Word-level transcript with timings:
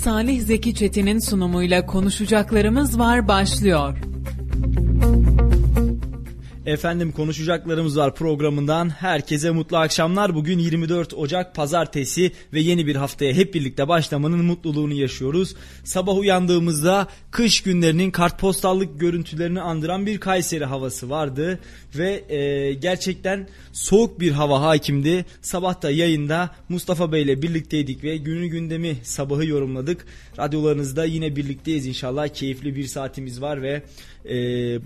Salih 0.00 0.40
Zeki 0.42 0.74
Çetin'in 0.74 1.18
sunumuyla 1.18 1.86
konuşacaklarımız 1.86 2.98
var 2.98 3.28
başlıyor. 3.28 4.09
Efendim 6.70 7.12
konuşacaklarımız 7.12 7.96
var 7.96 8.14
programından. 8.14 8.88
Herkese 8.88 9.50
mutlu 9.50 9.76
akşamlar. 9.76 10.34
Bugün 10.34 10.58
24 10.58 11.14
Ocak 11.14 11.54
pazartesi 11.54 12.32
ve 12.52 12.60
yeni 12.60 12.86
bir 12.86 12.96
haftaya 12.96 13.32
hep 13.32 13.54
birlikte 13.54 13.88
başlamanın 13.88 14.44
mutluluğunu 14.44 14.92
yaşıyoruz. 14.92 15.56
Sabah 15.84 16.18
uyandığımızda 16.18 17.08
kış 17.30 17.62
günlerinin 17.62 18.10
kartpostallık 18.10 19.00
görüntülerini 19.00 19.60
andıran 19.60 20.06
bir 20.06 20.20
Kayseri 20.20 20.64
havası 20.64 21.10
vardı. 21.10 21.58
Ve 21.98 22.34
e, 22.34 22.72
gerçekten 22.74 23.48
soğuk 23.72 24.20
bir 24.20 24.32
hava 24.32 24.62
hakimdi. 24.62 25.24
Sabahta 25.42 25.90
yayında 25.90 26.50
Mustafa 26.68 27.12
Bey 27.12 27.22
ile 27.22 27.42
birlikteydik 27.42 28.04
ve 28.04 28.16
günü 28.16 28.46
gündemi 28.46 28.96
sabahı 29.02 29.46
yorumladık. 29.46 30.06
Radyolarınızda 30.38 31.04
yine 31.04 31.36
birlikteyiz 31.36 31.86
inşallah. 31.86 32.28
Keyifli 32.28 32.76
bir 32.76 32.86
saatimiz 32.86 33.42
var 33.42 33.62
ve 33.62 33.82
e, 34.24 34.34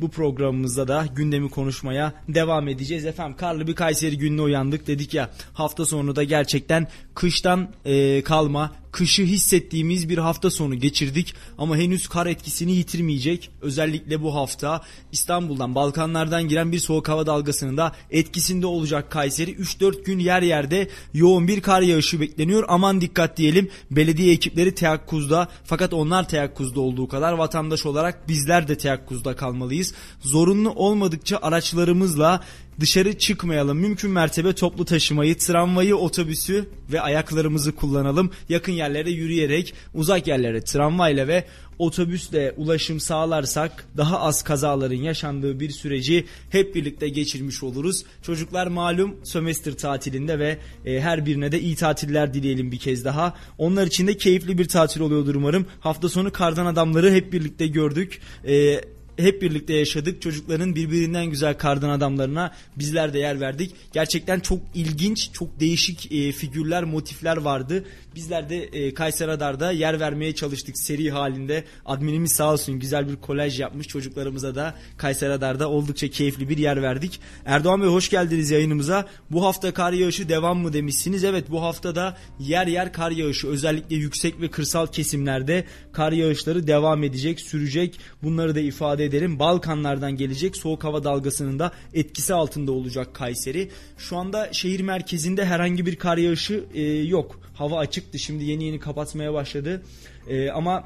bu 0.03 0.11
programımızda 0.11 0.89
da 0.89 1.07
gündemi 1.17 1.51
konuşmaya 1.51 2.13
devam 2.29 2.69
edeceğiz. 2.69 3.07
Efendim 3.07 3.37
karlı 3.37 3.67
bir 3.67 3.75
Kayseri 3.75 4.19
gününe 4.19 4.43
uyandık 4.43 4.87
dedik 4.87 5.15
ya 5.15 5.31
hafta 5.53 5.87
sonu 5.87 6.17
da 6.17 6.25
gerçekten 6.25 6.87
kıştan 7.15 7.69
e, 7.85 8.23
kalma 8.23 8.73
kışı 8.95 9.23
hissettiğimiz 9.23 10.09
bir 10.09 10.19
hafta 10.19 10.51
sonu 10.51 10.75
geçirdik 10.75 11.35
ama 11.59 11.77
henüz 11.77 12.09
kar 12.09 12.27
etkisini 12.27 12.73
yitirmeyecek. 12.73 13.51
Özellikle 13.61 14.23
bu 14.23 14.35
hafta 14.35 14.81
İstanbul'dan 15.13 15.75
Balkanlardan 15.75 16.49
giren 16.49 16.73
bir 16.73 16.79
soğuk 16.79 17.09
hava 17.09 17.27
dalgasının 17.27 17.77
da 17.77 17.93
etkisinde 18.11 18.67
olacak 18.67 19.11
Kayseri. 19.11 19.51
3-4 19.51 20.05
gün 20.05 20.19
yer 20.19 20.43
yerde 20.43 20.89
yoğun 21.15 21.49
bir 21.49 21.61
kar 21.61 21.83
yağışı 21.83 22.21
bekleniyor. 22.21 22.65
Aman 22.69 23.01
dikkat 23.01 23.37
diyelim 23.37 23.69
belediye 23.91 24.33
ekipleri 24.33 24.75
teyakkuzda 24.75 25.49
fakat 25.65 25.93
onlar 25.93 26.29
teyakkuzda 26.29 26.81
olduğu 26.81 27.09
kadar 27.09 27.33
vatandaş 27.33 27.87
olarak 27.87 28.29
bizler 28.29 28.69
de 28.69 28.79
teyakkuzda 28.79 29.37
kalmalıyız. 29.37 29.95
Zorunlu 30.21 30.71
olmadıkça 30.71 31.39
araçlarımızla 31.43 32.41
dışarı 32.81 33.19
çıkmayalım. 33.19 33.79
Mümkün 33.79 34.11
mertebe 34.11 34.53
toplu 34.53 34.85
taşımayı, 34.85 35.39
tramvayı, 35.39 35.97
otobüsü 35.97 36.69
ve 36.93 37.01
ayaklarımızı 37.01 37.73
kullanalım. 37.73 38.31
Yakın 38.49 38.73
yerlere 38.73 39.11
yürüyerek, 39.11 39.75
uzak 39.95 40.27
yerlere 40.27 40.65
tramvayla 40.65 41.29
ve 41.29 41.45
otobüsle 41.79 42.55
ulaşım 42.57 43.01
sağlarsak 43.01 43.87
daha 43.97 44.21
az 44.21 44.43
kazaların 44.43 44.97
yaşandığı 44.97 45.61
bir 45.61 45.71
süreci 45.71 46.27
hep 46.51 46.75
birlikte 46.75 47.09
geçirmiş 47.09 47.63
oluruz. 47.63 48.05
Çocuklar 48.23 48.67
malum 48.67 49.17
sömestr 49.25 49.73
tatilinde 49.73 50.39
ve 50.39 50.59
e, 50.85 51.01
her 51.01 51.27
birine 51.27 51.53
de 51.53 51.61
iyi 51.61 51.77
tatiller 51.77 52.35
dileyelim 52.35 52.73
bir 52.73 52.79
kez 52.79 53.05
daha. 53.05 53.35
Onlar 53.59 53.87
için 53.87 54.07
de 54.07 54.17
keyifli 54.17 54.59
bir 54.59 54.69
tatil 54.69 55.01
oluyordur 55.01 55.35
umarım. 55.35 55.67
Hafta 55.81 56.09
sonu 56.09 56.33
kardan 56.33 56.67
adamları 56.67 57.13
hep 57.13 57.33
birlikte 57.33 57.67
gördük. 57.67 58.21
E, 58.47 58.81
hep 59.17 59.43
birlikte 59.43 59.75
yaşadık. 59.75 60.23
Çocukların 60.23 60.75
birbirinden 60.75 61.27
güzel 61.27 61.59
kardan 61.59 61.91
adamlarına 61.91 62.55
bizler 62.77 63.15
de 63.15 63.19
yer 63.19 63.41
verdik. 63.41 63.75
Gerçekten 63.93 64.41
çok 64.41 64.59
ilginç, 64.75 65.31
çok 65.33 65.61
değişik 65.61 66.13
e, 66.13 66.33
figürler, 66.33 66.85
motifler 66.85 67.37
vardı. 67.37 67.85
Bizler 68.15 68.49
de 68.49 68.57
e, 68.57 68.95
Radar'da 69.27 69.73
yer 69.73 70.01
vermeye 70.01 70.35
çalıştık 70.35 70.79
seri 70.79 71.11
halinde. 71.11 71.65
Adminimiz 71.87 72.33
sağ 72.33 72.53
olsun 72.53 72.79
güzel 72.79 73.09
bir 73.09 73.17
kolaj 73.17 73.61
yapmış. 73.61 73.89
Çocuklarımıza 73.89 74.55
da 74.55 74.75
Radar'da 75.03 75.71
oldukça 75.71 76.09
keyifli 76.09 76.49
bir 76.49 76.59
yer 76.59 76.83
verdik. 76.83 77.21
Erdoğan 77.45 77.83
Bey 77.83 77.89
hoş 77.89 78.09
geldiniz 78.11 78.51
yayınımıza. 78.51 79.09
Bu 79.31 79.45
hafta 79.45 79.75
kar 79.75 79.93
yağışı 79.93 80.29
devam 80.29 80.59
mı 80.59 80.73
demişsiniz? 80.73 81.25
Evet 81.25 81.51
bu 81.51 81.63
haftada 81.63 82.17
yer 82.41 82.67
yer 82.67 82.93
kar 82.93 83.11
yağışı 83.11 83.49
özellikle 83.49 83.97
yüksek 83.97 84.41
ve 84.41 84.51
kırsal 84.51 84.87
kesimlerde 84.87 85.65
kar 85.93 86.13
yağışları 86.13 86.67
devam 86.67 87.05
edecek, 87.05 87.41
sürecek. 87.41 87.99
Bunları 88.23 88.55
da 88.55 88.61
ifade 88.61 89.04
edelim. 89.05 89.39
Balkanlardan 89.39 90.17
gelecek 90.17 90.57
soğuk 90.57 90.85
hava 90.85 91.05
dalgasının 91.05 91.59
da 91.59 91.73
etkisi 91.95 92.35
altında 92.35 92.73
olacak 92.73 93.15
Kayseri. 93.15 93.71
Şu 93.99 94.17
anda 94.17 94.53
şehir 94.53 94.81
merkezinde 94.81 95.45
herhangi 95.45 95.87
bir 95.87 95.97
kar 95.97 96.19
yağışı 96.19 96.65
e, 96.75 96.83
yok. 96.83 97.41
Hava 97.55 97.79
açıktı 97.79 98.19
şimdi 98.19 98.45
yeni 98.45 98.65
yeni 98.65 98.81
kapatmaya 98.81 99.35
başladı. 99.35 99.83
E, 100.29 100.51
ama 100.51 100.85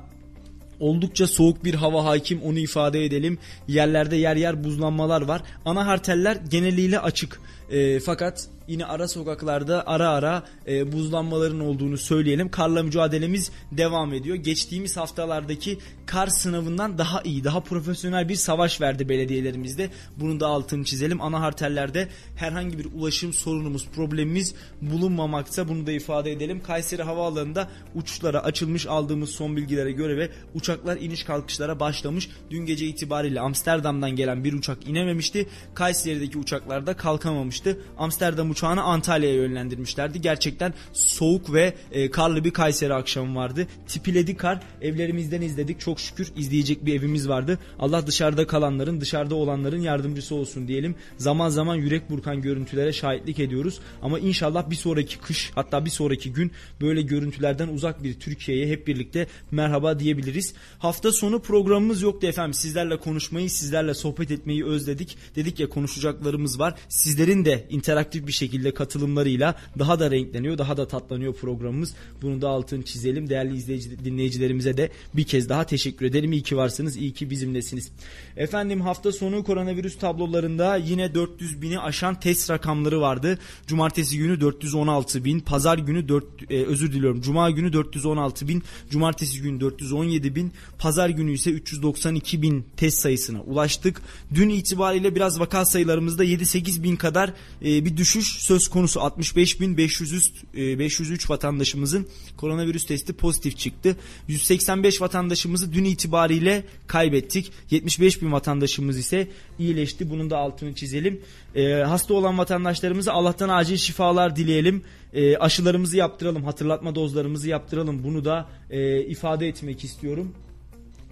oldukça 0.81 1.27
soğuk 1.27 1.65
bir 1.65 1.75
hava 1.75 2.05
hakim 2.05 2.43
onu 2.43 2.59
ifade 2.59 3.05
edelim. 3.05 3.39
Yerlerde 3.69 4.17
yer 4.17 4.37
yer 4.37 4.65
buzlanmalar 4.65 5.23
var. 5.23 5.43
Ana 5.65 5.87
harteller 5.87 6.37
geneliyle 6.51 7.01
açık. 7.01 7.41
E, 7.71 8.01
fakat 8.01 8.49
yine 8.69 8.85
ara 8.85 9.09
sokaklarda 9.09 9.87
ara 9.87 10.09
ara 10.09 10.43
e, 10.67 10.93
buzlanmaların 10.93 11.61
olduğunu 11.61 11.99
söyleyelim. 11.99 12.51
Karla 12.51 12.83
mücadelemiz 12.83 13.51
devam 13.73 14.15
ediyor. 14.15 14.37
Geçtiğimiz 14.37 14.97
haftalardaki 14.97 15.79
kar 16.07 16.27
sınavından 16.27 16.99
daha 16.99 17.23
iyi, 17.23 17.45
daha 17.45 17.61
profesyonel 17.61 18.29
bir 18.29 18.35
savaş 18.35 18.81
verdi 18.81 19.09
belediyelerimizde. 19.09 19.91
Bunun 20.17 20.41
da 20.41 20.47
altını 20.47 20.85
çizelim. 20.85 21.21
Ana 21.21 21.41
hartellerde 21.41 22.09
herhangi 22.37 22.79
bir 22.79 22.87
ulaşım 22.95 23.33
sorunumuz, 23.33 23.89
problemimiz 23.89 24.55
bulunmamakta. 24.83 25.69
Bunu 25.69 25.87
da 25.87 25.93
ifade 25.93 26.33
edelim. 26.33 26.63
Kayseri 26.63 27.03
Havaalanı'nda 27.03 27.69
uçuşlara 27.95 28.45
açılmış 28.45 28.87
aldığımız 28.87 29.31
son 29.31 29.57
bilgilere 29.57 29.93
göre 29.93 30.17
ve 30.17 30.31
uçaklar 30.55 30.97
iniş 30.97 31.25
kalkışlara 31.25 31.81
başlamış. 31.81 32.31
Dün 32.51 32.67
gece 32.67 32.87
itibariyle 32.87 33.41
Amsterdam'dan 33.41 34.11
gelen 34.11 34.45
bir 34.45 34.53
uçak 34.53 34.89
inememişti. 34.89 35.49
Kayseri'deki 35.75 36.39
uçaklarda 36.39 36.97
kalkamamıştı. 36.97 37.79
Amsterdam 37.99 38.51
uçağını 38.59 38.83
Antalya'ya 38.83 39.35
yönlendirmişlerdi. 39.35 40.21
Gerçekten 40.21 40.75
soğuk 40.93 41.53
ve 41.53 41.75
e, 41.93 42.11
karlı 42.11 42.45
bir 42.45 42.51
Kayseri 42.51 42.95
akşamı 42.95 43.37
vardı. 43.37 43.67
Tipiledi 43.89 44.37
kar. 44.37 44.61
Evlerimizden 44.83 45.43
izledik. 45.43 45.81
Çok 45.81 46.01
şükür 46.01 46.33
izleyecek 46.37 46.87
bir 46.87 46.95
evimiz 46.95 47.29
vardı. 47.29 47.59
Allah 47.79 48.07
dışarıda 48.07 48.47
kalanların, 48.47 49.01
dışarıda 49.01 49.35
olanların 49.35 49.81
yardımcısı 49.81 50.35
olsun 50.35 50.69
diyelim. 50.69 50.95
Zaman 51.17 51.49
zaman 51.49 51.77
yürek 51.77 52.11
burkan 52.11 52.43
görüntülere 52.43 52.93
şahitlik 52.93 53.39
ediyoruz. 53.39 53.81
Ama 54.03 54.19
inşallah 54.19 54.71
bir 54.71 54.77
sonraki 54.77 55.19
kış 55.19 55.51
hatta 55.55 55.85
bir 55.85 55.91
sonraki 55.91 56.33
gün 56.33 56.53
böyle 56.81 57.03
görüntülerden 57.03 57.69
uzak 57.69 58.03
bir 58.03 58.15
Türkiye'ye 58.15 58.69
hep 58.69 58.87
birlikte 58.87 59.27
merhaba 59.51 60.01
diyebiliriz. 60.01 60.55
Hafta 60.79 61.13
sonu 61.13 61.43
programımız 61.43 62.03
yoktu 62.03 62.27
efendim. 62.27 62.55
Sizlerle 62.55 62.97
konuşmayı, 62.97 63.51
sizlerle 63.51 63.95
sohbet 63.95 64.31
etmeyi 64.31 64.65
özledik. 64.65 65.17
Dedik 65.37 65.61
ya 65.61 65.69
konuşacaklarımız 65.69 66.59
var. 66.59 66.75
Sizlerin 66.89 67.45
de 67.45 67.67
interaktif 67.71 68.27
bir 68.27 68.33
şekilde 68.33 68.48
katılımlarıyla 68.75 69.55
daha 69.79 70.01
da 70.01 70.11
renkleniyor, 70.11 70.59
daha 70.59 70.77
da 70.77 70.89
tatlanıyor 70.89 71.35
programımız. 71.35 71.95
Bunu 72.23 72.43
da 72.43 72.49
altını 72.49 72.83
çizelim. 72.83 73.29
Değerli 73.29 73.57
izleyici, 73.57 74.05
dinleyicilerimize 74.05 74.77
de 74.77 74.91
bir 75.15 75.25
kez 75.25 75.49
daha 75.49 75.65
teşekkür 75.65 76.07
ederim. 76.07 76.33
İyi 76.33 76.43
ki 76.43 76.57
varsınız, 76.57 76.97
iyi 76.97 77.13
ki 77.13 77.31
bizimlesiniz. 77.31 77.91
Efendim 78.37 78.81
hafta 78.81 79.13
sonu 79.13 79.45
koronavirüs 79.45 79.99
tablolarında 79.99 80.77
yine 80.77 81.15
400 81.15 81.63
bini 81.63 81.79
aşan 81.79 82.21
test 82.21 82.51
rakamları 82.51 83.01
vardı. 83.01 83.39
Cumartesi 83.67 84.19
günü 84.19 84.41
416 84.41 85.25
bin, 85.25 85.41
pazar 85.41 85.79
günü 85.79 86.09
4, 86.09 86.25
e, 86.51 86.65
özür 86.65 86.93
diliyorum. 86.93 87.21
Cuma 87.21 87.51
günü 87.51 87.73
416 87.73 88.49
bin, 88.49 88.63
cumartesi 88.91 89.43
günü 89.43 89.61
417 89.61 90.35
bin, 90.35 90.53
pazar 90.79 91.09
günü 91.09 91.33
ise 91.33 91.51
392 91.51 92.43
bin 92.43 92.65
test 92.77 92.99
sayısına 92.99 93.43
ulaştık. 93.43 94.03
Dün 94.35 94.49
itibariyle 94.49 95.15
biraz 95.15 95.41
vaka 95.41 95.65
sayılarımızda 95.65 96.25
7-8 96.25 96.83
bin 96.83 96.97
kadar 96.97 97.33
e, 97.63 97.85
bir 97.85 97.97
düşüş 97.97 98.38
söz 98.39 98.69
konusu 98.69 99.01
65.500 99.01 100.31
e, 100.55 100.79
503 100.79 101.31
vatandaşımızın 101.31 102.09
koronavirüs 102.37 102.87
testi 102.87 103.13
pozitif 103.13 103.59
çıktı. 103.59 103.97
185 104.29 105.01
vatandaşımızı 105.01 105.73
dün 105.73 105.85
itibariyle 105.85 106.65
kaybettik. 106.87 107.53
75 107.71 108.23
bin 108.23 108.33
vatandaşımız 108.33 108.99
ise 108.99 109.29
iyileşti. 109.59 110.11
Bunun 110.11 110.31
da 110.31 110.39
altını 110.39 110.75
çizelim. 110.75 111.21
E, 111.55 111.73
hasta 111.73 112.15
olan 112.15 112.39
vatandaşlarımıza 112.39 113.13
Allah'tan 113.13 113.49
acil 113.49 113.77
şifalar 113.77 114.37
dileyelim. 114.37 114.83
E, 115.13 115.37
aşılarımızı 115.37 115.97
yaptıralım, 115.97 116.45
hatırlatma 116.45 116.95
dozlarımızı 116.95 117.49
yaptıralım. 117.49 118.05
Bunu 118.05 118.25
da 118.25 118.49
e, 118.71 119.01
ifade 119.01 119.49
etmek 119.49 119.85
istiyorum 119.85 120.33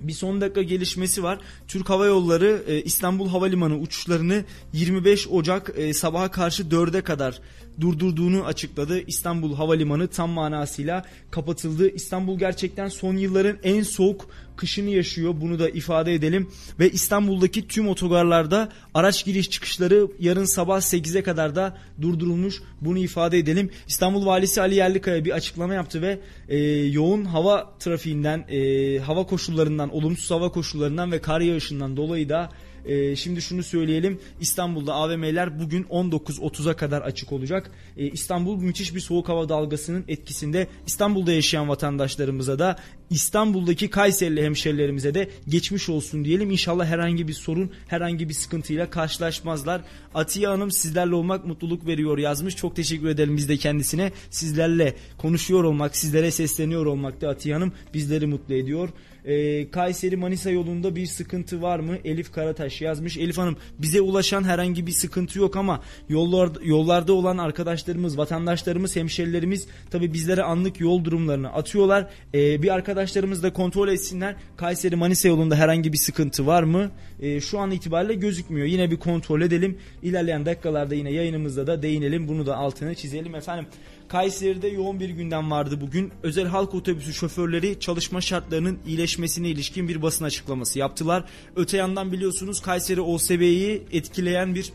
bir 0.01 0.13
son 0.13 0.41
dakika 0.41 0.63
gelişmesi 0.63 1.23
var. 1.23 1.39
Türk 1.69 1.91
Hava 1.91 2.07
Yolları 2.07 2.63
e, 2.67 2.83
İstanbul 2.83 3.29
Havalimanı 3.29 3.79
uçuşlarını 3.79 4.45
25 4.73 5.29
Ocak 5.29 5.73
e, 5.77 5.95
sabaha 5.95 6.31
karşı 6.31 6.63
4'e 6.63 7.01
kadar 7.01 7.41
durdurduğunu 7.81 8.45
açıkladı. 8.45 9.01
İstanbul 9.07 9.55
Havalimanı 9.55 10.09
tam 10.09 10.31
manasıyla 10.31 11.05
kapatıldı. 11.31 11.89
İstanbul 11.89 12.39
gerçekten 12.39 12.89
son 12.89 13.17
yılların 13.17 13.59
en 13.63 13.83
soğuk 13.83 14.29
kışını 14.57 14.91
yaşıyor. 14.91 15.35
Bunu 15.41 15.59
da 15.59 15.69
ifade 15.69 16.15
edelim. 16.15 16.51
Ve 16.81 16.91
İstanbul'daki 16.91 17.69
tüm 17.69 17.89
otogarlarda 17.89 18.69
araç 18.95 19.25
giriş 19.25 19.51
çıkışları 19.51 20.09
yarın 20.21 20.45
sabah 20.45 20.81
8'e 20.81 21.23
kadar 21.23 21.57
da 21.57 21.79
durdurulmuş. 22.03 22.63
Bunu 22.81 22.99
ifade 22.99 23.39
edelim. 23.39 23.71
İstanbul 23.89 24.27
Valisi 24.27 24.61
Ali 24.61 24.75
Yerlikaya 24.75 25.25
bir 25.25 25.31
açıklama 25.31 25.75
yaptı 25.75 26.03
ve 26.03 26.19
e, 26.49 26.59
yoğun 26.75 27.25
hava 27.25 27.75
trafiğinden, 27.79 28.39
e, 28.49 28.99
hava 28.99 29.27
koşullarından, 29.27 29.95
olumsuz 29.95 30.31
hava 30.31 30.53
koşullarından 30.53 31.13
ve 31.13 31.21
kar 31.21 31.41
yağışından 31.41 31.97
dolayı 31.97 32.29
da 32.29 32.51
E, 32.87 33.17
şimdi 33.17 33.43
şunu 33.43 33.63
söyleyelim. 33.63 34.19
İstanbul'da 34.41 34.95
AVM'ler 34.95 35.61
bugün 35.61 35.83
19.30'a 35.85 36.77
kadar 36.77 37.03
açık 37.03 37.33
olacak. 37.33 37.71
E, 37.97 38.07
İstanbul 38.07 38.57
müthiş 38.57 38.95
bir 38.95 39.01
soğuk 39.01 39.29
hava 39.29 39.49
dalgasının 39.49 40.05
etkisinde. 40.09 40.67
İstanbul'da 40.87 41.33
yaşayan 41.33 41.69
vatandaşlarımıza 41.69 42.59
da 42.59 42.77
İstanbul'daki 43.11 43.91
Kayserili 43.91 44.43
hemşerilerimize 44.43 45.15
de 45.15 45.31
geçmiş 45.49 45.89
olsun 45.89 46.25
diyelim. 46.25 46.51
İnşallah 46.51 46.87
herhangi 46.87 47.29
bir 47.29 47.33
sorun, 47.33 47.71
herhangi 47.89 48.29
bir 48.29 48.35
sıkıntıyla 48.35 48.91
karşılaşmazlar. 48.91 49.83
Atiye 50.15 50.49
Hanım 50.49 50.71
sizlerle 50.71 51.15
olmak 51.15 51.47
mutluluk 51.47 51.87
veriyor 51.87 52.19
yazmış. 52.19 52.57
Çok 52.57 52.77
teşekkür 52.77 53.09
edelim 53.09 53.37
biz 53.37 53.49
de 53.49 53.57
kendisine. 53.57 54.13
Sizlerle 54.31 54.97
konuşuyor 55.19 55.65
olmak, 55.65 55.97
sizlere 55.97 56.31
sesleniyor 56.31 56.87
olmak 56.87 57.21
da 57.21 57.29
Atiye 57.29 57.55
Hanım 57.55 57.73
bizleri 57.95 58.27
mutlu 58.27 58.55
ediyor. 58.55 58.89
Ee, 59.27 59.71
Kayseri 59.71 60.17
Manisa 60.17 60.51
yolunda 60.51 60.97
bir 60.97 61.07
sıkıntı 61.07 61.63
var 61.63 61.79
mı? 61.79 61.97
Elif 62.05 62.33
Karataş 62.33 62.81
yazmış. 62.81 63.17
Elif 63.17 63.39
Hanım 63.39 63.57
bize 63.79 64.01
ulaşan 64.01 64.45
herhangi 64.45 64.87
bir 64.87 64.93
sıkıntı 64.93 65.39
yok 65.39 65.57
ama 65.57 65.83
yollar, 66.09 66.51
yollarda 66.65 67.13
olan 67.13 67.39
arkadaşlarımız, 67.39 68.19
vatandaşlarımız, 68.19 68.97
hemşerilerimiz 68.97 69.67
tabi 69.91 70.13
bizlere 70.13 70.43
anlık 70.43 70.81
yol 70.81 71.05
durumlarını 71.05 71.53
atıyorlar. 71.53 72.11
Ee, 72.35 72.63
bir 72.63 72.75
arkadaşlarımız 72.75 73.43
da 73.43 73.53
kontrol 73.53 73.89
etsinler. 73.89 74.37
Kayseri 74.57 74.97
Manisa 74.97 75.29
yolunda 75.29 75.57
herhangi 75.57 75.93
bir 75.93 75.99
sıkıntı 75.99 76.47
var 76.47 76.63
mı? 76.63 76.91
Ee, 77.21 77.41
şu 77.41 77.59
an 77.59 77.71
itibariyle 77.71 78.15
gözükmüyor. 78.15 78.67
Yine 78.67 78.91
bir 78.91 78.97
kontrol 78.97 79.41
edelim. 79.41 79.79
İlerleyen 80.03 80.47
dakikalarda 80.47 80.95
yine 80.95 81.13
yayınımızda 81.13 81.67
da 81.67 81.83
değinelim. 81.83 82.29
Bunu 82.29 82.47
da 82.47 82.57
altını 82.57 82.95
çizelim 82.95 83.35
efendim. 83.35 83.67
Kayseri'de 84.09 84.69
yoğun 84.69 85.01
bir 85.01 85.09
gündem 85.09 85.51
vardı 85.51 85.81
bugün. 85.81 86.13
Özel 86.23 86.47
halk 86.47 86.75
otobüsü 86.75 87.15
şoförleri 87.15 87.81
çalışma 87.81 88.21
şartlarının 88.21 88.79
iyileşmesine 88.87 89.49
ilişkin 89.49 89.89
bir 89.89 90.03
basın 90.03 90.25
açıklaması 90.25 90.79
yaptılar. 90.79 91.25
Öte 91.57 91.77
yandan 91.77 92.13
biliyorsunuz 92.13 92.61
Kayseri 92.61 93.01
OSB'yi 93.01 93.83
etkileyen 93.93 94.55
bir 94.55 94.73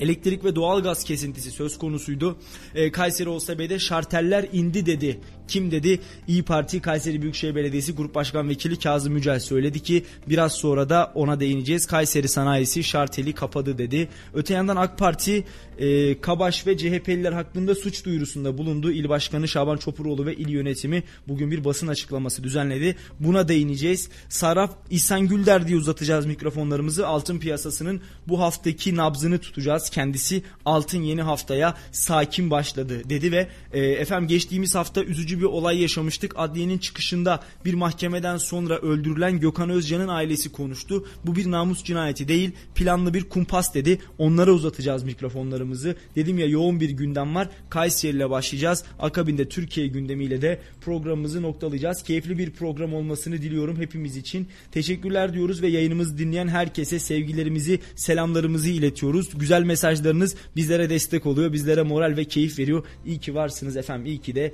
elektrik 0.00 0.44
ve 0.44 0.54
doğalgaz 0.56 1.04
kesintisi 1.04 1.50
söz 1.50 1.78
konusuydu. 1.78 2.36
E, 2.74 2.92
Kayseri 2.92 3.28
OSB'de 3.28 3.78
şarteller 3.78 4.48
indi 4.52 4.86
dedi. 4.86 5.20
Kim 5.52 5.70
dedi? 5.70 6.00
İyi 6.28 6.42
Parti 6.42 6.80
Kayseri 6.80 7.22
Büyükşehir 7.22 7.54
Belediyesi 7.54 7.94
Grup 7.94 8.14
Başkan 8.14 8.48
Vekili 8.48 8.78
Kazım 8.78 9.16
Yücel 9.16 9.40
söyledi 9.40 9.80
ki 9.80 10.04
biraz 10.28 10.52
sonra 10.52 10.88
da 10.88 11.12
ona 11.14 11.40
değineceğiz. 11.40 11.86
Kayseri 11.86 12.28
sanayisi 12.28 12.84
şarteli 12.84 13.32
kapadı 13.32 13.78
dedi. 13.78 14.08
Öte 14.34 14.54
yandan 14.54 14.76
AK 14.76 14.98
Parti 14.98 15.44
e, 15.78 16.20
Kabaş 16.20 16.66
ve 16.66 16.76
CHP'liler 16.78 17.32
hakkında 17.32 17.74
suç 17.74 18.04
duyurusunda 18.04 18.58
bulundu. 18.58 18.90
İl 18.90 19.08
Başkanı 19.08 19.48
Şaban 19.48 19.76
Çopuroğlu 19.76 20.26
ve 20.26 20.34
il 20.36 20.48
yönetimi 20.48 21.02
bugün 21.28 21.50
bir 21.50 21.64
basın 21.64 21.88
açıklaması 21.88 22.44
düzenledi. 22.44 22.96
Buna 23.20 23.48
değineceğiz. 23.48 24.08
Saraf 24.28 24.70
İhsan 24.90 25.28
Gülder 25.28 25.68
diye 25.68 25.78
uzatacağız 25.78 26.26
mikrofonlarımızı. 26.26 27.06
Altın 27.06 27.38
piyasasının 27.38 28.00
bu 28.28 28.40
haftaki 28.40 28.96
nabzını 28.96 29.38
tutacağız. 29.38 29.90
Kendisi 29.90 30.42
altın 30.64 31.02
yeni 31.02 31.22
haftaya 31.22 31.74
sakin 31.92 32.50
başladı 32.50 33.10
dedi 33.10 33.32
ve 33.32 33.48
e, 33.72 33.80
efendim 33.80 34.28
geçtiğimiz 34.28 34.74
hafta 34.74 35.04
üzücü 35.04 35.40
bir 35.40 35.41
olay 35.46 35.82
yaşamıştık. 35.82 36.32
Adliyenin 36.36 36.78
çıkışında 36.78 37.42
bir 37.64 37.74
mahkemeden 37.74 38.36
sonra 38.36 38.78
öldürülen 38.78 39.40
Gökhan 39.40 39.70
Özcan'ın 39.70 40.08
ailesi 40.08 40.52
konuştu. 40.52 41.06
Bu 41.24 41.36
bir 41.36 41.50
namus 41.50 41.84
cinayeti 41.84 42.28
değil 42.28 42.50
planlı 42.74 43.14
bir 43.14 43.24
kumpas 43.28 43.74
dedi. 43.74 43.98
Onlara 44.18 44.52
uzatacağız 44.52 45.02
mikrofonlarımızı. 45.02 45.96
Dedim 46.16 46.38
ya 46.38 46.46
yoğun 46.46 46.80
bir 46.80 46.90
gündem 46.90 47.34
var. 47.34 47.48
Kayseri 47.70 48.16
ile 48.16 48.30
başlayacağız. 48.30 48.84
Akabinde 48.98 49.48
Türkiye 49.48 49.86
gündemiyle 49.86 50.42
de 50.42 50.60
programımızı 50.80 51.42
noktalayacağız. 51.42 52.02
Keyifli 52.02 52.38
bir 52.38 52.50
program 52.50 52.94
olmasını 52.94 53.42
diliyorum 53.42 53.76
hepimiz 53.76 54.16
için. 54.16 54.48
Teşekkürler 54.72 55.34
diyoruz 55.34 55.62
ve 55.62 55.68
yayınımızı 55.68 56.18
dinleyen 56.18 56.48
herkese 56.48 56.98
sevgilerimizi, 56.98 57.80
selamlarımızı 57.96 58.68
iletiyoruz. 58.68 59.30
Güzel 59.38 59.62
mesajlarınız 59.62 60.36
bizlere 60.56 60.90
destek 60.90 61.26
oluyor. 61.26 61.52
Bizlere 61.52 61.82
moral 61.82 62.16
ve 62.16 62.24
keyif 62.24 62.58
veriyor. 62.58 62.84
İyi 63.06 63.18
ki 63.18 63.34
varsınız 63.34 63.76
efendim. 63.76 64.06
İyi 64.06 64.18
ki 64.18 64.34
de 64.34 64.52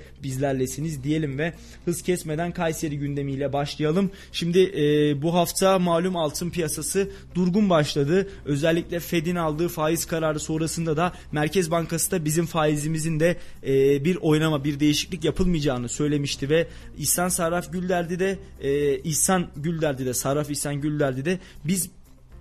bizlerlesiniz 0.69 1.05
diyelim 1.05 1.39
ve 1.39 1.53
hız 1.85 2.03
kesmeden 2.03 2.53
Kayseri 2.53 2.99
gündemiyle 2.99 3.53
başlayalım. 3.53 4.11
Şimdi 4.33 4.59
e, 4.59 5.23
bu 5.23 5.35
hafta 5.35 5.79
malum 5.79 6.17
altın 6.17 6.51
piyasası 6.51 7.11
durgun 7.35 7.71
başladı. 7.71 8.29
Özellikle 8.45 9.01
Fed'in 9.01 9.37
aldığı 9.37 9.69
faiz 9.69 10.05
kararı 10.07 10.41
sonrasında 10.41 10.97
da 10.97 11.13
Merkez 11.33 11.71
Bankası 11.71 12.11
da 12.11 12.25
bizim 12.25 12.47
faizimizin 12.47 13.21
de 13.21 13.37
e, 13.67 14.05
bir 14.05 14.17
oynama, 14.17 14.65
bir 14.65 14.81
değişiklik 14.81 15.25
yapılmayacağını 15.25 15.89
söylemişti 15.89 16.51
ve 16.51 16.67
İhsan 16.99 17.29
Sarraf 17.29 17.73
Gülderdi 17.73 18.19
de 18.19 18.39
e, 18.61 18.99
İhsan 18.99 19.47
Gülderdi 19.57 20.07
de 20.07 20.15
Sarraf 20.15 20.51
İhsan 20.51 20.81
Gülderdi 20.81 21.25
de 21.25 21.39
biz 21.65 21.91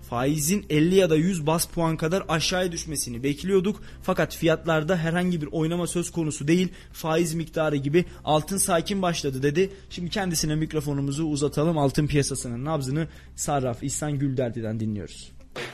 faizin 0.09 0.65
50 0.69 0.95
ya 0.95 1.09
da 1.09 1.15
100 1.15 1.47
bas 1.47 1.65
puan 1.65 1.97
kadar 1.97 2.23
aşağıya 2.27 2.71
düşmesini 2.71 3.23
bekliyorduk. 3.23 3.81
Fakat 4.03 4.35
fiyatlarda 4.35 4.97
herhangi 4.97 5.41
bir 5.41 5.47
oynama 5.51 5.87
söz 5.87 6.11
konusu 6.11 6.47
değil. 6.47 6.69
Faiz 6.93 7.33
miktarı 7.33 7.75
gibi 7.75 8.05
altın 8.23 8.57
sakin 8.57 9.01
başladı 9.01 9.43
dedi. 9.43 9.69
Şimdi 9.89 10.09
kendisine 10.09 10.55
mikrofonumuzu 10.55 11.25
uzatalım. 11.25 11.77
Altın 11.77 12.07
piyasasının 12.07 12.65
nabzını 12.65 13.07
Sarraf 13.35 13.83
İhsan 13.83 14.19
Gülderdi'den 14.19 14.79
dinliyoruz. 14.79 15.31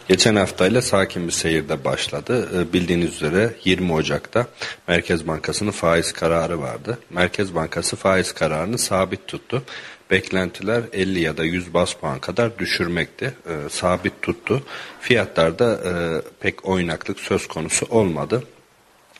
Geçen 0.07 0.35
haftayla 0.35 0.81
sakin 0.81 1.27
bir 1.27 1.31
seyirde 1.31 1.85
başladı. 1.85 2.49
Ee, 2.55 2.73
bildiğiniz 2.73 3.15
üzere 3.15 3.53
20 3.65 3.93
Ocak'ta 3.93 4.47
Merkez 4.87 5.27
Bankası'nın 5.27 5.71
faiz 5.71 6.11
kararı 6.11 6.61
vardı. 6.61 6.99
Merkez 7.09 7.55
Bankası 7.55 7.95
faiz 7.95 8.31
kararını 8.31 8.77
sabit 8.77 9.27
tuttu. 9.27 9.63
Beklentiler 10.13 10.83
50 10.93 11.19
ya 11.19 11.37
da 11.37 11.43
100 11.43 11.73
bas 11.73 11.93
puan 11.93 12.19
kadar 12.19 12.57
düşürmekti. 12.59 13.25
E, 13.25 13.69
sabit 13.69 14.21
tuttu. 14.21 14.63
Fiyatlarda 15.01 15.79
e, 15.85 15.91
pek 16.39 16.65
oynaklık 16.65 17.19
söz 17.19 17.47
konusu 17.47 17.85
olmadı. 17.89 18.43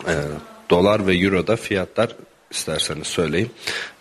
E, 0.07 0.13
dolar 0.69 1.07
ve 1.07 1.17
euroda 1.17 1.55
fiyatlar 1.55 2.15
isterseniz 2.51 3.07
söyleyeyim. 3.07 3.49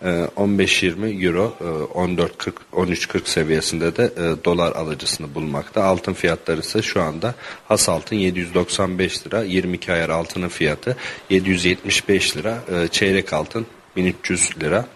15-20 0.02 1.26
euro 1.26 1.56
14-40 1.94 2.52
13-40 2.72 3.26
seviyesinde 3.28 3.96
de 3.96 4.10
dolar 4.44 4.72
alıcısını 4.72 5.34
bulmakta. 5.34 5.84
Altın 5.84 6.12
fiyatları 6.12 6.60
ise 6.60 6.82
şu 6.82 7.02
anda 7.02 7.34
has 7.68 7.88
altın 7.88 8.16
795 8.16 9.26
lira, 9.26 9.42
22 9.42 9.92
ayar 9.92 10.08
altının 10.08 10.48
fiyatı 10.48 10.96
775 11.30 12.36
lira, 12.36 12.58
çeyrek 12.90 13.32
altın 13.32 13.66
1300 13.96 14.50
lira. 14.60 14.86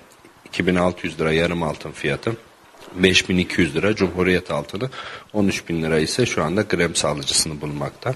2600 0.56 1.20
lira 1.20 1.32
yarım 1.32 1.62
altın 1.62 1.92
fiyatı. 1.92 2.36
5200 2.94 3.74
lira 3.74 3.94
Cumhuriyet 3.94 4.50
altını 4.50 4.90
13000 5.32 5.82
lira 5.82 5.98
ise 5.98 6.26
şu 6.26 6.44
anda 6.44 6.62
gram 6.62 6.94
sağlıcısını 6.94 7.60
bulmakta. 7.60 8.14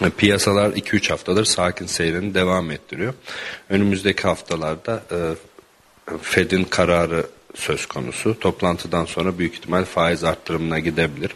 E, 0.00 0.10
piyasalar 0.10 0.70
2-3 0.70 1.08
haftadır 1.08 1.44
sakin 1.44 1.86
seyrini 1.86 2.34
devam 2.34 2.70
ettiriyor. 2.70 3.14
Önümüzdeki 3.70 4.22
haftalarda 4.22 5.02
e, 5.10 5.18
Fed'in 6.22 6.64
kararı 6.64 7.26
söz 7.54 7.86
konusu. 7.86 8.38
Toplantıdan 8.40 9.04
sonra 9.04 9.38
büyük 9.38 9.54
ihtimal 9.54 9.84
faiz 9.84 10.24
arttırımına 10.24 10.78
gidebilir. 10.78 11.30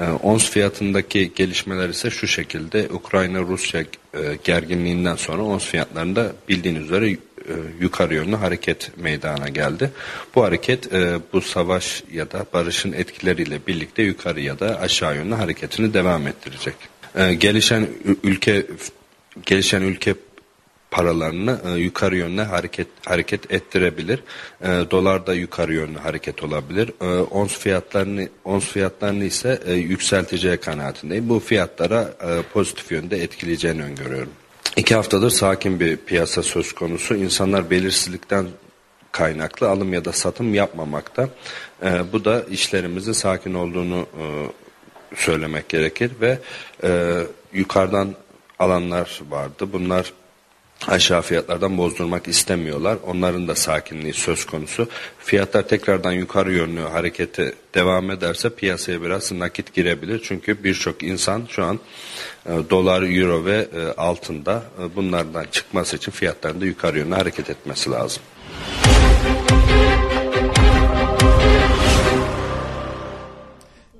E, 0.00 0.04
ons 0.22 0.50
fiyatındaki 0.50 1.32
gelişmeler 1.34 1.88
ise 1.88 2.10
şu 2.10 2.26
şekilde 2.28 2.88
Ukrayna-Rusya 2.90 3.84
gerginliğinden 4.44 5.16
sonra 5.16 5.42
ons 5.42 5.64
fiyatlarında 5.64 6.32
bildiğiniz 6.48 6.82
üzere 6.82 7.16
e, 7.48 7.54
yukarı 7.80 8.14
yönlü 8.14 8.36
hareket 8.36 8.90
meydana 8.96 9.48
geldi. 9.48 9.90
Bu 10.34 10.44
hareket 10.44 10.92
e, 10.92 11.18
bu 11.32 11.40
savaş 11.40 12.02
ya 12.12 12.30
da 12.30 12.46
barışın 12.52 12.92
etkileriyle 12.92 13.66
birlikte 13.66 14.02
yukarı 14.02 14.40
ya 14.40 14.58
da 14.58 14.80
aşağı 14.80 15.16
yönlü 15.16 15.34
hareketini 15.34 15.94
devam 15.94 16.26
ettirecek. 16.26 16.74
E, 17.14 17.34
gelişen 17.34 17.88
ülke 18.22 18.66
gelişen 19.46 19.82
ülke 19.82 20.14
paralarını 20.90 21.60
e, 21.64 21.70
yukarı 21.70 22.16
yönlü 22.16 22.42
hareket 22.42 22.86
hareket 23.06 23.52
ettirebilir. 23.52 24.20
E, 24.62 24.66
dolar 24.66 25.26
da 25.26 25.34
yukarı 25.34 25.74
yönlü 25.74 25.98
hareket 25.98 26.42
olabilir. 26.42 26.90
E, 27.00 27.20
ons 27.20 27.58
fiyatlarını 27.58 28.28
ons 28.44 28.64
fiyatlarını 28.64 29.24
ise 29.24 29.62
e, 29.66 29.72
yükselteceği 29.72 30.56
kanaatindeyim. 30.56 31.28
Bu 31.28 31.40
fiyatlara 31.40 32.14
e, 32.20 32.42
pozitif 32.52 32.92
yönde 32.92 33.22
etkileyeceğini 33.22 33.82
öngörüyorum. 33.82 34.32
İki 34.76 34.94
haftadır 34.94 35.30
sakin 35.30 35.80
bir 35.80 35.96
piyasa 35.96 36.42
söz 36.42 36.72
konusu. 36.72 37.14
İnsanlar 37.14 37.70
belirsizlikten 37.70 38.46
kaynaklı 39.12 39.68
alım 39.68 39.92
ya 39.92 40.04
da 40.04 40.12
satım 40.12 40.54
yapmamakta. 40.54 41.28
E, 41.82 42.12
bu 42.12 42.24
da 42.24 42.42
işlerimizin 42.42 43.12
sakin 43.12 43.54
olduğunu 43.54 44.06
e, 44.20 44.24
söylemek 45.16 45.68
gerekir 45.68 46.10
ve 46.20 46.38
e, 46.84 47.20
yukarıdan 47.52 48.14
alanlar 48.58 49.22
vardı. 49.30 49.68
Bunlar 49.72 50.12
aşağı 50.88 51.22
fiyatlardan 51.22 51.78
bozdurmak 51.78 52.28
istemiyorlar. 52.28 52.98
Onların 53.06 53.48
da 53.48 53.54
sakinliği 53.54 54.12
söz 54.12 54.44
konusu. 54.46 54.88
Fiyatlar 55.18 55.68
tekrardan 55.68 56.12
yukarı 56.12 56.52
yönlü 56.52 56.80
harekete 56.80 57.54
devam 57.74 58.10
ederse 58.10 58.50
piyasaya 58.50 59.02
biraz 59.02 59.32
nakit 59.32 59.74
girebilir. 59.74 60.20
Çünkü 60.24 60.64
birçok 60.64 61.02
insan 61.02 61.46
şu 61.48 61.64
an 61.64 61.80
e, 62.46 62.50
dolar, 62.70 63.02
euro 63.02 63.44
ve 63.44 63.68
e, 63.76 64.00
altında 64.00 64.62
e, 64.82 64.96
bunlardan 64.96 65.44
çıkması 65.52 65.96
için 65.96 66.12
fiyatların 66.12 66.60
da 66.60 66.66
yukarı 66.66 66.98
yönlü 66.98 67.14
hareket 67.14 67.50
etmesi 67.50 67.90
lazım. 67.90 68.22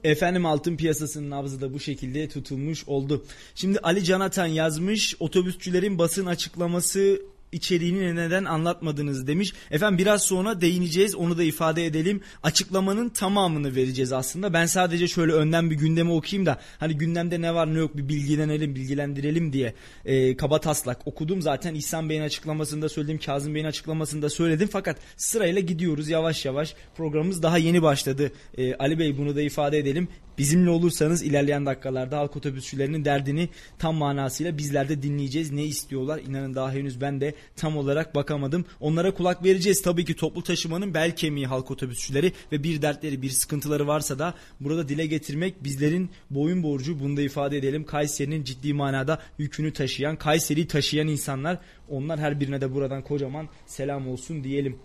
Efendim 0.06 0.46
altın 0.46 0.76
piyasasının 0.76 1.30
nabzı 1.30 1.60
da 1.60 1.74
bu 1.74 1.80
şekilde 1.80 2.28
tutulmuş 2.28 2.88
oldu. 2.88 3.24
Şimdi 3.54 3.78
Ali 3.78 4.04
Canatan 4.04 4.46
yazmış 4.46 5.16
otobüsçülerin 5.20 5.98
basın 5.98 6.26
açıklaması 6.26 7.22
içeriğini 7.52 8.16
neden 8.16 8.44
anlatmadınız 8.44 9.26
demiş. 9.26 9.52
Efendim 9.70 9.98
biraz 9.98 10.22
sonra 10.22 10.60
değineceğiz 10.60 11.14
onu 11.14 11.38
da 11.38 11.42
ifade 11.42 11.86
edelim. 11.86 12.20
Açıklamanın 12.42 13.08
tamamını 13.08 13.76
vereceğiz 13.76 14.12
aslında. 14.12 14.52
Ben 14.52 14.66
sadece 14.66 15.08
şöyle 15.08 15.32
önden 15.32 15.70
bir 15.70 15.76
gündemi 15.76 16.12
okuyayım 16.12 16.46
da 16.46 16.60
hani 16.78 16.98
gündemde 16.98 17.40
ne 17.40 17.54
var 17.54 17.74
ne 17.74 17.78
yok 17.78 17.96
bir 17.96 18.08
bilgilenelim 18.08 18.74
bilgilendirelim 18.74 19.52
diye 19.52 19.74
e, 20.04 20.36
kaba 20.36 20.60
taslak 20.60 21.06
okudum. 21.06 21.42
Zaten 21.42 21.74
İhsan 21.74 22.08
Bey'in 22.08 22.22
açıklamasında 22.22 22.88
söyledim 22.88 23.18
Kazım 23.18 23.54
Bey'in 23.54 23.66
açıklamasında 23.66 24.30
söyledim. 24.30 24.68
Fakat 24.72 24.96
sırayla 25.16 25.60
gidiyoruz 25.60 26.08
yavaş 26.08 26.44
yavaş 26.44 26.74
programımız 26.96 27.42
daha 27.42 27.58
yeni 27.58 27.82
başladı. 27.82 28.32
E, 28.58 28.74
Ali 28.74 28.98
Bey 28.98 29.18
bunu 29.18 29.36
da 29.36 29.42
ifade 29.42 29.78
edelim. 29.78 30.08
Bizimle 30.38 30.70
olursanız 30.70 31.22
ilerleyen 31.22 31.66
dakikalarda 31.66 32.18
halk 32.18 32.36
otobüsçülerinin 32.36 33.04
derdini 33.04 33.48
tam 33.78 33.94
manasıyla 33.94 34.58
bizler 34.58 34.88
de 34.88 35.02
dinleyeceğiz. 35.02 35.52
Ne 35.52 35.64
istiyorlar? 35.64 36.20
İnanın 36.28 36.54
daha 36.54 36.72
henüz 36.72 37.00
ben 37.00 37.20
de 37.20 37.34
tam 37.56 37.76
olarak 37.76 38.14
bakamadım. 38.14 38.64
Onlara 38.80 39.14
kulak 39.14 39.44
vereceğiz. 39.44 39.82
Tabii 39.82 40.04
ki 40.04 40.16
toplu 40.16 40.42
taşımanın 40.42 40.94
bel 40.94 41.16
kemiği 41.16 41.46
halk 41.46 41.70
otobüsçüleri 41.70 42.32
ve 42.52 42.62
bir 42.62 42.82
dertleri 42.82 43.22
bir 43.22 43.30
sıkıntıları 43.30 43.86
varsa 43.86 44.18
da 44.18 44.34
burada 44.60 44.88
dile 44.88 45.06
getirmek 45.06 45.64
bizlerin 45.64 46.10
boyun 46.30 46.62
borcu. 46.62 47.00
Bunu 47.00 47.16
da 47.16 47.22
ifade 47.22 47.58
edelim. 47.58 47.84
Kayseri'nin 47.84 48.44
ciddi 48.44 48.74
manada 48.74 49.22
yükünü 49.38 49.72
taşıyan, 49.72 50.16
Kayseri'yi 50.16 50.66
taşıyan 50.66 51.08
insanlar. 51.08 51.58
Onlar 51.88 52.20
her 52.20 52.40
birine 52.40 52.60
de 52.60 52.74
buradan 52.74 53.02
kocaman 53.02 53.48
selam 53.66 54.08
olsun 54.08 54.44
diyelim. 54.44 54.78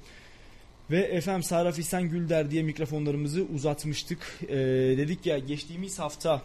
Ve 0.92 1.00
efendim 1.00 1.44
Saraf 1.44 1.80
İhsan 1.80 2.10
Gülder 2.10 2.52
diye 2.52 2.64
mikrofonlarımızı 2.64 3.44
uzatmıştık. 3.56 4.40
Ee, 4.48 4.56
dedik 4.98 5.26
ya 5.26 5.38
geçtiğimiz 5.38 6.00
hafta 6.00 6.42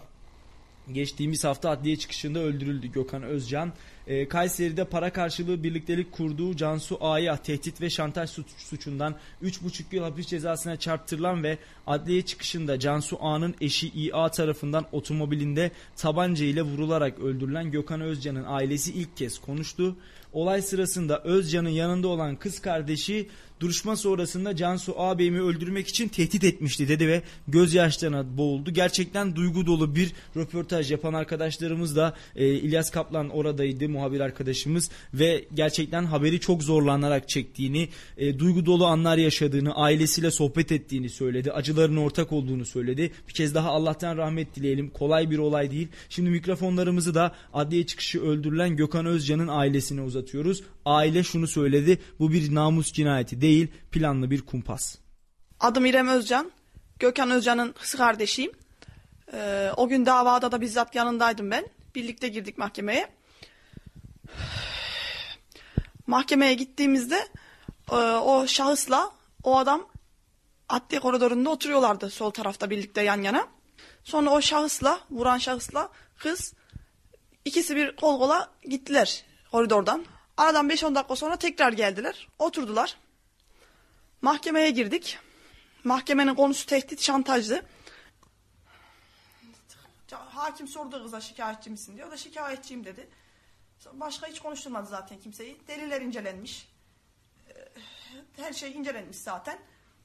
geçtiğimiz 0.92 1.44
hafta 1.44 1.70
adliye 1.70 1.96
çıkışında 1.96 2.38
öldürüldü 2.38 2.86
Gökhan 2.92 3.22
Özcan. 3.22 3.72
Ee, 4.06 4.28
Kayseri'de 4.28 4.84
para 4.84 5.12
karşılığı 5.12 5.62
birliktelik 5.62 6.12
kurduğu 6.12 6.56
Cansu 6.56 6.98
A'ya 7.00 7.36
tehdit 7.36 7.80
ve 7.80 7.90
şantaj 7.90 8.30
suç, 8.30 8.46
suçundan 8.56 9.14
3,5 9.42 9.96
yıl 9.96 10.02
hapis 10.02 10.26
cezasına 10.26 10.76
çarptırılan 10.76 11.42
ve 11.42 11.58
adliye 11.86 12.22
çıkışında 12.22 12.78
Cansu 12.78 13.18
A'nın 13.20 13.54
eşi 13.60 13.88
İA 13.88 14.30
tarafından 14.30 14.86
otomobilinde 14.92 15.70
tabanca 15.96 16.44
ile 16.44 16.62
vurularak 16.62 17.18
öldürülen 17.18 17.70
Gökhan 17.70 18.00
Özcan'ın 18.00 18.44
ailesi 18.46 18.92
ilk 18.92 19.16
kez 19.16 19.38
konuştu. 19.38 19.96
Olay 20.32 20.62
sırasında 20.62 21.22
Özcan'ın 21.22 21.68
yanında 21.68 22.08
olan 22.08 22.36
kız 22.36 22.60
kardeşi 22.60 23.28
duruşma 23.60 23.96
sonrasında 23.96 24.56
Cansu 24.56 25.00
ağabeyimi 25.00 25.40
öldürmek 25.40 25.88
için 25.88 26.08
tehdit 26.08 26.44
etmişti 26.44 26.88
dedi 26.88 27.08
ve 27.08 27.22
gözyaşlarına 27.48 28.36
boğuldu. 28.36 28.70
Gerçekten 28.70 29.36
duygu 29.36 29.66
dolu 29.66 29.96
bir 29.96 30.12
röportaj 30.36 30.90
yapan 30.90 31.14
arkadaşlarımız 31.14 31.96
da 31.96 32.14
e, 32.36 32.46
İlyas 32.46 32.90
Kaplan 32.90 33.28
oradaydı 33.28 33.88
muhabir 33.96 34.20
arkadaşımız 34.20 34.90
ve 35.14 35.44
gerçekten 35.54 36.04
haberi 36.04 36.40
çok 36.40 36.62
zorlanarak 36.62 37.28
çektiğini, 37.28 37.88
e, 38.16 38.38
duygu 38.38 38.66
dolu 38.66 38.86
anlar 38.86 39.18
yaşadığını, 39.18 39.74
ailesiyle 39.74 40.30
sohbet 40.30 40.72
ettiğini 40.72 41.10
söyledi. 41.10 41.52
Acıların 41.52 41.96
ortak 41.96 42.32
olduğunu 42.32 42.64
söyledi. 42.66 43.12
Bir 43.28 43.34
kez 43.34 43.54
daha 43.54 43.70
Allah'tan 43.70 44.16
rahmet 44.16 44.56
dileyelim. 44.56 44.90
Kolay 44.90 45.30
bir 45.30 45.38
olay 45.38 45.70
değil. 45.70 45.88
Şimdi 46.08 46.30
mikrofonlarımızı 46.30 47.14
da 47.14 47.34
adliye 47.52 47.86
çıkışı 47.86 48.22
öldürülen 48.22 48.76
Gökhan 48.76 49.06
Özcan'ın 49.06 49.48
ailesine 49.48 50.00
uzatıyoruz. 50.00 50.62
Aile 50.84 51.22
şunu 51.22 51.46
söyledi. 51.46 51.98
Bu 52.18 52.32
bir 52.32 52.54
namus 52.54 52.92
cinayeti 52.92 53.40
değil, 53.40 53.68
planlı 53.92 54.30
bir 54.30 54.42
kumpas. 54.42 54.96
Adım 55.60 55.86
İrem 55.86 56.08
Özcan. 56.08 56.50
Gökhan 56.98 57.30
Özcan'ın 57.30 57.72
kız 57.72 57.94
kardeşiyim. 57.94 58.52
Ee, 59.32 59.70
o 59.76 59.88
gün 59.88 60.06
davada 60.06 60.52
da 60.52 60.60
bizzat 60.60 60.94
yanındaydım 60.94 61.50
ben. 61.50 61.66
Birlikte 61.94 62.28
girdik 62.28 62.58
mahkemeye. 62.58 63.08
Mahkemeye 66.06 66.54
gittiğimizde 66.54 67.28
e, 67.92 67.96
o 67.96 68.46
şahısla 68.46 69.12
o 69.42 69.58
adam 69.58 69.88
adliye 70.68 71.00
koridorunda 71.00 71.50
oturuyorlardı 71.50 72.10
sol 72.10 72.30
tarafta 72.30 72.70
birlikte 72.70 73.02
yan 73.02 73.22
yana. 73.22 73.48
Sonra 74.04 74.30
o 74.30 74.40
şahısla, 74.40 75.00
vuran 75.10 75.38
şahısla 75.38 75.88
kız 76.18 76.54
ikisi 77.44 77.76
bir 77.76 77.96
kol 77.96 78.18
kola 78.18 78.50
gittiler 78.64 79.24
koridordan. 79.50 80.04
Aradan 80.36 80.68
5-10 80.68 80.94
dakika 80.94 81.16
sonra 81.16 81.36
tekrar 81.36 81.72
geldiler. 81.72 82.28
Oturdular. 82.38 82.96
Mahkemeye 84.22 84.70
girdik. 84.70 85.18
Mahkemenin 85.84 86.34
konusu 86.34 86.66
tehdit 86.66 87.02
şantajdı. 87.02 87.62
Hakim 90.10 90.68
sordu 90.68 91.02
kıza 91.02 91.20
şikayetçi 91.20 91.70
misin 91.70 91.96
diyor. 91.96 92.08
O 92.08 92.10
da 92.10 92.16
şikayetçiyim 92.16 92.84
dedi. 92.84 93.08
Başka 93.92 94.26
hiç 94.26 94.40
konuşturmadı 94.40 94.86
zaten 94.86 95.20
kimseyi. 95.20 95.66
Deliller 95.68 96.00
incelenmiş. 96.00 96.68
Ee, 97.48 97.52
Her 98.36 98.52
şey 98.52 98.72
incelenmiş 98.72 99.16
zaten. 99.16 99.58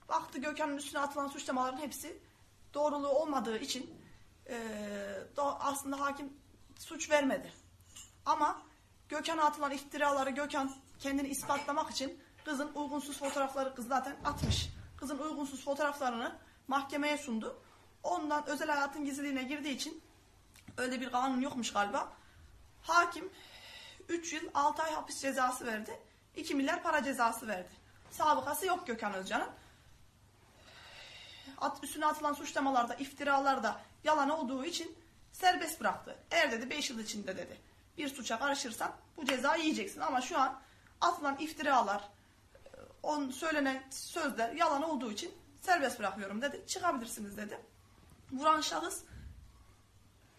Baktı 0.10 0.40
Gökhan'ın 0.40 0.78
üstüne 0.78 1.02
atılan 1.02 1.28
suçlamaların 1.28 1.78
hepsi 1.78 2.20
doğruluğu 2.74 3.08
olmadığı 3.10 3.58
için 3.58 4.02
do- 5.38 5.58
aslında 5.60 6.00
hakim 6.00 6.34
suç 6.80 7.10
vermedi. 7.12 7.54
Ama 8.26 8.62
Gökhan'a 9.10 9.44
atılan 9.44 9.72
iftiraları 9.72 10.30
Gökhan 10.30 10.76
kendini 11.00 11.28
ispatlamak 11.28 11.92
için 11.92 12.20
kızın 12.46 12.72
uygunsuz 12.76 13.18
fotoğrafları 13.20 13.76
kız 13.76 13.88
zaten 13.88 14.16
atmış. 14.26 14.70
Kızın 14.98 15.18
uygunsuz 15.18 15.64
fotoğraflarını 15.66 16.36
mahkemeye 16.68 17.18
sundu. 17.18 17.62
Ondan 18.04 18.48
özel 18.50 18.70
hayatın 18.70 19.06
gizliliğine 19.06 19.44
girdiği 19.44 19.76
için 19.76 20.02
öyle 20.78 21.02
bir 21.02 21.12
kanun 21.12 21.42
yokmuş 21.42 21.74
galiba. 21.74 22.14
Hakim 22.82 23.30
3 24.12 24.34
yıl 24.34 24.50
6 24.54 24.84
ay 24.84 24.94
hapis 24.94 25.22
cezası 25.22 25.66
verdi. 25.66 26.00
2 26.36 26.56
milyar 26.56 26.84
para 26.84 27.04
cezası 27.04 27.48
verdi. 27.48 27.70
Sabıkası 28.12 28.66
yok 28.66 28.88
Gökhan 28.88 29.14
Özcan'ın. 29.14 29.50
At, 31.58 31.84
üstüne 31.84 32.06
atılan 32.06 32.34
suçlamalarda, 32.34 32.96
iftiralarda 32.96 33.82
yalan 34.04 34.30
olduğu 34.30 34.66
için 34.66 34.96
serbest 35.32 35.80
bıraktı. 35.80 36.18
Eğer 36.32 36.52
dedi 36.52 36.70
5 36.70 36.90
yıl 36.90 37.00
içinde 37.00 37.38
dedi 37.38 37.58
bir 37.98 38.10
suça 38.10 38.40
karışırsan 38.40 38.92
bu 39.18 39.26
cezayı 39.26 39.64
yiyeceksin. 39.64 40.00
Ama 40.00 40.22
şu 40.22 40.40
an 40.40 40.60
atılan 41.02 41.38
iftiralar, 41.38 42.10
on 43.04 43.30
söylenen 43.30 43.84
sözler 43.90 44.54
yalan 44.54 44.84
olduğu 44.84 45.12
için 45.12 45.32
serbest 45.62 46.00
bırakıyorum 46.00 46.42
dedi. 46.42 46.64
Çıkabilirsiniz 46.68 47.38
dedi. 47.38 47.60
Vuran 48.32 48.62
şahıs 48.62 49.04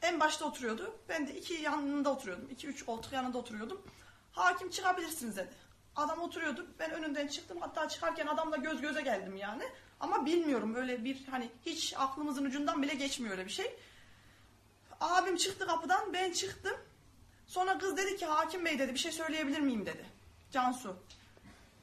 en 0.03 0.21
başta 0.21 0.45
oturuyordu. 0.45 0.97
Ben 1.09 1.29
de 1.29 1.35
iki 1.39 1.55
yanında 1.55 2.11
oturuyordum. 2.11 2.49
iki 2.51 2.67
üç 2.67 2.85
koltuk 2.85 3.13
yanında 3.13 3.39
oturuyordum. 3.39 3.83
Hakim 4.33 4.71
çıkabilirsiniz 4.71 5.37
dedi. 5.37 5.55
Adam 5.97 6.19
oturuyordu. 6.19 6.67
Ben 6.79 6.91
önünden 6.91 7.27
çıktım. 7.27 7.59
Hatta 7.61 7.89
çıkarken 7.89 8.27
adamla 8.27 8.57
göz 8.57 8.81
göze 8.81 9.01
geldim 9.01 9.37
yani. 9.37 9.63
Ama 10.01 10.27
bilmiyorum 10.27 10.75
öyle 10.75 11.05
bir 11.05 11.27
hani 11.31 11.51
hiç 11.67 11.95
aklımızın 11.97 12.45
ucundan 12.45 12.83
bile 12.83 12.95
geçmiyor 12.95 13.33
öyle 13.33 13.47
bir 13.47 13.51
şey. 13.51 13.77
Abim 15.01 15.37
çıktı 15.37 15.67
kapıdan 15.67 16.13
ben 16.13 16.33
çıktım. 16.33 16.77
Sonra 17.47 17.79
kız 17.79 17.97
dedi 17.97 18.17
ki 18.17 18.27
hakim 18.27 18.65
bey 18.65 18.79
dedi 18.79 18.95
bir 18.95 18.99
şey 18.99 19.13
söyleyebilir 19.13 19.61
miyim 19.61 19.87
dedi. 19.87 20.07
Cansu. 20.51 20.97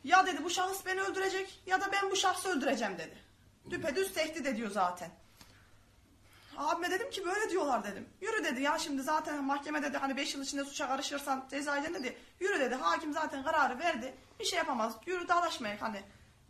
Ya 0.03 0.27
dedi 0.27 0.43
bu 0.43 0.49
şahıs 0.49 0.85
beni 0.85 1.01
öldürecek 1.01 1.59
ya 1.65 1.81
da 1.81 1.91
ben 1.91 2.11
bu 2.11 2.15
şahsı 2.15 2.49
öldüreceğim 2.49 2.97
dedi. 2.97 3.17
Düpedüz 3.69 4.13
tehdit 4.13 4.45
ediyor 4.45 4.71
zaten. 4.71 5.11
Abime 6.57 6.91
dedim 6.91 7.09
ki 7.09 7.25
böyle 7.25 7.49
diyorlar 7.49 7.83
dedim. 7.83 8.09
Yürü 8.21 8.43
dedi 8.43 8.61
ya 8.61 8.79
şimdi 8.79 9.01
zaten 9.01 9.43
mahkeme 9.43 9.83
dedi 9.83 9.97
hani 9.97 10.17
5 10.17 10.35
yıl 10.35 10.43
içinde 10.43 10.65
suça 10.65 10.87
karışırsan 10.87 11.47
ceza 11.51 11.83
dedi. 11.83 12.17
Yürü 12.39 12.59
dedi 12.59 12.75
hakim 12.75 13.13
zaten 13.13 13.43
kararı 13.43 13.79
verdi. 13.79 14.15
Bir 14.39 14.45
şey 14.45 14.57
yapamaz. 14.57 14.93
Yürü 15.05 15.27
dalaşmayalım 15.27 15.81
hani 15.81 16.03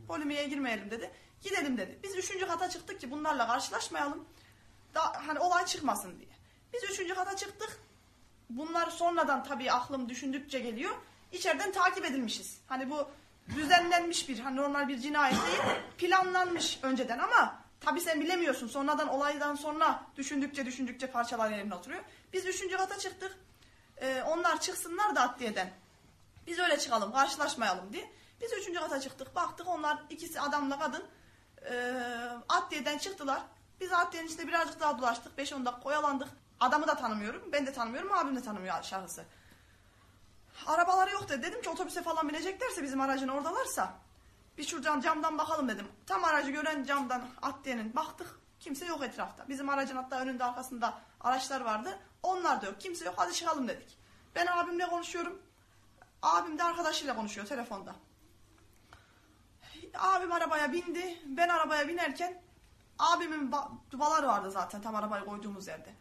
polimiğe 0.07 0.47
girmeyelim 0.47 0.91
dedi. 0.91 1.11
Gidelim 1.41 1.77
dedi. 1.77 1.99
Biz 2.03 2.15
üçüncü 2.15 2.47
kata 2.47 2.69
çıktık 2.69 3.01
ki 3.01 3.11
bunlarla 3.11 3.47
karşılaşmayalım. 3.47 4.25
Da, 4.95 5.01
hani 5.27 5.39
olay 5.39 5.65
çıkmasın 5.65 6.19
diye. 6.19 6.29
Biz 6.73 6.83
üçüncü 6.83 7.15
kata 7.15 7.35
çıktık. 7.35 7.79
Bunlar 8.49 8.89
sonradan 8.89 9.43
tabii 9.43 9.71
aklım 9.71 10.09
düşündükçe 10.09 10.59
geliyor. 10.59 10.95
İçeriden 11.31 11.71
takip 11.71 12.05
edilmişiz. 12.05 12.61
Hani 12.67 12.89
bu 12.89 13.09
düzenlenmiş 13.55 14.29
bir 14.29 14.39
hani 14.39 14.55
normal 14.55 14.87
bir 14.87 14.99
cinayet 14.99 15.37
değil. 15.47 15.61
Planlanmış 15.97 16.79
önceden 16.83 17.19
ama 17.19 17.61
tabii 17.81 18.01
sen 18.01 18.21
bilemiyorsun. 18.21 18.67
Sonradan 18.67 19.07
olaydan 19.07 19.55
sonra 19.55 20.03
düşündükçe 20.17 20.65
düşündükçe 20.65 21.07
parçalar 21.07 21.51
yerine 21.51 21.75
oturuyor. 21.75 22.03
Biz 22.33 22.45
üçüncü 22.45 22.77
kata 22.77 22.99
çıktık. 22.99 23.37
Ee, 23.97 24.23
onlar 24.27 24.61
çıksınlar 24.61 25.15
da 25.15 25.21
adliyeden. 25.21 25.73
Biz 26.47 26.59
öyle 26.59 26.79
çıkalım 26.79 27.11
karşılaşmayalım 27.11 27.93
diye. 27.93 28.11
Biz 28.41 28.53
üçüncü 28.53 28.79
kata 28.79 28.99
çıktık. 28.99 29.35
Baktık 29.35 29.67
onlar 29.67 29.97
ikisi 30.09 30.41
adamla 30.41 30.79
kadın 30.79 31.03
e, 31.69 31.93
adliyeden 32.49 32.97
çıktılar. 32.97 33.41
Biz 33.81 33.93
adliyenin 33.93 34.27
içinde 34.27 34.47
birazcık 34.47 34.79
daha 34.79 34.97
dolaştık. 34.97 35.37
5-10 35.37 35.65
dakika 35.65 35.89
oyalandık. 35.89 36.29
Adamı 36.59 36.87
da 36.87 36.95
tanımıyorum. 36.95 37.51
Ben 37.51 37.67
de 37.67 37.73
tanımıyorum. 37.73 38.13
Abim 38.13 38.35
de 38.35 38.41
tanımıyor 38.41 38.83
şahısı. 38.83 39.23
Arabaları 40.67 41.11
yok 41.11 41.29
dedi. 41.29 41.43
Dedim 41.43 41.61
ki 41.61 41.69
otobüse 41.69 42.03
falan 42.03 42.29
bineceklerse 42.29 42.83
bizim 42.83 43.01
aracın 43.01 43.27
oradalarsa 43.27 43.93
bir 44.59 44.63
şuradan 44.63 45.01
camdan 45.01 45.37
bakalım 45.37 45.69
dedim. 45.69 45.87
Tam 46.05 46.23
aracı 46.23 46.51
gören 46.51 46.83
camdan 46.83 47.21
adliyenin 47.41 47.95
baktık. 47.95 48.39
Kimse 48.59 48.85
yok 48.85 49.03
etrafta. 49.03 49.49
Bizim 49.49 49.69
aracın 49.69 49.95
hatta 49.95 50.19
önünde 50.19 50.43
arkasında 50.43 51.01
araçlar 51.21 51.61
vardı. 51.61 51.99
Onlar 52.23 52.61
da 52.61 52.65
yok. 52.65 52.81
Kimse 52.81 53.05
yok. 53.05 53.13
Hadi 53.17 53.33
çıkalım 53.33 53.67
dedik. 53.67 53.97
Ben 54.35 54.47
abimle 54.47 54.87
konuşuyorum. 54.87 55.41
Abim 56.21 56.57
de 56.57 56.63
arkadaşıyla 56.63 57.15
konuşuyor 57.15 57.47
telefonda. 57.47 57.95
Abim 59.97 60.31
arabaya 60.31 60.73
bindi. 60.73 61.21
Ben 61.25 61.49
arabaya 61.49 61.87
binerken 61.87 62.41
abimin 62.99 63.51
ba- 63.51 63.71
dubaları 63.91 64.27
vardı 64.27 64.51
zaten 64.51 64.81
tam 64.81 64.95
arabayı 64.95 65.25
koyduğumuz 65.25 65.67
yerde. 65.67 65.93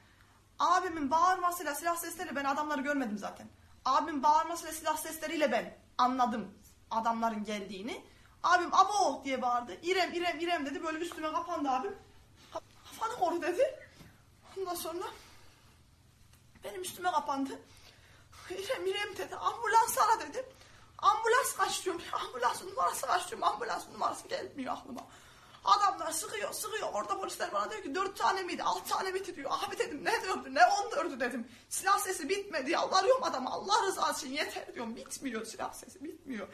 Abimin 0.59 1.11
bağırmasıyla 1.11 1.75
silah 1.75 1.97
sesleri 1.97 2.37
ben 2.37 2.45
adamları 2.45 2.81
görmedim 2.81 3.19
zaten. 3.19 3.47
Abimin 3.85 4.23
bağırmasıyla 4.23 4.73
silah 4.75 4.97
sesleriyle 4.97 5.53
ben 5.53 5.77
anladım 5.99 6.55
adamların 6.91 7.45
geldiğini. 7.45 8.05
Abim 8.42 8.75
abo 8.75 9.25
diye 9.25 9.42
bağırdı. 9.42 9.78
İrem 9.83 10.14
İrem 10.14 10.40
İrem 10.40 10.66
dedi 10.66 10.85
böyle 10.85 10.99
üstüme 10.99 11.33
kapandı 11.33 11.68
abim. 11.71 11.97
Kafanı 12.85 13.18
koru 13.18 13.42
dedi. 13.42 13.80
Ondan 14.59 14.75
sonra 14.75 15.04
benim 16.64 16.83
üstüme 16.83 17.11
kapandı. 17.11 17.59
İrem 18.50 18.87
İrem 18.87 19.16
dedi 19.16 19.37
ambulans 19.37 19.99
ara 19.99 20.21
dedim. 20.21 20.45
Ambulans 20.99 21.57
kaç 21.57 21.85
diyorum. 21.85 22.02
Ambulans 22.12 22.62
numarası 22.62 23.07
kaç 23.07 23.30
diyorum. 23.30 23.49
Ambulans 23.49 23.88
numarası 23.88 24.28
gelmiyor 24.28 24.75
aklıma. 24.75 25.07
Adamlar 25.64 26.12
sıkıyor 26.12 26.52
sıkıyor. 26.52 26.88
Orada 26.92 27.21
polisler 27.21 27.52
bana 27.52 27.71
diyor 27.71 27.83
ki 27.83 27.95
dört 27.95 28.18
tane 28.18 28.42
miydi 28.42 28.62
altı 28.62 28.88
tane 28.88 29.11
miydi 29.11 29.37
diyor. 29.37 29.50
Abi 29.50 29.78
dedim 29.78 30.04
ne 30.04 30.23
dördü 30.23 30.54
ne 30.54 30.61
on 30.66 30.90
dördü 30.90 31.21
dedim. 31.21 31.49
Silah 31.68 31.99
sesi 31.99 32.28
bitmedi. 32.28 32.71
Yalvarıyorum 32.71 33.25
adama 33.25 33.50
Allah 33.50 33.87
rızası 33.87 34.26
için 34.26 34.37
yeter 34.37 34.75
diyorum. 34.75 34.97
Bitmiyor 34.97 35.45
silah 35.45 35.73
sesi 35.73 36.04
bitmiyor. 36.04 36.49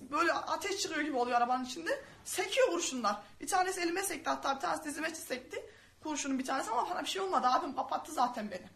Böyle 0.00 0.32
ateş 0.32 0.78
çıkıyor 0.78 1.00
gibi 1.00 1.16
oluyor 1.16 1.36
arabanın 1.36 1.64
içinde. 1.64 2.04
Sekiyor 2.24 2.68
kurşunlar. 2.68 3.16
Bir 3.40 3.46
tanesi 3.46 3.80
elime 3.80 4.02
sekti 4.02 4.30
hatta 4.30 4.56
bir 4.56 4.60
tanesi 4.60 4.84
dizime 4.84 5.14
sekti. 5.14 5.70
Kurşunun 6.02 6.38
bir 6.38 6.44
tanesi 6.44 6.70
ama 6.70 6.90
bana 6.90 7.02
bir 7.02 7.08
şey 7.08 7.22
olmadı. 7.22 7.46
Abim 7.46 7.76
kapattı 7.76 8.12
zaten 8.12 8.50
beni. 8.50 8.68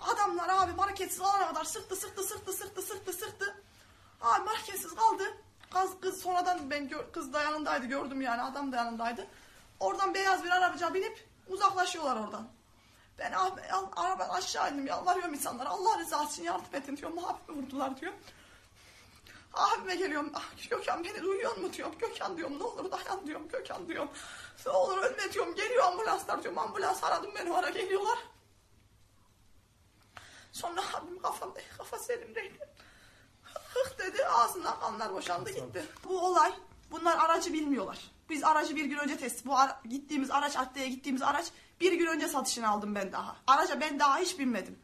Adamlar 0.00 0.48
abi 0.48 0.80
hareketsiz 0.80 1.20
alana 1.20 1.48
kadar 1.48 1.64
sıktı 1.64 1.96
sıktı 1.96 2.22
sıktı 2.22 2.52
sıktı 2.52 2.82
sıktı 2.82 3.12
sıktı. 3.12 3.62
Abi 4.20 4.48
hareketsiz 4.48 4.94
kaldı. 4.94 5.24
Kız, 5.70 5.90
kız 6.00 6.20
sonradan 6.22 6.70
ben 6.70 6.90
kız 7.12 7.32
da 7.32 7.42
yanındaydı 7.42 7.86
gördüm 7.86 8.20
yani 8.20 8.42
adam 8.42 8.72
da 8.72 8.76
yanındaydı. 8.76 9.26
Oradan 9.80 10.14
beyaz 10.14 10.44
bir 10.44 10.50
arabaca 10.50 10.94
binip 10.94 11.28
uzaklaşıyorlar 11.48 12.16
oradan. 12.16 12.48
Ben 13.18 13.32
abi 13.32 13.60
arabadan 13.96 14.28
aşağı 14.28 14.72
indim 14.72 14.86
yalvarıyorum 14.86 15.34
insanlara 15.34 15.68
Allah 15.68 15.98
rızası 15.98 16.32
için 16.32 16.42
yardım 16.42 16.74
edin 16.74 16.96
diyorum. 16.96 17.18
Abimi 17.18 17.58
vurdular 17.58 18.00
diyor. 18.00 18.12
Abime 19.54 19.96
geliyorum. 19.96 20.32
Ah, 20.34 20.68
Gökhan 20.70 21.04
beni 21.04 21.22
duyuyor 21.22 21.56
mu 21.56 21.72
diyorum. 21.72 21.94
Gökhan 21.98 22.36
diyorum 22.36 22.58
ne 22.58 22.62
olur 22.62 22.90
dayan 22.92 23.26
diyorum. 23.26 23.48
Gökhan 23.48 23.88
diyorum. 23.88 24.10
Ne 24.66 24.72
olur 24.72 24.98
ölme 24.98 25.32
diyorum. 25.32 25.54
Geliyor 25.54 25.84
ambulanslar 25.84 26.42
diyorum. 26.42 26.58
Ambulans 26.58 27.04
aradım 27.04 27.30
beni 27.38 27.54
ara 27.56 27.70
geliyorlar. 27.70 28.18
Sonra 30.52 30.80
abim 30.94 31.22
kafamda 31.22 31.60
kafası 31.78 32.12
elimdeydi. 32.12 32.68
Hıh 33.44 33.98
dedi 33.98 34.26
ağzından 34.26 34.80
kanlar 34.80 35.12
boşandı 35.12 35.50
gitti. 35.50 35.84
Bu 36.04 36.26
olay 36.26 36.52
bunlar 36.90 37.18
aracı 37.18 37.52
bilmiyorlar. 37.52 37.98
Biz 38.30 38.44
aracı 38.44 38.76
bir 38.76 38.84
gün 38.84 38.98
önce 38.98 39.16
test. 39.16 39.46
Bu 39.46 39.56
ara- 39.58 39.80
gittiğimiz 39.88 40.30
araç 40.30 40.56
adliyeye 40.56 40.90
gittiğimiz 40.90 41.22
araç 41.22 41.46
bir 41.80 41.92
gün 41.92 42.06
önce 42.06 42.28
satışını 42.28 42.68
aldım 42.68 42.94
ben 42.94 43.12
daha. 43.12 43.36
Araca 43.46 43.80
ben 43.80 43.98
daha 43.98 44.18
hiç 44.18 44.38
binmedim. 44.38 44.78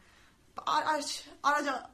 Araç, 0.65 1.27
araca 1.43 1.89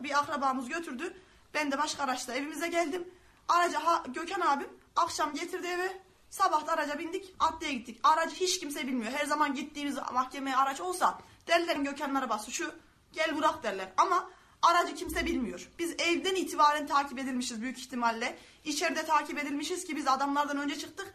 e, 0.00 0.02
bir 0.04 0.18
akrabamız 0.18 0.68
götürdü. 0.68 1.16
Ben 1.54 1.72
de 1.72 1.78
başka 1.78 2.04
araçla 2.04 2.34
evimize 2.34 2.68
geldim. 2.68 3.08
Araca 3.48 3.84
ha, 3.84 4.02
Gökhan 4.08 4.40
abim 4.40 4.68
akşam 4.96 5.34
getirdi 5.34 5.66
eve. 5.66 6.00
Sabah 6.30 6.66
da 6.66 6.72
araca 6.72 6.98
bindik, 6.98 7.34
adliye 7.38 7.72
gittik. 7.72 8.00
Aracı 8.02 8.34
hiç 8.34 8.60
kimse 8.60 8.86
bilmiyor. 8.86 9.12
Her 9.12 9.26
zaman 9.26 9.54
gittiğimiz 9.54 9.96
mahkemeye 10.12 10.56
araç 10.56 10.80
olsa 10.80 11.18
derler 11.46 11.76
Gökhan'ın 11.76 12.14
arabası 12.14 12.50
şu 12.50 12.74
gel 13.12 13.38
bırak 13.38 13.62
derler. 13.62 13.92
Ama 13.96 14.30
aracı 14.62 14.94
kimse 14.94 15.26
bilmiyor. 15.26 15.70
Biz 15.78 15.94
evden 15.98 16.34
itibaren 16.34 16.86
takip 16.86 17.18
edilmişiz 17.18 17.62
büyük 17.62 17.78
ihtimalle. 17.78 18.38
İçeride 18.64 19.04
takip 19.04 19.38
edilmişiz 19.38 19.84
ki 19.84 19.96
biz 19.96 20.08
adamlardan 20.08 20.58
önce 20.58 20.78
çıktık. 20.78 21.14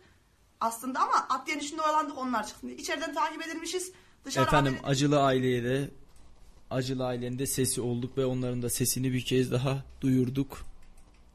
Aslında 0.60 1.00
ama 1.00 1.28
adliyenin 1.30 1.64
içinde 1.64 1.82
oyalandık 1.82 2.18
onlar 2.18 2.48
diye. 2.62 2.76
İçeriden 2.76 3.14
takip 3.14 3.48
edilmişiz. 3.48 3.92
Dışarı 4.26 4.46
Efendim 4.46 4.78
acılı 4.84 5.24
aileye 5.24 5.64
de 5.64 5.90
acılı 6.76 7.06
ailenin 7.06 7.40
de 7.40 7.46
sesi 7.46 7.82
olduk 7.82 8.18
ve 8.18 8.26
onların 8.26 8.62
da 8.62 8.70
sesini 8.70 9.14
bir 9.14 9.22
kez 9.22 9.52
daha 9.52 9.84
duyurduk. 10.02 10.66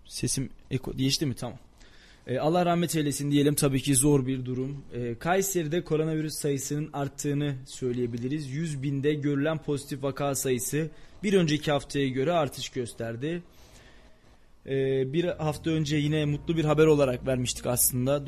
Sesim 0.07 0.51
eko 0.71 0.93
geçti 0.97 1.27
mi? 1.27 1.35
Tamam. 1.35 1.59
E, 2.27 2.39
Allah 2.39 2.67
rahmet 2.67 2.97
eylesin 2.97 3.31
diyelim 3.31 3.55
tabii 3.55 3.83
ki 3.83 3.95
zor 3.95 4.27
bir 4.27 4.45
durum. 4.45 4.85
E, 4.93 5.15
Kayseri'de 5.15 5.85
koronavirüs 5.85 6.35
sayısının 6.35 6.91
arttığını 6.93 7.55
söyleyebiliriz. 7.67 8.51
100 8.51 8.83
binde 8.83 9.15
görülen 9.15 9.59
pozitif 9.59 10.03
vaka 10.03 10.35
sayısı 10.35 10.91
bir 11.23 11.35
önceki 11.35 11.73
haftaya 11.73 12.09
göre 12.09 12.33
artış 12.33 12.69
gösterdi. 12.69 13.43
E, 14.67 14.73
bir 15.13 15.25
hafta 15.25 15.71
önce 15.71 15.97
yine 15.97 16.25
mutlu 16.25 16.57
bir 16.57 16.65
haber 16.65 16.87
olarak 16.87 17.27
vermiştik 17.27 17.67
aslında. 17.67 18.27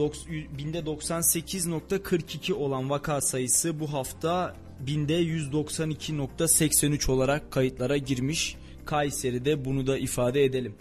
Binde 0.59 0.79
98.42 0.79 2.53
olan 2.53 2.91
vaka 2.91 3.21
sayısı 3.21 3.81
bu 3.81 3.93
hafta 3.93 4.55
binde 4.87 5.23
192.83 5.23 7.11
olarak 7.11 7.51
kayıtlara 7.51 7.97
girmiş. 7.97 8.57
Kayseri'de 8.85 9.65
bunu 9.65 9.87
da 9.87 9.99
ifade 9.99 10.45
edelim. 10.45 10.75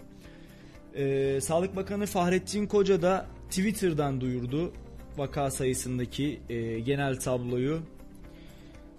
Ee, 0.96 1.38
Sağlık 1.42 1.76
Bakanı 1.76 2.06
Fahrettin 2.06 2.66
Koca 2.66 3.02
da 3.02 3.26
Twitter'dan 3.50 4.20
duyurdu 4.20 4.72
vaka 5.16 5.50
sayısındaki 5.50 6.40
e, 6.48 6.80
genel 6.80 7.20
tabloyu. 7.20 7.80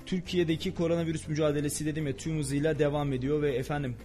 Türkiye'deki 0.05 0.73
koronavirüs 0.73 1.27
mücadelesi 1.27 1.85
dedim 1.85 2.07
ya 2.07 2.17
tüm 2.17 2.39
hızıyla 2.39 2.79
devam 2.79 3.13
ediyor 3.13 3.41
ve 3.41 3.55
efendim 3.55 3.95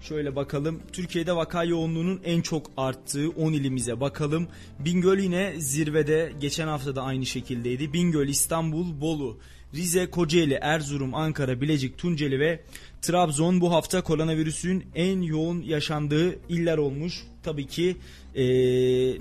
şöyle 0.00 0.36
bakalım. 0.36 0.80
Türkiye'de 0.92 1.36
vaka 1.36 1.64
yoğunluğunun 1.64 2.20
en 2.24 2.40
çok 2.40 2.70
arttığı 2.76 3.30
10 3.30 3.52
ilimize 3.52 4.00
bakalım. 4.00 4.48
Bingöl 4.78 5.18
yine 5.18 5.54
zirvede 5.58 6.32
geçen 6.40 6.68
hafta 6.68 6.96
da 6.96 7.02
aynı 7.02 7.26
şekildeydi. 7.26 7.92
Bingöl, 7.92 8.28
İstanbul, 8.28 9.00
Bolu, 9.00 9.38
Rize, 9.74 10.10
Kocaeli, 10.10 10.58
Erzurum, 10.60 11.14
Ankara, 11.14 11.60
Bilecik, 11.60 11.98
Tunceli 11.98 12.40
ve 12.40 12.60
Trabzon 13.02 13.60
bu 13.60 13.72
hafta 13.72 14.02
koronavirüsün 14.02 14.84
en 14.94 15.22
yoğun 15.22 15.62
yaşandığı 15.62 16.38
iller 16.48 16.78
olmuş. 16.78 17.24
Tabii 17.42 17.66
ki 17.66 17.96
e, 18.34 18.44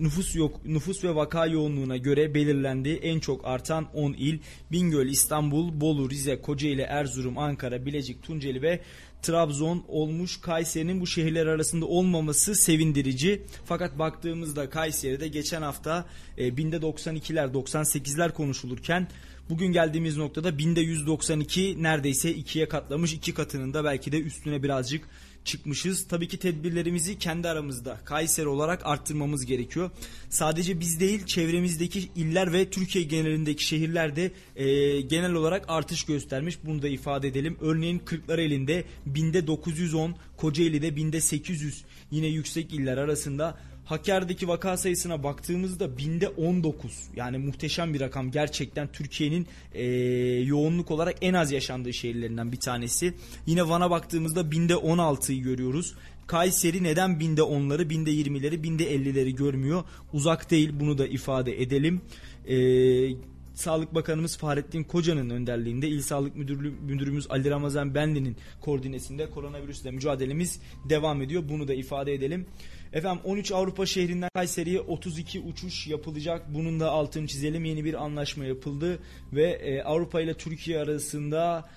nüfus 0.03 0.35
yok 0.35 0.65
nüfus 0.65 1.03
ve 1.03 1.15
vaka 1.15 1.45
yoğunluğuna 1.45 1.97
göre 1.97 2.33
belirlendi. 2.33 2.89
En 2.89 3.19
çok 3.19 3.47
artan 3.47 3.87
10 3.93 4.13
il 4.13 4.39
Bingöl, 4.71 5.07
İstanbul, 5.07 5.81
Bolu, 5.81 6.09
Rize, 6.09 6.41
Kocaeli, 6.41 6.81
Erzurum, 6.81 7.37
Ankara, 7.37 7.85
Bilecik, 7.85 8.23
Tunceli 8.23 8.61
ve 8.61 8.79
Trabzon 9.21 9.83
olmuş. 9.87 10.41
Kayseri'nin 10.41 11.01
bu 11.01 11.07
şehirler 11.07 11.45
arasında 11.45 11.85
olmaması 11.85 12.55
sevindirici. 12.55 13.41
Fakat 13.65 13.99
baktığımızda 13.99 14.69
Kayseri'de 14.69 15.27
geçen 15.27 15.61
hafta 15.61 16.05
e, 16.37 16.57
binde 16.57 16.77
92'ler 16.77 17.51
98'ler 17.53 18.33
konuşulurken 18.33 19.07
Bugün 19.49 19.67
geldiğimiz 19.67 20.17
noktada 20.17 20.57
binde 20.57 20.81
192 20.81 21.83
neredeyse 21.83 22.31
ikiye 22.31 22.67
katlamış. 22.67 23.13
iki 23.13 23.33
katının 23.33 23.73
da 23.73 23.83
belki 23.83 24.11
de 24.11 24.21
üstüne 24.21 24.63
birazcık 24.63 25.09
çıkmışız. 25.45 26.07
Tabii 26.07 26.27
ki 26.27 26.37
tedbirlerimizi 26.37 27.19
kendi 27.19 27.49
aramızda 27.49 27.97
Kayseri 28.05 28.47
olarak 28.47 28.85
arttırmamız 28.85 29.45
gerekiyor. 29.45 29.91
Sadece 30.29 30.79
biz 30.79 30.99
değil 30.99 31.25
çevremizdeki 31.25 32.09
iller 32.15 32.53
ve 32.53 32.69
Türkiye 32.69 33.03
genelindeki 33.03 33.63
şehirlerde 33.63 34.31
e, 34.55 35.01
genel 35.01 35.33
olarak 35.33 35.65
artış 35.67 36.03
göstermiş. 36.03 36.57
Bunu 36.65 36.81
da 36.81 36.87
ifade 36.87 37.27
edelim. 37.27 37.57
Örneğin 37.61 37.99
Kırklareli'nde 37.99 38.83
binde 39.05 39.47
910, 39.47 40.15
Kocaeli'de 40.37 40.95
binde 40.95 41.21
800 41.21 41.83
yine 42.11 42.27
yüksek 42.27 42.73
iller 42.73 42.97
arasında 42.97 43.57
Hakkari'deki 43.87 44.47
vaka 44.47 44.77
sayısına 44.77 45.23
baktığımızda 45.23 45.97
binde 45.97 46.27
19 46.27 46.91
yani 47.15 47.37
muhteşem 47.37 47.93
bir 47.93 47.99
rakam 47.99 48.31
gerçekten 48.31 48.87
Türkiye'nin 48.87 49.47
e, 49.73 49.85
yoğunluk 50.41 50.91
olarak 50.91 51.15
en 51.21 51.33
az 51.33 51.51
yaşandığı 51.51 51.93
şehirlerinden 51.93 52.51
bir 52.51 52.59
tanesi. 52.59 53.13
Yine 53.45 53.69
Van'a 53.69 53.91
baktığımızda 53.91 54.51
binde 54.51 54.73
16'yı 54.73 55.41
görüyoruz. 55.41 55.95
Kayseri 56.27 56.83
neden 56.83 57.19
binde 57.19 57.41
10'ları, 57.41 57.89
binde 57.89 58.11
20'leri, 58.11 58.63
binde 58.63 58.95
50'leri 58.95 59.35
görmüyor? 59.35 59.83
Uzak 60.13 60.51
değil 60.51 60.69
bunu 60.79 60.97
da 60.97 61.07
ifade 61.07 61.61
edelim. 61.61 62.01
Eee 62.47 63.15
Sağlık 63.57 63.95
Bakanımız 63.95 64.37
Fahrettin 64.37 64.83
Koca'nın 64.83 65.29
önderliğinde 65.29 65.87
İl 65.87 66.01
Sağlık 66.01 66.35
Müdürlüğü, 66.35 66.71
Müdürümüz 66.71 67.31
Ali 67.31 67.49
Ramazan 67.49 67.95
Benli'nin 67.95 68.37
koordinesinde 68.61 69.29
koronavirüsle 69.29 69.91
mücadelemiz 69.91 70.59
devam 70.89 71.21
ediyor. 71.21 71.43
Bunu 71.49 71.67
da 71.67 71.73
ifade 71.73 72.13
edelim. 72.13 72.45
Efendim 72.93 73.21
13 73.23 73.51
Avrupa 73.51 73.85
şehrinden 73.85 74.29
Kayseri'ye 74.33 74.79
32 74.79 75.39
uçuş 75.39 75.87
yapılacak. 75.87 76.53
Bunun 76.53 76.79
da 76.79 76.91
altını 76.91 77.27
çizelim. 77.27 77.65
Yeni 77.65 77.85
bir 77.85 78.03
anlaşma 78.03 78.45
yapıldı 78.45 78.99
ve 79.33 79.43
e, 79.43 79.83
Avrupa 79.83 80.21
ile 80.21 80.33
Türkiye 80.33 80.79
arasında 80.79 81.69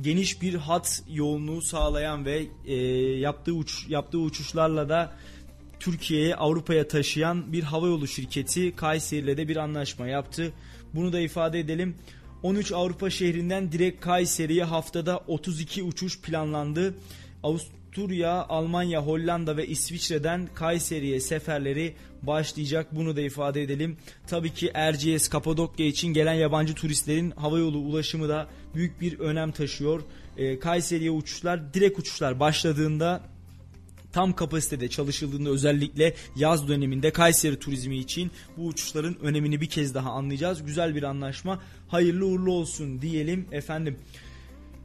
geniş 0.00 0.42
bir 0.42 0.54
hat 0.54 1.02
yoğunluğu 1.10 1.62
sağlayan 1.62 2.24
ve 2.24 2.46
e, 2.66 2.74
yaptığı 3.18 3.52
uç, 3.52 3.86
yaptığı 3.88 4.18
uçuşlarla 4.18 4.88
da 4.88 5.16
Türkiye'ye 5.80 6.36
Avrupa'ya 6.36 6.88
taşıyan 6.88 7.52
bir 7.52 7.62
havayolu 7.62 8.06
şirketi 8.06 8.76
Kayseri 8.76 9.20
ile 9.20 9.36
de 9.36 9.48
bir 9.48 9.56
anlaşma 9.56 10.06
yaptı. 10.06 10.52
Bunu 10.96 11.12
da 11.12 11.20
ifade 11.20 11.60
edelim. 11.60 11.94
13 12.42 12.72
Avrupa 12.72 13.10
şehrinden 13.10 13.72
direkt 13.72 14.00
Kayseri'ye 14.00 14.64
haftada 14.64 15.18
32 15.26 15.82
uçuş 15.82 16.20
planlandı. 16.20 16.94
Avusturya, 17.42 18.46
Almanya, 18.48 19.02
Hollanda 19.02 19.56
ve 19.56 19.66
İsviçre'den 19.66 20.48
Kayseri'ye 20.54 21.20
seferleri 21.20 21.94
başlayacak. 22.22 22.86
Bunu 22.92 23.16
da 23.16 23.20
ifade 23.20 23.62
edelim. 23.62 23.96
Tabii 24.26 24.54
ki 24.54 24.70
Erciyes, 24.74 25.28
Kapadokya 25.28 25.86
için 25.86 26.08
gelen 26.08 26.34
yabancı 26.34 26.74
turistlerin 26.74 27.30
havayolu 27.30 27.78
ulaşımı 27.78 28.28
da 28.28 28.46
büyük 28.74 29.00
bir 29.00 29.18
önem 29.18 29.52
taşıyor. 29.52 30.02
Ee, 30.36 30.58
Kayseri'ye 30.58 31.10
uçuşlar, 31.10 31.74
direkt 31.74 31.98
uçuşlar 31.98 32.40
başladığında 32.40 33.22
tam 34.16 34.32
kapasitede 34.32 34.88
çalışıldığında 34.88 35.50
özellikle 35.50 36.14
yaz 36.36 36.68
döneminde 36.68 37.10
Kayseri 37.10 37.58
turizmi 37.58 37.98
için 37.98 38.30
bu 38.56 38.66
uçuşların 38.66 39.16
önemini 39.22 39.60
bir 39.60 39.66
kez 39.66 39.94
daha 39.94 40.10
anlayacağız. 40.10 40.64
Güzel 40.66 40.94
bir 40.94 41.02
anlaşma. 41.02 41.62
Hayırlı 41.88 42.26
uğurlu 42.26 42.52
olsun 42.52 43.02
diyelim 43.02 43.46
efendim. 43.52 43.96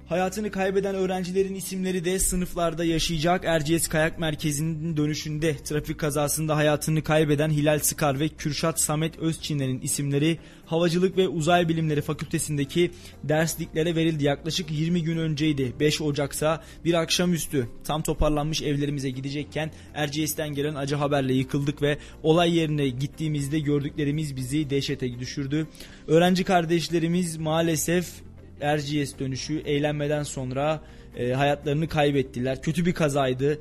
Hayatını 0.08 0.52
kaybeden 0.52 0.96
öğrencilerin 0.96 1.56
isimleri 1.56 2.06
de 2.06 2.20
sınıflarda 2.20 2.86
yaşayacak. 2.86 3.46
Erciyes 3.46 3.88
Kayak 3.88 4.20
Merkezi'nin 4.20 4.98
dönüşünde 4.98 5.58
trafik 5.58 6.00
kazasında 6.00 6.56
hayatını 6.56 7.04
kaybeden 7.04 7.50
Hilal 7.50 7.80
Sıkar 7.80 8.20
ve 8.20 8.28
Kürşat 8.28 8.80
Samet 8.80 9.20
Özçinler'in 9.20 9.82
isimleri 9.82 10.40
Havacılık 10.66 11.18
ve 11.18 11.28
Uzay 11.28 11.70
Bilimleri 11.70 12.02
Fakültesindeki 12.02 12.92
dersliklere 13.24 13.96
verildi. 13.96 14.24
Yaklaşık 14.24 14.72
20 14.72 15.04
gün 15.04 15.18
önceydi. 15.18 15.74
5 15.80 16.02
Ocak'sa 16.02 16.64
bir 16.86 16.94
akşamüstü 16.94 17.68
tam 17.84 18.02
toparlanmış 18.04 18.62
evlerimize 18.62 19.10
gidecekken 19.10 19.72
Erciyes'ten 19.94 20.50
gelen 20.50 20.76
acı 20.76 20.96
haberle 20.96 21.34
yıkıldık 21.34 21.82
ve 21.82 21.98
olay 22.24 22.58
yerine 22.58 22.90
gittiğimizde 22.90 23.60
gördüklerimiz 23.60 24.36
bizi 24.36 24.70
dehşete 24.70 25.20
düşürdü. 25.20 25.68
Öğrenci 26.08 26.44
kardeşlerimiz 26.44 27.38
maalesef 27.38 28.06
Erciyes 28.62 29.20
dönüşü 29.20 29.60
eğlenmeden 29.60 30.24
sonra 30.24 30.82
e, 31.18 31.32
hayatlarını 31.32 31.88
kaybettiler. 31.88 32.62
Kötü 32.62 32.86
bir 32.86 32.94
kazaydı. 32.94 33.60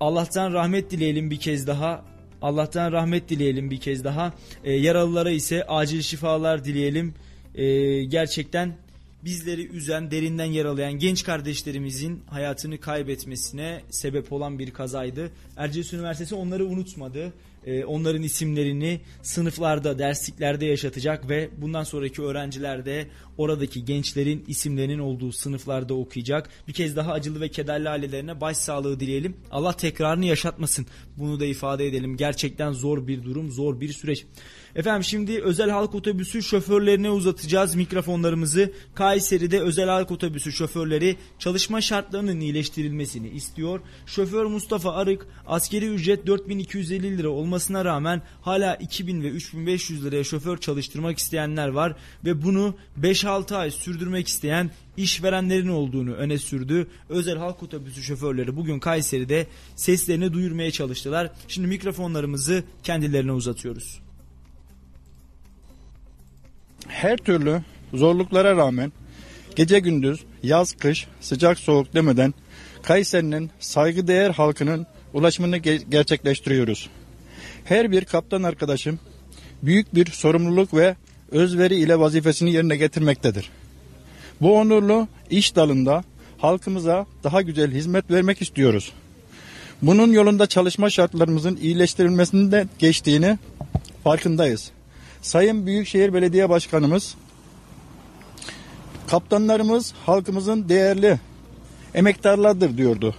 Allah'tan 0.00 0.52
rahmet 0.52 0.90
dileyelim 0.90 1.30
bir 1.30 1.40
kez 1.40 1.66
daha. 1.66 2.04
Allah'tan 2.42 2.92
rahmet 2.92 3.28
dileyelim 3.28 3.70
bir 3.70 3.80
kez 3.80 4.04
daha. 4.04 4.32
E, 4.64 4.72
yaralılara 4.72 5.30
ise 5.30 5.64
acil 5.64 6.02
şifalar 6.02 6.64
dileyelim. 6.64 7.14
E, 7.54 7.64
gerçekten 8.04 8.76
bizleri 9.24 9.66
üzen, 9.66 10.10
derinden 10.10 10.44
yaralayan 10.44 10.92
genç 10.92 11.24
kardeşlerimizin 11.24 12.22
hayatını 12.26 12.80
kaybetmesine 12.80 13.80
sebep 13.90 14.32
olan 14.32 14.58
bir 14.58 14.70
kazaydı. 14.70 15.30
Erciyes 15.56 15.92
Üniversitesi 15.92 16.34
onları 16.34 16.66
unutmadı. 16.66 17.32
Ee, 17.66 17.84
onların 17.84 18.22
isimlerini 18.22 19.00
sınıflarda, 19.22 19.98
dersliklerde 19.98 20.66
yaşatacak 20.66 21.28
ve 21.28 21.50
bundan 21.56 21.84
sonraki 21.84 22.22
öğrenciler 22.22 22.86
de 22.86 23.08
oradaki 23.38 23.84
gençlerin 23.84 24.44
isimlerinin 24.48 24.98
olduğu 24.98 25.32
sınıflarda 25.32 25.94
okuyacak. 25.94 26.50
Bir 26.68 26.72
kez 26.72 26.96
daha 26.96 27.12
acılı 27.12 27.40
ve 27.40 27.48
kederli 27.48 27.88
ailelerine 27.88 28.40
başsağlığı 28.40 29.00
dileyelim. 29.00 29.36
Allah 29.50 29.72
tekrarını 29.76 30.26
yaşatmasın. 30.26 30.86
Bunu 31.16 31.40
da 31.40 31.44
ifade 31.44 31.86
edelim. 31.86 32.16
Gerçekten 32.16 32.72
zor 32.72 33.06
bir 33.06 33.22
durum, 33.24 33.50
zor 33.50 33.80
bir 33.80 33.92
süreç. 33.92 34.24
Efendim 34.76 35.04
şimdi 35.04 35.42
özel 35.42 35.70
halk 35.70 35.94
otobüsü 35.94 36.42
şoförlerine 36.42 37.10
uzatacağız 37.10 37.74
mikrofonlarımızı. 37.74 38.72
Kayseri'de 38.94 39.60
özel 39.60 39.88
halk 39.88 40.10
otobüsü 40.10 40.52
şoförleri 40.52 41.16
çalışma 41.38 41.80
şartlarının 41.80 42.40
iyileştirilmesini 42.40 43.28
istiyor. 43.28 43.80
Şoför 44.06 44.44
Mustafa 44.44 44.92
Arık 44.92 45.26
askeri 45.46 45.86
ücret 45.86 46.26
4250 46.26 47.18
lira 47.18 47.28
olmasına 47.54 47.84
rağmen 47.84 48.22
hala 48.42 48.74
2000 48.74 49.22
ve 49.22 49.28
3500 49.28 50.04
liraya 50.04 50.24
şoför 50.24 50.58
çalıştırmak 50.58 51.18
isteyenler 51.18 51.68
var 51.68 51.96
ve 52.24 52.42
bunu 52.42 52.74
5-6 53.00 53.56
ay 53.56 53.70
sürdürmek 53.70 54.28
isteyen 54.28 54.70
işverenlerin 54.96 55.68
olduğunu 55.68 56.14
öne 56.14 56.38
sürdü. 56.38 56.86
Özel 57.08 57.38
halk 57.38 57.62
otobüsü 57.62 58.02
şoförleri 58.02 58.56
bugün 58.56 58.78
Kayseri'de 58.78 59.46
seslerini 59.76 60.32
duyurmaya 60.32 60.70
çalıştılar. 60.70 61.30
Şimdi 61.48 61.68
mikrofonlarımızı 61.68 62.64
kendilerine 62.82 63.32
uzatıyoruz. 63.32 64.00
her 66.88 67.16
türlü 67.16 67.62
zorluklara 67.94 68.56
rağmen 68.56 68.92
gece 69.56 69.78
gündüz, 69.78 70.20
yaz 70.42 70.72
kış, 70.72 71.06
sıcak 71.20 71.58
soğuk 71.58 71.94
demeden 71.94 72.34
Kayseri'nin 72.82 73.50
saygıdeğer 73.60 74.30
halkının 74.30 74.86
ulaşımını 75.12 75.56
ge- 75.58 75.90
gerçekleştiriyoruz. 75.90 76.88
Her 77.64 77.92
bir 77.92 78.04
kaptan 78.04 78.42
arkadaşım 78.42 78.98
büyük 79.62 79.94
bir 79.94 80.06
sorumluluk 80.06 80.74
ve 80.74 80.96
özveri 81.30 81.76
ile 81.76 81.98
vazifesini 81.98 82.52
yerine 82.52 82.76
getirmektedir. 82.76 83.50
Bu 84.40 84.58
onurlu 84.58 85.08
iş 85.30 85.56
dalında 85.56 86.04
halkımıza 86.38 87.06
daha 87.24 87.42
güzel 87.42 87.70
hizmet 87.70 88.10
vermek 88.10 88.42
istiyoruz. 88.42 88.92
Bunun 89.82 90.12
yolunda 90.12 90.46
çalışma 90.46 90.90
şartlarımızın 90.90 91.56
iyileştirilmesinde 91.56 92.66
geçtiğini 92.78 93.38
farkındayız. 94.04 94.70
Sayın 95.22 95.66
Büyükşehir 95.66 96.14
Belediye 96.14 96.48
Başkanımız, 96.48 97.14
kaptanlarımız 99.06 99.94
halkımızın 100.06 100.68
değerli 100.68 101.18
emektarlardır 101.94 102.76
diyordu. 102.76 103.14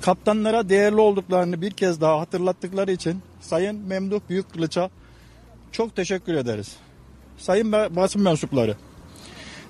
Kaptanlara 0.00 0.68
değerli 0.68 1.00
olduklarını 1.00 1.62
bir 1.62 1.70
kez 1.70 2.00
daha 2.00 2.20
hatırlattıkları 2.20 2.92
için 2.92 3.22
Sayın 3.40 3.76
Memduh 3.76 4.20
Büyükkılıç'a 4.28 4.90
çok 5.72 5.96
teşekkür 5.96 6.34
ederiz. 6.34 6.76
Sayın 7.38 7.72
basın 7.72 8.22
mensupları, 8.22 8.76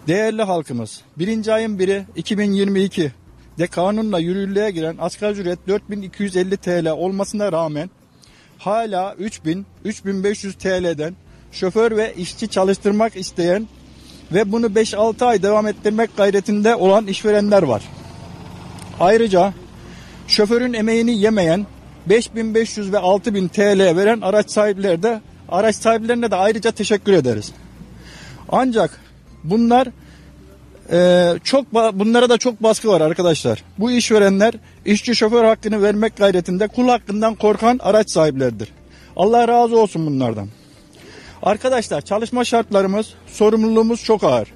değerli 0.07 0.43
halkımız, 0.43 1.03
birinci 1.19 1.53
ayın 1.53 1.79
biri 1.79 2.05
2022 2.17 3.13
de 3.59 3.67
kanunla 3.67 4.19
yürürlüğe 4.19 4.71
giren 4.71 4.97
asgari 5.01 5.33
ücret 5.33 5.69
4250 5.69 6.57
TL 6.57 6.91
olmasına 6.91 7.53
rağmen 7.53 7.91
hala 8.59 9.15
3000 9.15 9.67
3500 9.85 10.55
TL'den 10.55 11.15
şoför 11.53 11.97
ve 11.97 12.15
işçi 12.15 12.49
çalıştırmak 12.49 13.17
isteyen 13.17 13.69
ve 14.33 14.53
bunu 14.53 14.67
5-6 14.67 15.25
ay 15.25 15.43
devam 15.43 15.67
ettirmek 15.67 16.17
gayretinde 16.17 16.75
olan 16.75 17.07
işverenler 17.07 17.63
var. 17.63 17.83
Ayrıca 19.01 19.53
şoförün 20.27 20.73
emeğini 20.73 21.19
yemeyen 21.19 21.67
5500 22.07 22.93
ve 22.93 22.99
6000 22.99 23.49
TL 23.49 23.97
veren 23.97 24.21
araç 24.21 24.51
sahipleri 24.51 25.03
de 25.03 25.21
araç 25.49 25.77
sahiplerine 25.77 26.31
de 26.31 26.37
ayrıca 26.37 26.71
teşekkür 26.71 27.13
ederiz. 27.13 27.53
Ancak 28.49 29.01
bunlar 29.45 29.89
e, 30.93 31.33
çok 31.45 31.73
bunlara 31.73 32.29
da 32.29 32.39
çok 32.39 32.63
baskı 32.63 32.89
var 32.89 33.01
arkadaşlar. 33.01 33.65
Bu 33.79 33.91
işverenler 33.91 34.55
işçi 34.85 35.17
şoför 35.17 35.45
hakkını 35.45 35.83
vermek 35.83 36.17
gayretinde 36.17 36.69
kul 36.69 36.89
hakkından 36.89 37.35
korkan 37.35 37.81
araç 37.83 38.11
sahipleridir. 38.11 38.69
Allah 39.17 39.49
razı 39.49 39.79
olsun 39.79 40.07
bunlardan. 40.07 40.49
Arkadaşlar 41.43 42.01
çalışma 42.01 42.45
şartlarımız, 42.45 43.15
sorumluluğumuz 43.27 44.05
çok 44.05 44.25
ağır. 44.25 44.49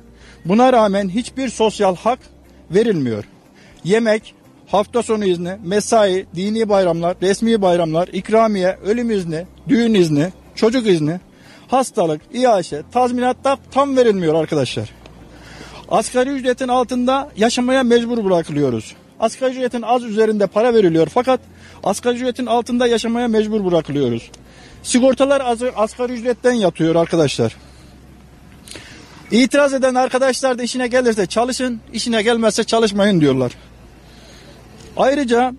Buna 0.44 0.72
rağmen 0.72 1.09
hiçbir 1.09 1.48
sosyal 1.48 1.96
hak 1.96 2.18
verilmiyor. 2.70 3.24
Yemek, 3.85 4.35
hafta 4.70 5.02
sonu 5.02 5.24
izni, 5.24 5.56
mesai, 5.64 6.26
dini 6.35 6.68
bayramlar, 6.68 7.16
resmi 7.22 7.62
bayramlar, 7.62 8.09
ikramiye, 8.09 8.78
ölüm 8.85 9.11
izni, 9.11 9.46
düğün 9.68 9.94
izni, 9.94 10.33
çocuk 10.54 10.87
izni, 10.87 11.20
hastalık, 11.68 12.22
iaşe, 12.33 12.83
tazminat 12.92 13.44
da 13.44 13.59
tam 13.70 13.96
verilmiyor 13.96 14.35
arkadaşlar. 14.35 14.90
Asgari 15.88 16.30
ücretin 16.30 16.68
altında 16.68 17.30
yaşamaya 17.37 17.83
mecbur 17.83 18.24
bırakılıyoruz. 18.24 18.94
Asgari 19.20 19.52
ücretin 19.52 19.83
az 19.83 20.04
üzerinde 20.04 20.46
para 20.46 20.74
veriliyor 20.74 21.09
fakat 21.14 21.40
asgari 21.85 22.16
ücretin 22.16 22.46
altında 22.46 22.87
yaşamaya 22.87 23.28
mecbur 23.28 23.64
bırakılıyoruz. 23.64 24.30
Sigortalar 24.83 25.40
az, 25.40 25.59
asgari 25.76 26.12
ücretten 26.12 26.52
yatıyor 26.52 26.94
arkadaşlar. 26.94 27.56
İtiraz 29.30 29.74
eden 29.74 29.94
arkadaşlar 29.94 30.59
da 30.59 30.62
işine 30.62 30.87
gelirse 30.87 31.26
çalışın, 31.26 31.80
işine 31.92 32.22
gelmezse 32.22 32.64
çalışmayın 32.64 33.20
diyorlar. 33.20 33.52
Ayrıca 34.96 35.55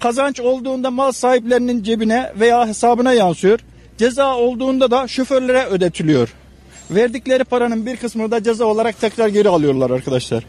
kazanç 0.00 0.40
olduğunda 0.40 0.90
mal 0.90 1.12
sahiplerinin 1.12 1.82
cebine 1.82 2.32
veya 2.40 2.68
hesabına 2.68 3.12
yansıyor. 3.12 3.60
Ceza 3.98 4.36
olduğunda 4.36 4.90
da 4.90 5.08
şoförlere 5.08 5.64
ödetiliyor. 5.64 6.34
Verdikleri 6.90 7.44
paranın 7.44 7.86
bir 7.86 7.96
kısmını 7.96 8.30
da 8.30 8.42
ceza 8.42 8.64
olarak 8.64 9.00
tekrar 9.00 9.28
geri 9.28 9.48
alıyorlar 9.48 9.90
arkadaşlar. 9.90 10.44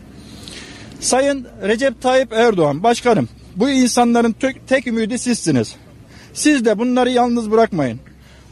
Sayın 1.00 1.48
Recep 1.62 2.02
Tayyip 2.02 2.34
Erdoğan 2.34 2.84
başkanım 2.84 3.30
bu 3.56 3.70
insanların 3.70 4.32
tek, 4.32 4.68
tek 4.68 4.88
ümidi 4.88 5.20
sizsiniz. 5.20 5.76
Siz 6.34 6.66
de 6.66 6.80
bunları 6.80 7.10
yalnız 7.10 7.52
bırakmayın. 7.52 8.00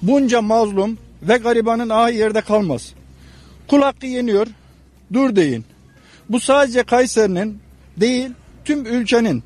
Bunca 0.02 0.42
mazlum 0.42 0.98
ve 1.22 1.38
garibanın 1.38 1.89
ahı 1.89 2.12
yerde 2.12 2.42
kalmaz. 2.42 2.94
Kul 3.68 3.82
hakkı 3.82 4.06
yeniyor, 4.06 4.48
dur 5.13 5.36
deyin. 5.36 5.66
Bu 6.30 6.39
sadece 6.39 6.84
Kayseri'nin 6.84 7.60
değil, 7.98 8.30
tüm 8.65 8.86
ülkenin 8.86 9.43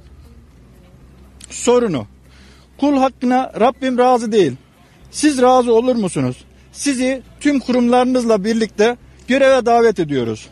sorunu. 1.49 2.07
Kul 2.77 2.97
hakkına 2.97 3.51
Rabbim 3.59 3.97
razı 3.97 4.31
değil. 4.31 4.53
Siz 5.11 5.41
razı 5.41 5.73
olur 5.73 5.95
musunuz? 5.95 6.37
Sizi 6.71 7.21
tüm 7.39 7.59
kurumlarınızla 7.59 8.43
birlikte 8.43 8.97
göreve 9.27 9.65
davet 9.65 9.99
ediyoruz. 9.99 10.47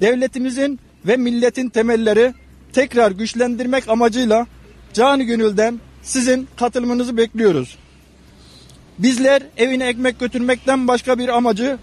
Devletimizin 0.00 0.80
ve 1.06 1.16
milletin 1.16 1.68
temelleri 1.68 2.34
tekrar 2.72 3.10
güçlendirmek 3.10 3.88
amacıyla 3.88 4.46
canı 4.92 5.22
gönülden 5.22 5.80
sizin 6.02 6.48
katılımınızı 6.56 7.16
bekliyoruz. 7.16 7.78
Bizler 8.98 9.42
evine 9.56 9.86
ekmek 9.86 10.20
götürmekten 10.20 10.88
başka 10.88 11.18
bir 11.18 11.28
amacı 11.28 11.78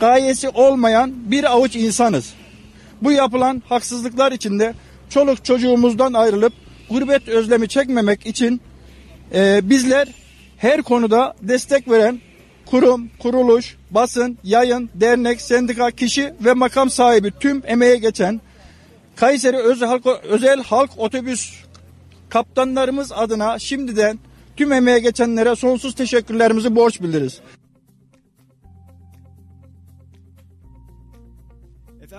gayesi 0.00 0.48
olmayan 0.48 1.12
bir 1.30 1.52
avuç 1.52 1.76
insanız. 1.76 2.34
Bu 3.02 3.12
yapılan 3.12 3.62
haksızlıklar 3.68 4.32
içinde 4.32 4.74
çoluk 5.10 5.44
çocuğumuzdan 5.44 6.12
ayrılıp 6.12 6.52
gurbet 6.90 7.28
özlemi 7.28 7.68
çekmemek 7.68 8.26
için 8.26 8.60
e, 9.34 9.60
bizler 9.70 10.08
her 10.56 10.82
konuda 10.82 11.34
destek 11.42 11.90
veren 11.90 12.20
kurum, 12.66 13.10
kuruluş, 13.18 13.76
basın, 13.90 14.38
yayın, 14.44 14.90
dernek, 14.94 15.40
sendika, 15.40 15.90
kişi 15.90 16.34
ve 16.44 16.52
makam 16.52 16.90
sahibi 16.90 17.32
tüm 17.40 17.62
emeğe 17.66 17.96
geçen 17.96 18.40
Kayseri 19.16 19.56
Özel 19.56 19.88
Halk, 19.88 20.06
Özel 20.22 20.62
Halk 20.62 20.90
Otobüs 20.96 21.52
kaptanlarımız 22.28 23.12
adına 23.12 23.58
şimdiden 23.58 24.18
tüm 24.56 24.72
emeğe 24.72 24.98
geçenlere 24.98 25.56
sonsuz 25.56 25.94
teşekkürlerimizi 25.94 26.76
borç 26.76 27.00
bildiririz. 27.02 27.40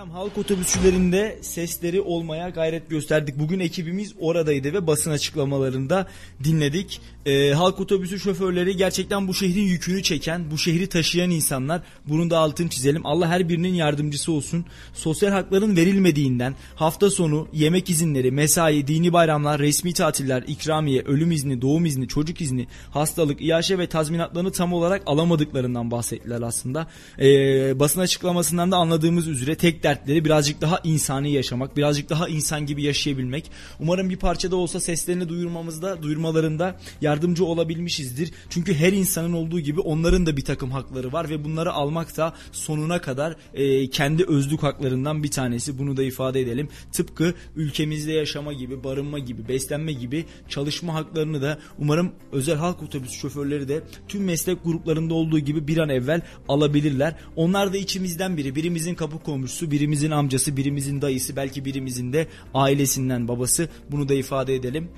Efendim 0.02 0.18
halk 0.18 0.38
otobüsçülerinde 0.38 1.38
sesleri 1.42 2.00
olmaya 2.00 2.48
gayret 2.48 2.90
gösterdik. 2.90 3.38
Bugün 3.38 3.60
ekibimiz 3.60 4.14
oradaydı 4.20 4.72
ve 4.72 4.86
basın 4.86 5.10
açıklamalarında 5.10 6.06
dinledik. 6.44 7.00
Ee, 7.26 7.52
halk 7.52 7.80
otobüsü 7.80 8.20
şoförleri 8.20 8.76
gerçekten 8.76 9.28
bu 9.28 9.34
şehrin 9.34 9.62
yükünü 9.62 10.02
çeken, 10.02 10.50
bu 10.50 10.58
şehri 10.58 10.86
taşıyan 10.88 11.30
insanlar. 11.30 11.82
Bunun 12.08 12.30
da 12.30 12.38
altını 12.38 12.68
çizelim. 12.68 13.06
Allah 13.06 13.28
her 13.28 13.48
birinin 13.48 13.74
yardımcısı 13.74 14.32
olsun. 14.32 14.64
Sosyal 14.94 15.30
hakların 15.30 15.76
verilmediğinden 15.76 16.54
hafta 16.74 17.10
sonu 17.10 17.48
yemek 17.52 17.90
izinleri, 17.90 18.30
mesai, 18.30 18.86
dini 18.86 19.12
bayramlar, 19.12 19.60
resmi 19.60 19.92
tatiller, 19.92 20.44
ikramiye, 20.46 21.02
ölüm 21.02 21.32
izni, 21.32 21.62
doğum 21.62 21.86
izni, 21.86 22.08
çocuk 22.08 22.40
izni, 22.40 22.66
hastalık, 22.90 23.42
iaşe 23.42 23.78
ve 23.78 23.86
tazminatlarını 23.86 24.52
tam 24.52 24.72
olarak 24.72 25.02
alamadıklarından 25.06 25.90
bahsettiler 25.90 26.42
aslında. 26.42 26.86
Ee, 27.18 27.80
basın 27.80 28.00
açıklamasından 28.00 28.72
da 28.72 28.76
anladığımız 28.76 29.28
üzere 29.28 29.54
tek 29.54 29.82
dertleri 29.82 30.24
birazcık 30.24 30.60
daha 30.60 30.80
insani 30.84 31.32
yaşamak, 31.32 31.76
birazcık 31.76 32.10
daha 32.10 32.28
insan 32.28 32.66
gibi 32.66 32.82
yaşayabilmek. 32.82 33.50
Umarım 33.80 34.10
bir 34.10 34.16
parça 34.16 34.50
da 34.50 34.56
olsa 34.56 34.80
seslerini 34.80 35.28
duyurmamızda, 35.28 36.02
duyurmalarında 36.02 36.76
yardımcı 37.12 37.44
olabilmişizdir. 37.44 38.30
Çünkü 38.50 38.74
her 38.74 38.92
insanın 38.92 39.32
olduğu 39.32 39.60
gibi 39.60 39.80
onların 39.80 40.26
da 40.26 40.36
bir 40.36 40.44
takım 40.44 40.70
hakları 40.70 41.12
var 41.12 41.30
ve 41.30 41.44
bunları 41.44 41.72
almak 41.72 42.16
da 42.16 42.34
sonuna 42.52 43.00
kadar 43.00 43.36
e, 43.54 43.90
kendi 43.90 44.24
özlük 44.24 44.62
haklarından 44.62 45.22
bir 45.22 45.30
tanesi. 45.30 45.78
Bunu 45.78 45.96
da 45.96 46.02
ifade 46.02 46.40
edelim. 46.40 46.68
Tıpkı 46.92 47.34
ülkemizde 47.56 48.12
yaşama 48.12 48.52
gibi, 48.52 48.84
barınma 48.84 49.18
gibi, 49.18 49.48
beslenme 49.48 49.92
gibi 49.92 50.24
çalışma 50.48 50.94
haklarını 50.94 51.42
da 51.42 51.58
umarım 51.78 52.12
özel 52.32 52.56
halk 52.56 52.82
otobüs 52.82 53.12
şoförleri 53.12 53.68
de 53.68 53.82
tüm 54.08 54.24
meslek 54.24 54.64
gruplarında 54.64 55.14
olduğu 55.14 55.38
gibi 55.38 55.68
bir 55.68 55.78
an 55.78 55.88
evvel 55.88 56.20
alabilirler. 56.48 57.16
Onlar 57.36 57.72
da 57.72 57.76
içimizden 57.76 58.36
biri. 58.36 58.54
Birimizin 58.54 58.94
kapı 58.94 59.18
komşusu, 59.18 59.70
birimizin 59.70 60.10
amcası, 60.10 60.56
birimizin 60.56 61.02
dayısı, 61.02 61.36
belki 61.36 61.64
birimizin 61.64 62.12
de 62.12 62.26
ailesinden 62.54 63.28
babası. 63.28 63.68
Bunu 63.90 64.08
da 64.08 64.14
ifade 64.14 64.54
edelim 64.54 64.88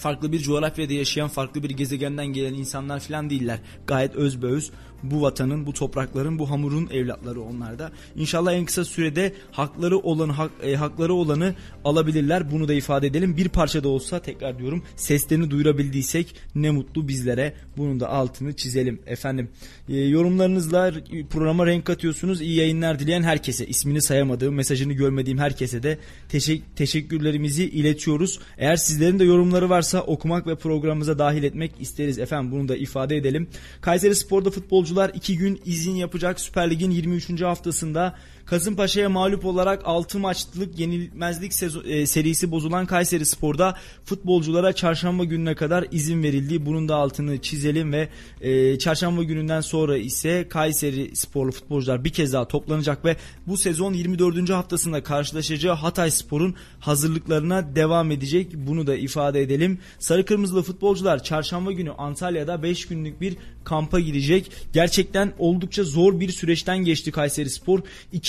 farklı 0.00 0.32
bir 0.32 0.38
coğrafyada 0.38 0.92
yaşayan 0.92 1.28
farklı 1.28 1.62
bir 1.62 1.70
gezegenden 1.70 2.26
gelen 2.26 2.54
insanlar 2.54 3.00
falan 3.00 3.30
değiller. 3.30 3.58
Gayet 3.86 4.14
özbeöz 4.14 4.70
bu 5.02 5.22
vatanın, 5.22 5.66
bu 5.66 5.72
toprakların, 5.72 6.38
bu 6.38 6.50
hamurun 6.50 6.88
evlatları 6.92 7.42
onlar 7.42 7.78
da. 7.78 7.92
İnşallah 8.16 8.52
en 8.52 8.64
kısa 8.64 8.84
sürede 8.84 9.32
hakları 9.52 9.98
olanı 9.98 10.32
hak, 10.32 10.50
e, 10.62 10.74
hakları 10.74 11.14
olanı 11.14 11.54
alabilirler. 11.84 12.50
Bunu 12.50 12.68
da 12.68 12.74
ifade 12.74 13.06
edelim. 13.06 13.36
Bir 13.36 13.48
parça 13.48 13.84
da 13.84 13.88
olsa 13.88 14.22
tekrar 14.22 14.58
diyorum 14.58 14.82
seslerini 14.96 15.50
duyurabildiysek 15.50 16.34
ne 16.54 16.70
mutlu 16.70 17.08
bizlere. 17.08 17.54
Bunun 17.76 18.00
da 18.00 18.08
altını 18.08 18.52
çizelim 18.52 19.00
efendim. 19.06 19.48
E, 19.88 19.96
yorumlarınızla 19.96 20.92
programa 21.30 21.66
renk 21.66 21.84
katıyorsunuz. 21.84 22.40
İyi 22.40 22.54
yayınlar 22.54 22.98
dileyen 22.98 23.22
herkese, 23.22 23.66
ismini 23.66 24.02
sayamadığım, 24.02 24.54
mesajını 24.54 24.92
görmediğim 24.92 25.38
herkese 25.38 25.82
de 25.82 25.98
teşek 26.28 26.76
teşekkürlerimizi 26.76 27.64
iletiyoruz. 27.64 28.40
Eğer 28.58 28.76
sizlerin 28.76 29.18
de 29.18 29.24
yorumları 29.24 29.70
varsa 29.70 30.00
okumak 30.00 30.46
ve 30.46 30.54
programımıza 30.54 31.18
dahil 31.18 31.42
etmek 31.42 31.72
isteriz 31.80 32.18
efendim. 32.18 32.52
Bunu 32.52 32.68
da 32.68 32.76
ifade 32.76 33.16
edelim. 33.16 33.48
Kayseri 33.80 34.14
Spor'da 34.14 34.50
futbolcu 34.50 34.89
futbolcular 34.90 35.10
2 35.14 35.36
gün 35.38 35.60
izin 35.64 35.94
yapacak 35.94 36.40
Süper 36.40 36.70
Lig'in 36.70 36.90
23. 36.90 37.42
haftasında 37.42 38.14
Kasımpaşa'ya 38.46 39.08
mağlup 39.08 39.44
olarak 39.44 39.82
6 39.84 40.18
maçlık 40.18 40.78
yenilmezlik 40.78 41.52
e, 41.84 42.06
serisi 42.06 42.50
bozulan 42.50 42.86
Kayseri 42.86 43.26
Spor'da 43.26 43.76
futbolculara 44.04 44.72
çarşamba 44.72 45.24
gününe 45.24 45.54
kadar 45.54 45.86
izin 45.90 46.22
verildi. 46.22 46.66
Bunun 46.66 46.88
da 46.88 46.96
altını 46.96 47.38
çizelim 47.38 47.92
ve 47.92 48.08
e, 48.40 48.78
çarşamba 48.78 49.22
gününden 49.22 49.60
sonra 49.60 49.96
ise 49.96 50.48
Kayseri 50.48 51.16
Sporlu 51.16 51.52
futbolcular 51.52 52.04
bir 52.04 52.10
kez 52.10 52.32
daha 52.32 52.48
toplanacak 52.48 53.04
ve 53.04 53.16
bu 53.46 53.56
sezon 53.56 53.92
24. 53.92 54.50
haftasında 54.50 55.02
karşılaşacağı 55.02 55.74
Hatay 55.74 56.10
Spor'un 56.10 56.54
hazırlıklarına 56.80 57.76
devam 57.76 58.10
edecek. 58.10 58.52
Bunu 58.54 58.86
da 58.86 58.96
ifade 58.96 59.42
edelim. 59.42 59.78
Sarı 59.98 60.24
Kırmızılı 60.24 60.62
futbolcular 60.62 61.22
çarşamba 61.22 61.72
günü 61.72 61.90
Antalya'da 61.90 62.62
5 62.62 62.86
günlük 62.86 63.20
bir 63.20 63.36
kampa 63.64 64.00
girecek. 64.00 64.52
Gerçekten 64.72 65.32
oldukça 65.38 65.84
zor 65.84 66.20
bir 66.20 66.28
süreçten 66.28 66.78
geçti 66.78 67.12
Kayseri 67.12 67.50
Spor. 67.50 67.80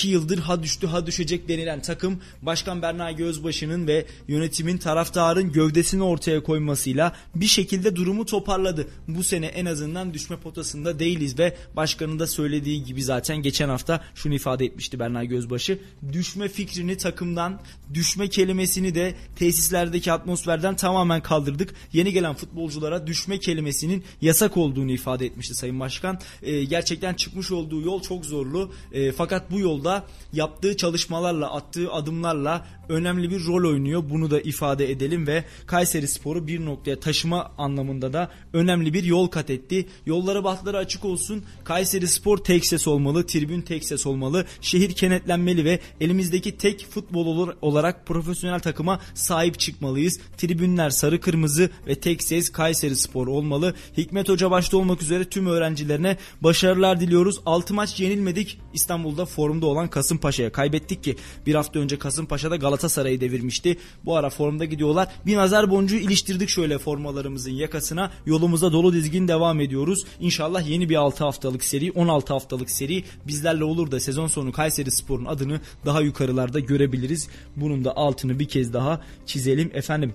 2 0.02 0.08
yıldır 0.08 0.38
ha 0.38 0.62
düştü 0.62 0.86
ha 0.86 1.06
düşecek 1.06 1.48
denilen 1.48 1.82
takım 1.82 2.20
Başkan 2.42 2.82
Berna 2.82 3.12
Gözbaşı'nın 3.12 3.86
ve 3.86 4.06
yönetimin 4.28 4.78
taraftarın 4.78 5.52
gövdesini 5.52 6.02
ortaya 6.02 6.42
koymasıyla 6.42 7.16
bir 7.34 7.46
şekilde 7.46 7.96
durumu 7.96 8.26
toparladı. 8.26 8.88
Bu 9.08 9.24
sene 9.24 9.46
en 9.46 9.66
azından 9.66 10.14
düşme 10.14 10.36
potasında 10.36 10.98
değiliz 10.98 11.38
ve 11.38 11.56
başkanın 11.76 12.18
da 12.18 12.26
söylediği 12.26 12.84
gibi 12.84 13.02
zaten 13.02 13.36
geçen 13.36 13.68
hafta 13.68 14.04
şunu 14.14 14.34
ifade 14.34 14.64
etmişti 14.64 14.98
Berna 14.98 15.24
Gözbaşı. 15.24 15.78
Düşme 16.12 16.48
fikrini 16.48 16.96
takımdan, 16.96 17.60
düşme 17.94 18.28
kelimesini 18.28 18.94
de 18.94 19.14
tesislerdeki 19.36 20.12
atmosferden 20.12 20.76
tamamen 20.76 21.22
kaldırdık. 21.22 21.74
Yeni 21.92 22.12
gelen 22.12 22.34
futbolculara 22.34 23.06
düşme 23.06 23.38
kelimesinin 23.40 24.04
yasak 24.20 24.56
olduğunu 24.56 24.90
ifade 24.90 25.26
etmişti 25.26 25.54
Sayın 25.54 25.80
Başkan. 25.80 26.20
E, 26.42 26.64
gerçekten 26.64 27.14
çıkmış 27.14 27.50
olduğu 27.50 27.80
yol 27.80 28.02
çok 28.02 28.24
zorlu. 28.24 28.72
E, 28.92 29.12
fakat 29.12 29.50
bu 29.50 29.58
yolda 29.58 29.91
yaptığı 30.32 30.76
çalışmalarla, 30.76 31.52
attığı 31.52 31.92
adımlarla 31.92 32.66
önemli 32.88 33.30
bir 33.30 33.46
rol 33.46 33.70
oynuyor. 33.70 34.02
Bunu 34.10 34.30
da 34.30 34.40
ifade 34.40 34.90
edelim 34.90 35.26
ve 35.26 35.44
Kayseri 35.66 36.08
Spor'u 36.08 36.46
bir 36.46 36.64
noktaya 36.64 37.00
taşıma 37.00 37.52
anlamında 37.58 38.12
da 38.12 38.30
önemli 38.52 38.94
bir 38.94 39.04
yol 39.04 39.26
kat 39.26 39.50
etti. 39.50 39.86
Yolları 40.06 40.44
bahtları 40.44 40.78
açık 40.78 41.04
olsun. 41.04 41.44
Kayseri 41.64 42.08
Spor 42.08 42.38
tek 42.38 42.66
ses 42.66 42.88
olmalı, 42.88 43.26
tribün 43.26 43.60
tek 43.60 43.84
ses 43.84 44.06
olmalı. 44.06 44.46
Şehir 44.60 44.92
kenetlenmeli 44.92 45.64
ve 45.64 45.78
elimizdeki 46.00 46.56
tek 46.56 46.86
futbol 46.90 47.48
olarak 47.62 48.06
profesyonel 48.06 48.60
takıma 48.60 49.00
sahip 49.14 49.58
çıkmalıyız. 49.58 50.20
Tribünler 50.36 50.90
sarı 50.90 51.20
kırmızı 51.20 51.70
ve 51.86 51.94
tek 51.94 52.22
ses 52.22 52.52
Kayseri 52.52 52.96
Spor 52.96 53.26
olmalı. 53.26 53.74
Hikmet 53.96 54.28
Hoca 54.28 54.50
başta 54.50 54.76
olmak 54.76 55.02
üzere 55.02 55.24
tüm 55.24 55.46
öğrencilerine 55.46 56.16
başarılar 56.40 57.00
diliyoruz. 57.00 57.40
6 57.46 57.74
maç 57.74 58.00
yenilmedik. 58.00 58.60
İstanbul'da 58.74 59.26
formda 59.26 59.66
olan 59.66 59.81
Kasımpaşa'ya 59.88 60.52
kaybettik 60.52 61.04
ki 61.04 61.16
bir 61.46 61.54
hafta 61.54 61.80
önce 61.80 61.98
Kasımpaşa'da 61.98 62.56
Galatasaray'ı 62.56 63.20
devirmişti. 63.20 63.78
Bu 64.04 64.16
ara 64.16 64.30
formda 64.30 64.64
gidiyorlar. 64.64 65.08
Bir 65.26 65.36
nazar 65.36 65.70
boncuğu 65.70 65.96
iliştirdik 65.96 66.48
şöyle 66.48 66.78
formalarımızın 66.78 67.50
yakasına. 67.50 68.10
Yolumuza 68.26 68.72
dolu 68.72 68.92
dizgin 68.92 69.28
devam 69.28 69.60
ediyoruz. 69.60 70.04
İnşallah 70.20 70.68
yeni 70.68 70.88
bir 70.88 70.96
6 70.96 71.24
haftalık 71.24 71.64
seri, 71.64 71.92
16 71.92 72.32
haftalık 72.32 72.70
seri 72.70 73.04
bizlerle 73.26 73.64
olur 73.64 73.90
da 73.90 74.00
sezon 74.00 74.26
sonu 74.26 74.52
Kayseri 74.52 74.90
Spor'un 74.90 75.24
adını 75.24 75.60
daha 75.86 76.00
yukarılarda 76.00 76.60
görebiliriz. 76.60 77.28
Bunun 77.56 77.84
da 77.84 77.96
altını 77.96 78.38
bir 78.38 78.48
kez 78.48 78.72
daha 78.72 79.00
çizelim 79.26 79.70
efendim. 79.74 80.14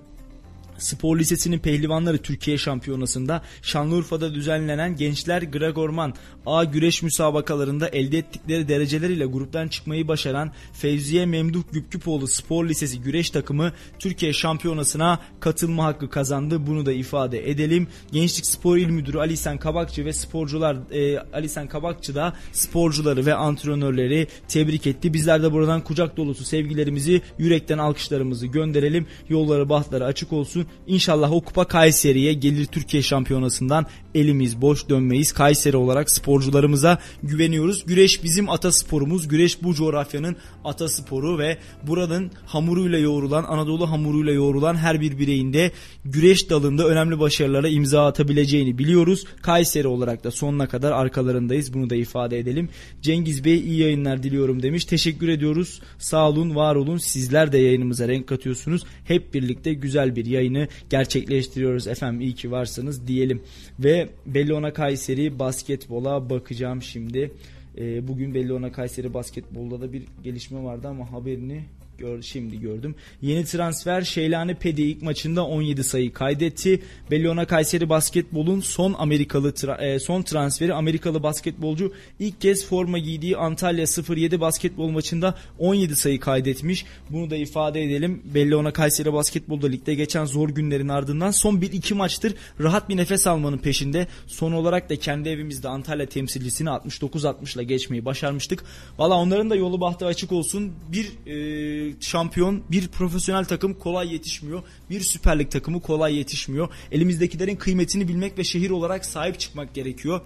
Spor 0.77 1.19
Lisesi'nin 1.19 1.59
pehlivanları 1.59 2.17
Türkiye 2.17 2.57
Şampiyonası'nda 2.57 3.41
Şanlıurfa'da 3.61 4.33
düzenlenen 4.33 4.95
Gençler 4.95 5.41
Gregorman 5.41 6.13
A 6.45 6.63
güreş 6.63 7.03
müsabakalarında 7.03 7.87
elde 7.87 8.17
ettikleri 8.17 8.67
dereceler 8.67 9.09
gruptan 9.25 9.67
çıkmayı 9.67 10.07
başaran 10.07 10.51
Fevziye 10.73 11.25
Memduh 11.25 11.63
Güpküpoğlu 11.71 12.27
Spor 12.27 12.67
Lisesi 12.69 13.01
güreş 13.01 13.29
takımı 13.29 13.71
Türkiye 13.99 14.33
Şampiyonası'na 14.33 15.19
katılma 15.39 15.85
hakkı 15.85 16.09
kazandı. 16.09 16.67
Bunu 16.67 16.85
da 16.85 16.91
ifade 16.91 17.49
edelim. 17.49 17.87
Gençlik 18.11 18.47
Spor 18.47 18.77
İl 18.77 18.89
Müdürü 18.89 19.17
Ali 19.17 19.37
Sen 19.37 19.57
Kabakçı 19.57 20.05
ve 20.05 20.13
sporcular 20.13 20.77
e, 20.91 21.19
Ali 21.19 21.49
Sen 21.49 21.67
Kabakçı 21.67 22.15
da 22.15 22.33
sporcuları 22.51 23.25
ve 23.25 23.35
antrenörleri 23.35 24.27
tebrik 24.47 24.87
etti. 24.87 25.13
Bizler 25.13 25.43
de 25.43 25.51
buradan 25.51 25.81
kucak 25.81 26.17
dolusu 26.17 26.43
sevgilerimizi, 26.43 27.21
yürekten 27.37 27.77
alkışlarımızı 27.77 28.47
gönderelim. 28.47 29.07
Yolları 29.29 29.69
bahtları 29.69 30.05
açık 30.05 30.33
olsun. 30.33 30.66
İnşallah 30.87 31.31
o 31.31 31.41
kupa 31.41 31.65
Kayseri'ye 31.65 32.33
gelir 32.33 32.65
Türkiye 32.65 33.03
Şampiyonası'ndan 33.03 33.85
elimiz 34.15 34.61
boş 34.61 34.89
dönmeyiz. 34.89 35.31
Kayseri 35.31 35.77
olarak 35.77 36.11
sporcularımıza 36.11 36.99
güveniyoruz. 37.23 37.85
Güreş 37.85 38.23
bizim 38.23 38.49
atasporumuz. 38.49 39.27
Güreş 39.27 39.63
bu 39.63 39.73
coğrafyanın 39.73 40.35
atasporu 40.63 41.37
ve 41.37 41.57
buranın 41.87 42.31
hamuruyla 42.45 42.97
yoğrulan, 42.97 43.43
Anadolu 43.43 43.91
hamuruyla 43.91 44.33
yoğrulan 44.33 44.75
her 44.75 45.01
bir 45.01 45.19
bireyinde 45.19 45.71
güreş 46.05 46.49
dalında 46.49 46.87
önemli 46.87 47.19
başarılara 47.19 47.67
imza 47.67 48.05
atabileceğini 48.05 48.77
biliyoruz. 48.77 49.25
Kayseri 49.41 49.87
olarak 49.87 50.23
da 50.23 50.31
sonuna 50.31 50.67
kadar 50.67 50.91
arkalarındayız. 50.91 51.73
Bunu 51.73 51.89
da 51.89 51.95
ifade 51.95 52.39
edelim. 52.39 52.69
Cengiz 53.01 53.45
Bey 53.45 53.59
iyi 53.59 53.79
yayınlar 53.79 54.23
diliyorum 54.23 54.63
demiş. 54.63 54.85
Teşekkür 54.85 55.27
ediyoruz. 55.27 55.81
Sağ 55.97 56.29
olun, 56.29 56.55
var 56.55 56.75
olun. 56.75 56.97
Sizler 56.97 57.51
de 57.51 57.57
yayınımıza 57.57 58.07
renk 58.07 58.27
katıyorsunuz. 58.27 58.83
Hep 59.03 59.33
birlikte 59.33 59.73
güzel 59.73 60.15
bir 60.15 60.25
yayını 60.25 60.56
gerçekleştiriyoruz. 60.89 61.87
Efendim 61.87 62.21
iyi 62.21 62.35
ki 62.35 62.51
varsınız 62.51 63.07
diyelim. 63.07 63.41
Ve 63.79 64.09
Bellona 64.25 64.73
Kayseri 64.73 65.39
basketbola 65.39 66.29
bakacağım 66.29 66.81
şimdi. 66.81 67.31
Ee, 67.77 68.07
bugün 68.07 68.33
Bellona 68.33 68.71
Kayseri 68.71 69.13
basketbolda 69.13 69.81
da 69.81 69.93
bir 69.93 70.03
gelişme 70.23 70.63
vardı 70.63 70.87
ama 70.87 71.11
haberini 71.11 71.63
gör, 71.97 72.21
şimdi 72.21 72.59
gördüm. 72.59 72.95
Yeni 73.21 73.45
transfer 73.45 74.01
Şeylani 74.01 74.55
Pedi 74.55 74.81
ilk 74.81 75.01
maçında 75.01 75.45
17 75.45 75.83
sayı 75.83 76.13
kaydetti. 76.13 76.81
Bellona 77.11 77.45
Kayseri 77.45 77.89
basketbolun 77.89 78.59
son 78.59 78.95
Amerikalı 78.97 79.49
tra- 79.49 79.85
e, 79.85 79.99
son 79.99 80.21
transferi 80.21 80.73
Amerikalı 80.73 81.23
basketbolcu 81.23 81.93
ilk 82.19 82.41
kez 82.41 82.65
forma 82.65 82.97
giydiği 82.97 83.37
Antalya 83.37 83.85
07 84.09 84.41
basketbol 84.41 84.89
maçında 84.89 85.35
17 85.59 85.95
sayı 85.95 86.19
kaydetmiş. 86.19 86.85
Bunu 87.09 87.29
da 87.29 87.35
ifade 87.35 87.83
edelim. 87.83 88.21
Bellona 88.35 88.73
Kayseri 88.73 89.13
basketbolda 89.13 89.67
ligde 89.67 89.95
geçen 89.95 90.25
zor 90.25 90.49
günlerin 90.49 90.87
ardından 90.87 91.31
son 91.31 91.55
1-2 91.55 91.93
maçtır 91.93 92.33
rahat 92.59 92.89
bir 92.89 92.97
nefes 92.97 93.27
almanın 93.27 93.57
peşinde. 93.57 94.07
Son 94.27 94.51
olarak 94.51 94.89
da 94.89 94.95
kendi 94.95 95.29
evimizde 95.29 95.67
Antalya 95.67 96.05
temsilcisini 96.05 96.69
69-60 96.69 97.55
ile 97.55 97.63
geçmeyi 97.63 98.05
başarmıştık. 98.05 98.63
Valla 98.97 99.15
onların 99.15 99.49
da 99.49 99.55
yolu 99.55 99.81
bahtı 99.81 100.05
açık 100.05 100.31
olsun. 100.31 100.73
Bir 100.91 101.07
e, 101.25 101.86
şampiyon, 101.99 102.63
bir 102.71 102.87
profesyonel 102.87 103.45
takım 103.45 103.73
kolay 103.73 104.13
yetişmiyor. 104.13 104.63
Bir 104.89 105.01
Süper 105.01 105.39
Lig 105.39 105.51
takımı 105.51 105.81
kolay 105.81 106.15
yetişmiyor. 106.15 106.69
Elimizdekilerin 106.91 107.55
kıymetini 107.55 108.07
bilmek 108.07 108.37
ve 108.37 108.43
şehir 108.43 108.69
olarak 108.69 109.05
sahip 109.05 109.39
çıkmak 109.39 109.73
gerekiyor. 109.73 110.21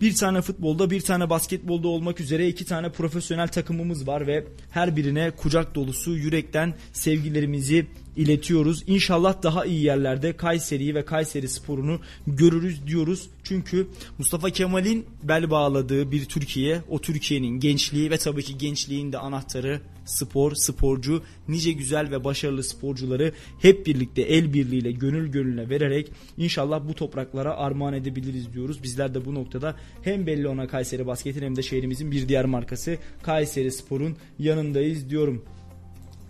Bir 0.00 0.14
tane 0.14 0.42
futbolda, 0.42 0.90
bir 0.90 1.00
tane 1.00 1.30
basketbolda 1.30 1.88
olmak 1.88 2.20
üzere 2.20 2.48
iki 2.48 2.64
tane 2.64 2.92
profesyonel 2.92 3.48
takımımız 3.48 4.06
var 4.06 4.26
ve 4.26 4.44
her 4.70 4.96
birine 4.96 5.30
kucak 5.30 5.74
dolusu 5.74 6.16
yürekten 6.16 6.74
sevgilerimizi 6.92 7.86
iletiyoruz. 8.16 8.84
İnşallah 8.86 9.42
daha 9.42 9.64
iyi 9.64 9.84
yerlerde 9.84 10.36
Kayseri'yi 10.36 10.94
ve 10.94 11.04
Kayseri 11.04 11.48
sporunu 11.48 12.00
görürüz 12.26 12.86
diyoruz. 12.86 13.28
Çünkü 13.44 13.88
Mustafa 14.18 14.50
Kemal'in 14.50 15.06
bel 15.22 15.50
bağladığı 15.50 16.12
bir 16.12 16.24
Türkiye, 16.24 16.82
o 16.88 17.00
Türkiye'nin 17.00 17.60
gençliği 17.60 18.10
ve 18.10 18.18
tabii 18.18 18.42
ki 18.42 18.58
gençliğin 18.58 19.12
de 19.12 19.18
anahtarı 19.18 19.80
spor, 20.06 20.52
sporcu, 20.54 21.22
nice 21.48 21.72
güzel 21.72 22.10
ve 22.10 22.24
başarılı 22.24 22.64
sporcuları 22.64 23.32
hep 23.62 23.86
birlikte 23.86 24.22
el 24.22 24.52
birliğiyle 24.52 24.92
gönül 24.92 25.32
gönüle 25.32 25.68
vererek 25.68 26.12
inşallah 26.38 26.88
bu 26.88 26.94
topraklara 26.94 27.56
armağan 27.56 27.94
edebiliriz 27.94 28.52
diyoruz. 28.52 28.82
Bizler 28.82 29.14
de 29.14 29.24
bu 29.24 29.34
noktada 29.34 29.76
hem 30.02 30.26
belli 30.26 30.48
ona 30.48 30.68
Kayseri 30.68 31.06
Basket'in 31.06 31.42
hem 31.42 31.56
de 31.56 31.62
şehrimizin 31.62 32.10
bir 32.10 32.28
diğer 32.28 32.44
markası 32.44 32.98
Kayseri 33.22 33.72
Spor'un 33.72 34.16
yanındayız 34.38 35.10
diyorum. 35.10 35.44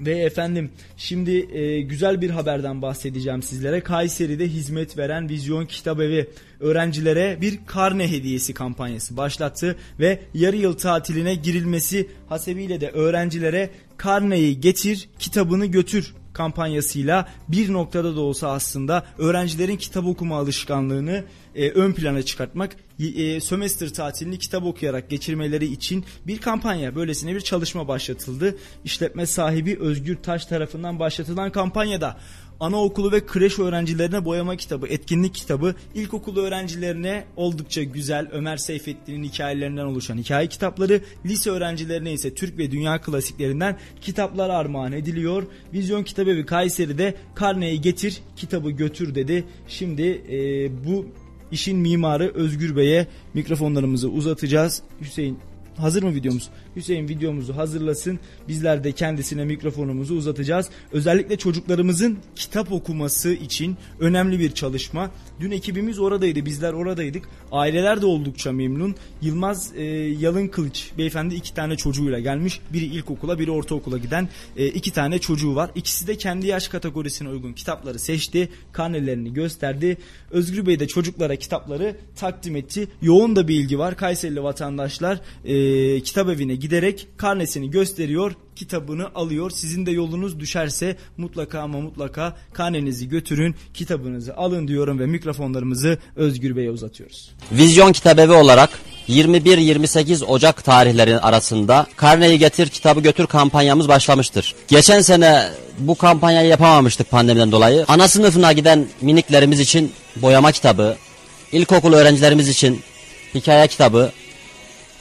Ve 0.00 0.18
efendim 0.18 0.70
şimdi 0.96 1.58
e, 1.58 1.80
güzel 1.80 2.20
bir 2.20 2.30
haberden 2.30 2.82
bahsedeceğim 2.82 3.42
sizlere. 3.42 3.80
Kayseri'de 3.80 4.48
hizmet 4.48 4.98
veren 4.98 5.28
Vizyon 5.28 5.66
Kitabevi 5.66 6.30
öğrencilere 6.60 7.38
bir 7.40 7.58
karne 7.66 8.10
hediyesi 8.10 8.54
kampanyası 8.54 9.16
başlattı 9.16 9.76
ve 10.00 10.20
yarı 10.34 10.56
yıl 10.56 10.72
tatiline 10.72 11.34
girilmesi 11.34 12.08
hasebiyle 12.28 12.80
de 12.80 12.90
öğrencilere 12.90 13.70
karneyi 13.96 14.60
getir, 14.60 15.08
kitabını 15.18 15.66
götür 15.66 16.14
kampanyasıyla 16.36 17.28
bir 17.48 17.72
noktada 17.72 18.16
da 18.16 18.20
olsa 18.20 18.50
aslında 18.50 19.06
öğrencilerin 19.18 19.76
kitap 19.76 20.06
okuma 20.06 20.38
alışkanlığını 20.38 21.24
e, 21.54 21.70
ön 21.70 21.92
plana 21.92 22.22
çıkartmak, 22.22 22.76
e, 22.98 23.40
sömestr 23.40 23.88
tatilini 23.88 24.38
kitap 24.38 24.64
okuyarak 24.64 25.10
geçirmeleri 25.10 25.66
için 25.66 26.04
bir 26.26 26.38
kampanya, 26.38 26.94
böylesine 26.94 27.34
bir 27.34 27.40
çalışma 27.40 27.88
başlatıldı. 27.88 28.56
İşletme 28.84 29.26
sahibi 29.26 29.78
Özgür 29.80 30.16
Taş 30.16 30.46
tarafından 30.46 30.98
başlatılan 30.98 31.52
kampanyada 31.52 32.16
anaokulu 32.60 33.12
ve 33.12 33.26
kreş 33.26 33.58
öğrencilerine 33.58 34.24
boyama 34.24 34.56
kitabı, 34.56 34.86
etkinlik 34.86 35.34
kitabı, 35.34 35.74
ilkokul 35.94 36.36
öğrencilerine 36.36 37.24
oldukça 37.36 37.82
güzel 37.82 38.28
Ömer 38.32 38.56
Seyfettin'in 38.56 39.24
hikayelerinden 39.24 39.84
oluşan 39.84 40.18
hikaye 40.18 40.46
kitapları, 40.46 41.00
lise 41.26 41.50
öğrencilerine 41.50 42.12
ise 42.12 42.34
Türk 42.34 42.58
ve 42.58 42.70
dünya 42.70 43.00
klasiklerinden 43.00 43.78
kitaplar 44.00 44.50
armağan 44.50 44.92
ediliyor. 44.92 45.42
Vizyon 45.72 46.02
Kitabevi 46.02 46.46
Kayseri'de 46.46 47.14
karneyi 47.34 47.80
getir, 47.80 48.20
kitabı 48.36 48.70
götür 48.70 49.14
dedi. 49.14 49.44
Şimdi 49.68 50.02
e, 50.30 50.38
bu 50.86 51.06
işin 51.52 51.78
mimarı 51.78 52.34
Özgür 52.34 52.76
Bey'e 52.76 53.06
mikrofonlarımızı 53.34 54.08
uzatacağız. 54.08 54.82
Hüseyin 55.00 55.38
hazır 55.76 56.02
mı 56.02 56.14
videomuz? 56.14 56.50
Hüseyin 56.76 57.08
videomuzu 57.08 57.56
hazırlasın. 57.56 58.18
Bizler 58.48 58.84
de 58.84 58.92
kendisine 58.92 59.44
mikrofonumuzu 59.44 60.14
uzatacağız. 60.14 60.70
Özellikle 60.92 61.36
çocuklarımızın 61.36 62.18
kitap 62.36 62.72
okuması 62.72 63.32
için 63.32 63.76
önemli 64.00 64.38
bir 64.38 64.52
çalışma. 64.52 65.10
Dün 65.40 65.50
ekibimiz 65.50 65.98
oradaydı, 65.98 66.46
bizler 66.46 66.72
oradaydık. 66.72 67.28
Aileler 67.52 68.02
de 68.02 68.06
oldukça 68.06 68.52
memnun. 68.52 68.94
Yılmaz 69.22 69.72
e, 69.76 69.84
Yalın 70.20 70.48
Kılıç 70.48 70.90
beyefendi 70.98 71.34
iki 71.34 71.54
tane 71.54 71.76
çocuğuyla 71.76 72.20
gelmiş. 72.20 72.60
Biri 72.72 72.84
ilkokula, 72.84 73.38
biri 73.38 73.50
ortaokula 73.50 73.98
giden 73.98 74.28
e, 74.56 74.66
iki 74.66 74.92
tane 74.92 75.18
çocuğu 75.18 75.54
var. 75.54 75.70
İkisi 75.74 76.06
de 76.06 76.16
kendi 76.16 76.46
yaş 76.46 76.68
kategorisine 76.68 77.28
uygun 77.28 77.52
kitapları 77.52 77.98
seçti. 77.98 78.48
Karnelerini 78.72 79.32
gösterdi. 79.32 79.96
Özgür 80.30 80.66
Bey 80.66 80.80
de 80.80 80.88
çocuklara 80.88 81.36
kitapları 81.36 81.96
takdim 82.16 82.56
etti. 82.56 82.88
Yoğun 83.02 83.36
da 83.36 83.48
bir 83.48 83.54
ilgi 83.54 83.78
var. 83.78 83.96
Kayserili 83.96 84.42
vatandaşlar 84.42 85.20
e, 85.44 86.00
kitap 86.00 86.28
evine 86.28 86.54
giderek 86.66 87.06
karnesini 87.16 87.70
gösteriyor, 87.70 88.32
kitabını 88.56 89.08
alıyor. 89.14 89.50
Sizin 89.50 89.86
de 89.86 89.90
yolunuz 89.90 90.40
düşerse 90.40 90.96
mutlaka 91.16 91.60
ama 91.60 91.80
mutlaka 91.80 92.36
karnenizi 92.52 93.08
götürün, 93.08 93.54
kitabınızı 93.74 94.36
alın 94.36 94.68
diyorum 94.68 94.98
ve 94.98 95.06
mikrofonlarımızı 95.06 95.98
Özgür 96.16 96.56
Bey'e 96.56 96.70
uzatıyoruz. 96.70 97.30
Vizyon 97.52 97.92
Kitabevi 97.92 98.32
olarak 98.32 98.70
21-28 99.08 100.24
Ocak 100.24 100.64
tarihleri 100.64 101.20
arasında 101.20 101.86
Karneyi 101.96 102.38
Getir 102.38 102.68
Kitabı 102.68 103.00
Götür 103.00 103.26
kampanyamız 103.26 103.88
başlamıştır. 103.88 104.54
Geçen 104.68 105.00
sene 105.00 105.48
bu 105.78 105.94
kampanyayı 105.94 106.48
yapamamıştık 106.48 107.10
pandemiden 107.10 107.52
dolayı. 107.52 107.84
Ana 107.88 108.08
sınıfına 108.08 108.52
giden 108.52 108.86
miniklerimiz 109.00 109.60
için 109.60 109.92
boyama 110.16 110.52
kitabı, 110.52 110.96
ilkokul 111.52 111.92
öğrencilerimiz 111.92 112.48
için 112.48 112.80
hikaye 113.34 113.66
kitabı, 113.66 114.12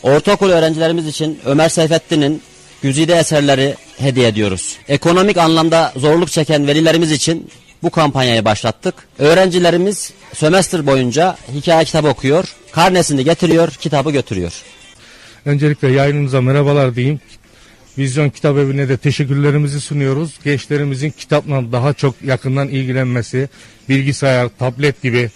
ortaokul 0.06 0.50
öğrencilerimiz 0.50 1.08
için 1.08 1.40
Ömer 1.46 1.70
Seyfettin'in 1.70 2.42
güzide 2.82 3.16
eserleri 3.16 3.76
hediye 3.98 4.28
ediyoruz. 4.28 4.78
Ekonomik 4.88 5.38
anlamda 5.38 5.94
zorluk 5.96 6.32
çeken 6.32 6.68
velilerimiz 6.68 7.12
için 7.12 7.50
bu 7.84 7.90
kampanyayı 7.90 8.46
başlattık. 8.46 8.96
Öğrencilerimiz 9.20 10.14
sömestr 10.34 10.88
boyunca 10.88 11.38
hikaye 11.54 11.86
kitabı 11.86 12.08
okuyor, 12.08 12.46
karnesini 12.72 13.24
getiriyor, 13.24 13.70
kitabı 13.70 14.12
götürüyor. 14.12 14.54
Öncelikle 15.46 15.92
yayınınıza 15.92 16.42
merhabalar 16.42 16.96
diyeyim. 16.96 17.20
Vizyon 17.98 18.30
Kitap 18.30 18.58
Evi'ne 18.58 18.90
de 18.90 18.98
teşekkürlerimizi 18.98 19.82
sunuyoruz. 19.82 20.32
Gençlerimizin 20.44 21.10
kitapla 21.10 21.72
daha 21.72 21.94
çok 21.94 22.16
yakından 22.22 22.68
ilgilenmesi, 22.68 23.50
bilgisayar, 23.90 24.50
tablet 24.60 25.02
gibi 25.02 25.30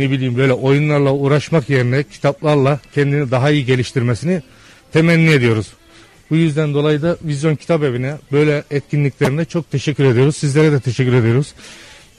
ne 0.00 0.10
bileyim 0.10 0.36
böyle 0.36 0.52
oyunlarla 0.52 1.12
uğraşmak 1.12 1.70
yerine 1.70 2.02
kitaplarla 2.02 2.80
kendini 2.94 3.30
daha 3.30 3.50
iyi 3.50 3.64
geliştirmesini 3.64 4.42
temenni 4.92 5.30
ediyoruz. 5.30 5.66
Bu 6.30 6.36
yüzden 6.36 6.74
dolayı 6.74 7.02
da 7.02 7.16
Vizyon 7.24 7.56
Kitap 7.56 7.82
Evi'ne 7.82 8.14
böyle 8.32 8.64
etkinliklerine 8.70 9.44
çok 9.44 9.70
teşekkür 9.70 10.04
ediyoruz. 10.04 10.36
Sizlere 10.36 10.72
de 10.72 10.80
teşekkür 10.80 11.12
ediyoruz. 11.12 11.54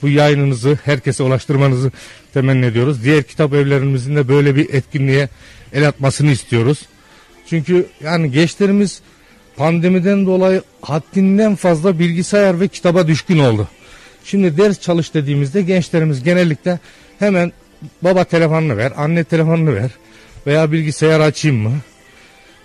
Bu 0.02 0.08
yayınınızı 0.08 0.78
herkese 0.84 1.22
ulaştırmanızı 1.22 1.90
temenni 2.34 2.66
ediyoruz. 2.66 3.04
Diğer 3.04 3.22
kitap 3.22 3.54
evlerimizin 3.54 4.16
de 4.16 4.28
böyle 4.28 4.56
bir 4.56 4.74
etkinliğe 4.74 5.28
el 5.72 5.88
atmasını 5.88 6.30
istiyoruz. 6.30 6.78
Çünkü 7.46 7.86
yani 8.04 8.30
gençlerimiz 8.30 9.00
pandemiden 9.56 10.26
dolayı 10.26 10.62
haddinden 10.82 11.56
fazla 11.56 11.98
bilgisayar 11.98 12.60
ve 12.60 12.68
kitaba 12.68 13.06
düşkün 13.06 13.38
oldu. 13.38 13.68
Şimdi 14.24 14.56
ders 14.56 14.80
çalış 14.80 15.14
dediğimizde 15.14 15.62
gençlerimiz 15.62 16.22
genellikle 16.22 16.78
hemen 17.18 17.52
baba 18.02 18.24
telefonunu 18.24 18.76
ver, 18.76 18.92
anne 18.96 19.24
telefonunu 19.24 19.74
ver 19.74 19.90
veya 20.46 20.72
bilgisayar 20.72 21.20
açayım 21.20 21.56
mı? 21.56 21.72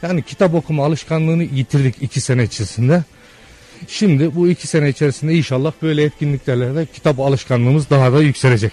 Yani 0.01 0.23
kitap 0.23 0.53
okuma 0.53 0.85
alışkanlığını 0.85 1.43
yitirdik 1.43 1.95
iki 2.01 2.21
sene 2.21 2.43
içerisinde. 2.43 3.03
Şimdi 3.87 4.35
bu 4.35 4.47
iki 4.47 4.67
sene 4.67 4.89
içerisinde 4.89 5.33
inşallah 5.33 5.73
böyle 5.81 6.03
etkinliklerle 6.03 6.85
kitap 6.85 7.19
alışkanlığımız 7.19 7.89
daha 7.89 8.13
da 8.13 8.21
yükselecek. 8.21 8.71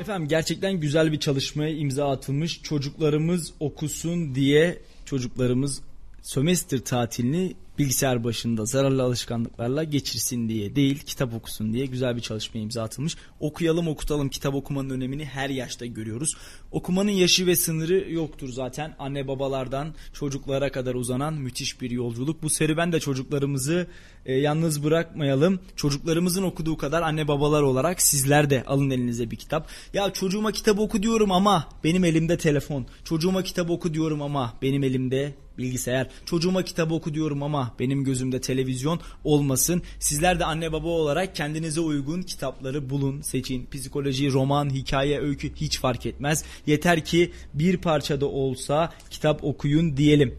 Efendim 0.00 0.28
gerçekten 0.28 0.72
güzel 0.72 1.12
bir 1.12 1.20
çalışmaya 1.20 1.70
imza 1.76 2.10
atılmış. 2.10 2.62
Çocuklarımız 2.62 3.52
okusun 3.60 4.34
diye 4.34 4.78
çocuklarımız 5.04 5.80
sömestr 6.22 6.78
tatilini 6.78 7.54
bilgisayar 7.78 8.24
başında 8.24 8.64
zararlı 8.64 9.02
alışkanlıklarla 9.02 9.84
geçirsin 9.84 10.48
diye 10.48 10.76
değil 10.76 10.98
kitap 10.98 11.34
okusun 11.34 11.72
diye 11.72 11.86
güzel 11.86 12.16
bir 12.16 12.20
çalışmaya 12.20 12.60
imza 12.60 12.82
atılmış. 12.82 13.16
Okuyalım 13.40 13.88
okutalım 13.88 14.28
kitap 14.28 14.54
okumanın 14.54 14.90
önemini 14.90 15.24
her 15.24 15.50
yaşta 15.50 15.86
görüyoruz. 15.86 16.34
Okumanın 16.70 17.10
yaşı 17.10 17.46
ve 17.46 17.56
sınırı 17.56 18.12
yoktur 18.12 18.48
zaten. 18.48 18.96
Anne 18.98 19.28
babalardan 19.28 19.94
çocuklara 20.12 20.72
kadar 20.72 20.94
uzanan 20.94 21.34
müthiş 21.34 21.80
bir 21.80 21.90
yolculuk. 21.90 22.42
Bu 22.42 22.50
serüven 22.50 22.92
de 22.92 23.00
çocuklarımızı 23.00 23.86
e, 24.26 24.34
yalnız 24.34 24.84
bırakmayalım. 24.84 25.60
Çocuklarımızın 25.76 26.42
okuduğu 26.42 26.76
kadar 26.76 27.02
anne 27.02 27.28
babalar 27.28 27.62
olarak 27.62 28.02
sizler 28.02 28.50
de 28.50 28.64
alın 28.66 28.90
elinize 28.90 29.30
bir 29.30 29.36
kitap. 29.36 29.68
Ya 29.94 30.12
çocuğuma 30.12 30.52
kitap 30.52 30.78
oku 30.78 31.02
diyorum 31.02 31.32
ama 31.32 31.68
benim 31.84 32.04
elimde 32.04 32.38
telefon. 32.38 32.86
Çocuğuma 33.04 33.42
kitap 33.42 33.70
oku 33.70 33.94
diyorum 33.94 34.22
ama 34.22 34.54
benim 34.62 34.84
elimde 34.84 35.34
bilgisayar. 35.58 36.08
Çocuğuma 36.26 36.62
kitap 36.62 36.92
oku 36.92 37.14
diyorum 37.14 37.42
ama 37.42 37.74
benim 37.78 38.04
gözümde 38.04 38.40
televizyon 38.40 39.00
olmasın. 39.24 39.82
Sizler 39.98 40.40
de 40.40 40.44
anne 40.44 40.72
baba 40.72 40.88
olarak 40.88 41.36
kendinize 41.36 41.80
uygun 41.80 42.22
kitapları 42.22 42.90
bulun, 42.90 43.20
seçin. 43.20 43.66
Psikoloji, 43.72 44.32
roman, 44.32 44.70
hikaye, 44.70 45.20
öykü 45.20 45.54
hiç 45.54 45.78
fark 45.78 46.06
etmez. 46.06 46.44
Yeter 46.66 47.04
ki 47.04 47.32
bir 47.54 47.76
parçada 47.76 48.26
olsa 48.26 48.92
kitap 49.10 49.44
okuyun 49.44 49.96
diyelim. 49.96 50.34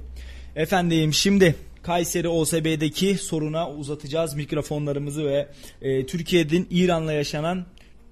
Efendim 0.55 1.13
şimdi 1.13 1.55
Kayseri 1.83 2.27
OSB'deki 2.27 3.17
soruna 3.17 3.71
uzatacağız 3.71 4.35
mikrofonlarımızı 4.35 5.25
ve 5.25 5.47
e, 5.81 6.05
Türkiye'nin 6.05 6.67
İran'la 6.71 7.13
yaşanan 7.13 7.65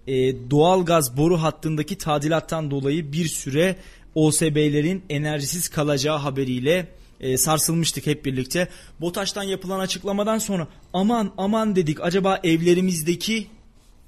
e, 0.07 0.13
doğal 0.51 0.85
gaz 0.85 1.17
boru 1.17 1.37
hattındaki 1.37 1.97
tadilattan 1.97 2.71
dolayı 2.71 3.11
bir 3.11 3.25
süre 3.25 3.75
OSB'lerin 4.15 5.03
enerjisiz 5.09 5.69
kalacağı 5.69 6.17
haberiyle 6.17 6.87
e, 7.19 7.37
sarsılmıştık 7.37 8.07
hep 8.07 8.25
birlikte. 8.25 8.67
BOTAŞ'tan 9.01 9.43
yapılan 9.43 9.79
açıklamadan 9.79 10.37
sonra 10.37 10.67
aman 10.93 11.33
aman 11.37 11.75
dedik 11.75 12.01
acaba 12.01 12.39
evlerimizdeki 12.43 13.47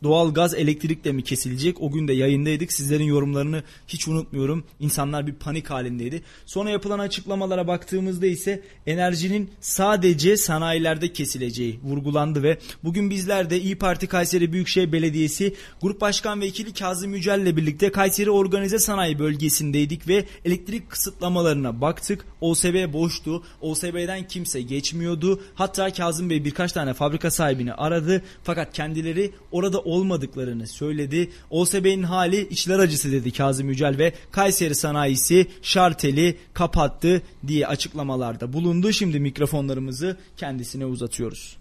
doğal 0.04 0.34
gaz 0.34 0.54
elektrikle 0.54 1.12
mi 1.12 1.24
kesilecek? 1.24 1.82
O 1.82 1.92
gün 1.92 2.08
de 2.08 2.14
yayındaydık. 2.14 2.74
Sizlerin 2.74 3.04
yorumlarını 3.04 3.64
hiç 3.88 4.08
unutmuyorum. 4.08 4.64
İnsanlar 4.80 5.28
bir 5.28 5.34
panik 5.34 5.70
halindeydi. 5.70 6.24
Sonra 6.46 6.70
yapılan 6.70 7.00
açıklamalara 7.00 7.68
baktığımızda 7.68 8.28
ise 8.28 8.64
enerjinin 8.88 9.50
sadece 9.62 10.38
sanayilerde 10.38 11.14
kesileceği 11.14 11.80
vurgulandı 11.84 12.44
ve 12.44 12.58
bugün 12.84 13.10
bizler 13.10 13.50
de 13.50 13.62
İyi 13.62 13.76
Parti 13.76 14.08
Kayseri 14.08 14.54
Büyükşehir 14.54 14.92
Belediyesi 14.92 15.56
Grup 15.82 16.02
Başkan 16.02 16.42
Vekili 16.42 16.74
Kazım 16.74 17.14
Yücel 17.14 17.40
ile 17.40 17.58
birlikte 17.58 17.92
Kayseri 17.92 18.32
Organize 18.32 18.80
Sanayi 18.80 19.20
bölgesindeydik 19.20 20.08
ve 20.08 20.26
elektrik 20.46 20.90
kısıtlamalarına 20.90 21.82
baktık. 21.82 22.26
OSB 22.42 22.94
boştu. 22.94 23.44
OSB'den 23.62 24.28
kimse 24.28 24.62
geçmiyordu. 24.62 25.42
Hatta 25.56 25.94
Kazım 25.94 26.30
Bey 26.30 26.46
birkaç 26.46 26.72
tane 26.72 26.94
fabrika 26.94 27.32
sahibini 27.32 27.74
aradı. 27.74 28.22
Fakat 28.44 28.74
kendileri 28.74 29.32
orada 29.52 29.80
olmadıklarını 29.94 30.68
söyledi. 30.68 31.30
OSB'nin 31.50 32.04
hali 32.04 32.48
içler 32.48 32.80
acısı 32.80 33.12
dedi 33.12 33.32
Kazım 33.32 33.70
Yücel 33.70 33.98
ve 33.98 34.14
Kayseri 34.32 34.76
sanayisi 34.76 35.48
şarteli 35.62 36.38
kapattı 36.54 37.22
diye 37.48 37.68
açıklamalarda 37.68 38.54
bulundu. 38.54 38.92
Şimdi 38.92 39.20
mikrofonlarımızı 39.20 40.18
kendisine 40.38 40.86
uzatıyoruz. 40.86 41.58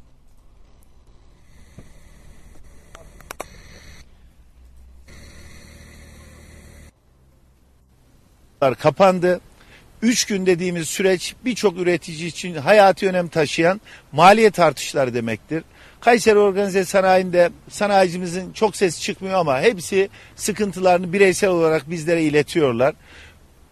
kapandı. 8.78 9.40
3 10.02 10.24
gün 10.24 10.46
dediğimiz 10.46 10.88
süreç 10.88 11.34
birçok 11.44 11.78
üretici 11.78 12.26
için 12.26 12.54
hayati 12.54 13.08
önem 13.08 13.28
taşıyan 13.28 13.80
maliyet 14.12 14.58
artışları 14.58 15.14
demektir. 15.14 15.64
Kayseri 16.04 16.38
Organize 16.38 16.84
Sanayi'nde 16.84 17.50
sanayicimizin 17.68 18.52
çok 18.52 18.76
ses 18.76 19.00
çıkmıyor 19.00 19.38
ama 19.38 19.60
hepsi 19.60 20.08
sıkıntılarını 20.36 21.12
bireysel 21.12 21.50
olarak 21.50 21.90
bizlere 21.90 22.22
iletiyorlar. 22.22 22.94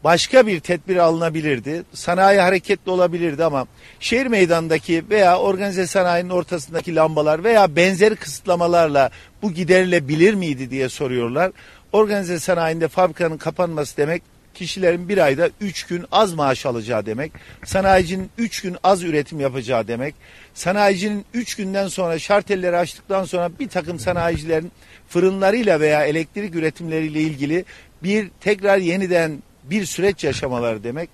Başka 0.05 0.47
bir 0.47 0.61
tedbir 0.61 0.97
alınabilirdi. 0.97 1.83
Sanayi 1.95 2.41
hareketli 2.41 2.91
olabilirdi 2.91 3.45
ama 3.45 3.67
şehir 4.01 4.27
meydanındaki 4.27 5.05
veya 5.11 5.39
organize 5.39 5.87
sanayinin 5.87 6.31
ortasındaki 6.31 6.95
lambalar 6.95 7.45
veya 7.45 7.77
benzeri 7.77 8.17
kısıtlamalarla 8.17 9.11
bu 9.43 9.53
giderilebilir 9.53 10.35
miydi 10.35 10.71
diye 10.71 10.89
soruyorlar. 10.89 11.53
Organize 11.93 12.39
sanayinde 12.39 12.89
fabrikanın 12.89 13.39
kapanması 13.39 13.97
demek 13.97 14.23
kişilerin 14.55 15.09
bir 15.09 15.19
ayda 15.19 15.51
üç 15.61 15.87
gün 15.87 16.05
az 16.13 16.35
maaş 16.35 16.67
alacağı 16.67 17.07
demek. 17.07 17.33
Sanayicinin 17.65 18.31
üç 18.39 18.63
gün 18.63 18.77
az 18.83 19.03
üretim 19.03 19.41
yapacağı 19.41 19.89
demek. 19.89 20.15
Sanayicinin 20.55 21.25
üç 21.35 21.55
günden 21.55 21.89
sonra 21.89 22.19
şartelleri 22.19 22.77
açtıktan 22.77 23.25
sonra 23.25 23.51
bir 23.61 23.69
takım 23.69 23.99
sanayicilerin 23.99 24.73
fırınlarıyla 25.09 25.81
veya 25.81 26.05
elektrik 26.05 26.55
üretimleriyle 26.55 27.21
ilgili 27.21 27.65
bir 28.03 28.31
tekrar 28.41 28.79
yeniden 28.79 29.43
bir 29.65 29.87
süreç 29.87 30.25
yaşamaları 30.25 30.85
demek. 30.85 31.11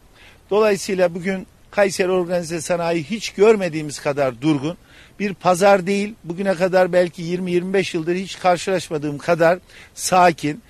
Dolayısıyla 0.50 1.14
bugün 1.14 1.46
Kayseri 1.70 2.10
Organize 2.10 2.60
Sanayi 2.60 3.04
hiç 3.04 3.30
görmediğimiz 3.30 4.00
kadar 4.00 4.40
durgun. 4.40 4.76
Bir 5.20 5.34
pazar 5.34 5.86
değil, 5.86 6.14
bugüne 6.24 6.54
kadar 6.54 6.92
belki 6.92 7.22
20-25 7.22 7.96
yıldır 7.96 8.14
hiç 8.14 8.38
karşılaşmadığım 8.38 9.18
kadar 9.18 9.58
sakin, 9.94 10.62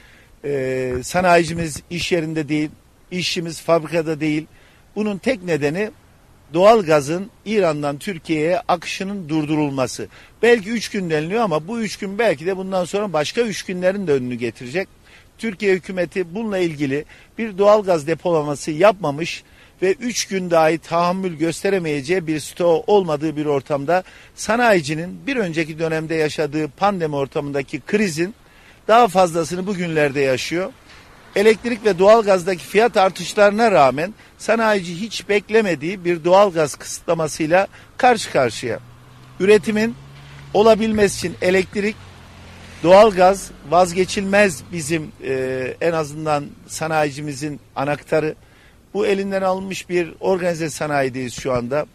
e, 0.46 0.92
sanayicimiz 1.02 1.82
iş 1.90 2.12
yerinde 2.12 2.48
değil, 2.48 2.70
işçimiz 3.10 3.60
fabrikada 3.60 4.20
değil. 4.20 4.46
Bunun 4.96 5.18
tek 5.18 5.42
nedeni 5.42 5.90
doğal 6.54 6.82
gazın 6.82 7.30
İran'dan 7.44 7.98
Türkiye'ye 7.98 8.60
akışının 8.68 9.28
durdurulması. 9.28 10.08
Belki 10.42 10.70
üç 10.70 10.88
gün 10.88 11.10
deniliyor 11.10 11.42
ama 11.42 11.68
bu 11.68 11.80
üç 11.80 11.96
gün 11.96 12.18
belki 12.18 12.46
de 12.46 12.56
bundan 12.56 12.84
sonra 12.84 13.12
başka 13.12 13.40
üç 13.40 13.62
günlerin 13.62 14.06
de 14.06 14.12
önünü 14.12 14.34
getirecek. 14.34 14.88
Türkiye 15.38 15.74
hükümeti 15.74 16.34
bununla 16.34 16.58
ilgili 16.58 17.04
bir 17.38 17.58
doğal 17.58 17.84
gaz 17.84 18.06
depolaması 18.06 18.70
yapmamış 18.70 19.44
ve 19.82 19.92
üç 19.92 20.26
gün 20.26 20.50
dahi 20.50 20.78
tahammül 20.78 21.36
gösteremeyeceği 21.36 22.26
bir 22.26 22.40
stoğu 22.40 22.84
olmadığı 22.86 23.36
bir 23.36 23.46
ortamda 23.46 24.02
sanayicinin 24.34 25.26
bir 25.26 25.36
önceki 25.36 25.78
dönemde 25.78 26.14
yaşadığı 26.14 26.68
pandemi 26.68 27.16
ortamındaki 27.16 27.80
krizin 27.80 28.34
daha 28.88 29.08
fazlasını 29.08 29.66
bugünlerde 29.66 30.20
yaşıyor. 30.20 30.72
Elektrik 31.36 31.84
ve 31.84 31.98
doğalgazdaki 31.98 32.64
fiyat 32.64 32.96
artışlarına 32.96 33.72
rağmen 33.72 34.14
sanayici 34.38 35.00
hiç 35.00 35.28
beklemediği 35.28 36.04
bir 36.04 36.24
doğalgaz 36.24 36.74
kısıtlamasıyla 36.74 37.66
karşı 37.96 38.32
karşıya. 38.32 38.78
Üretimin 39.40 39.94
olabilmesi 40.54 41.26
için 41.26 41.36
elektrik, 41.42 41.96
doğalgaz 42.82 43.50
vazgeçilmez 43.70 44.62
bizim 44.72 45.12
e, 45.24 45.74
en 45.80 45.92
azından 45.92 46.46
sanayicimizin 46.66 47.60
anahtarı. 47.76 48.34
Bu 48.94 49.06
elinden 49.06 49.42
alınmış 49.42 49.88
bir 49.88 50.14
organize 50.20 50.70
sanayideyiz 50.70 51.40
şu 51.40 51.52
anda. 51.52 51.86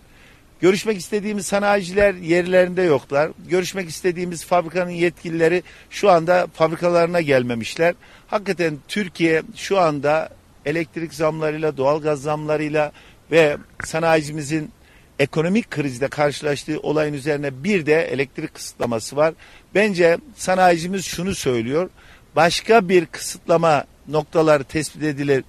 Görüşmek 0.61 0.97
istediğimiz 0.97 1.45
sanayiciler 1.45 2.13
yerlerinde 2.13 2.81
yoklar. 2.81 3.31
Görüşmek 3.49 3.89
istediğimiz 3.89 4.45
fabrikanın 4.45 4.89
yetkilileri 4.89 5.63
şu 5.89 6.11
anda 6.11 6.47
fabrikalarına 6.53 7.21
gelmemişler. 7.21 7.95
Hakikaten 8.27 8.77
Türkiye 8.87 9.43
şu 9.55 9.79
anda 9.79 10.29
elektrik 10.65 11.13
zamlarıyla, 11.13 11.77
doğalgaz 11.77 12.21
zamlarıyla 12.21 12.91
ve 13.31 13.57
sanayicimizin 13.83 14.71
ekonomik 15.19 15.71
krizde 15.71 16.07
karşılaştığı 16.07 16.79
olayın 16.79 17.13
üzerine 17.13 17.63
bir 17.63 17.85
de 17.85 18.01
elektrik 18.01 18.53
kısıtlaması 18.53 19.15
var. 19.15 19.33
Bence 19.75 20.17
sanayicimiz 20.35 21.05
şunu 21.05 21.35
söylüyor. 21.35 21.89
Başka 22.35 22.89
bir 22.89 23.05
kısıtlama 23.05 23.83
noktaları 24.07 24.63
tespit 24.63 25.03
edilir 25.03 25.43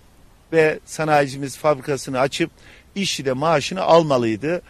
ve 0.53 0.79
sanayicimiz 0.85 1.57
fabrikasını 1.59 2.21
açıp 2.21 2.51
işçi 2.95 3.25
de 3.25 3.33
maaşını 3.33 3.83
almalıydı. 3.83 4.63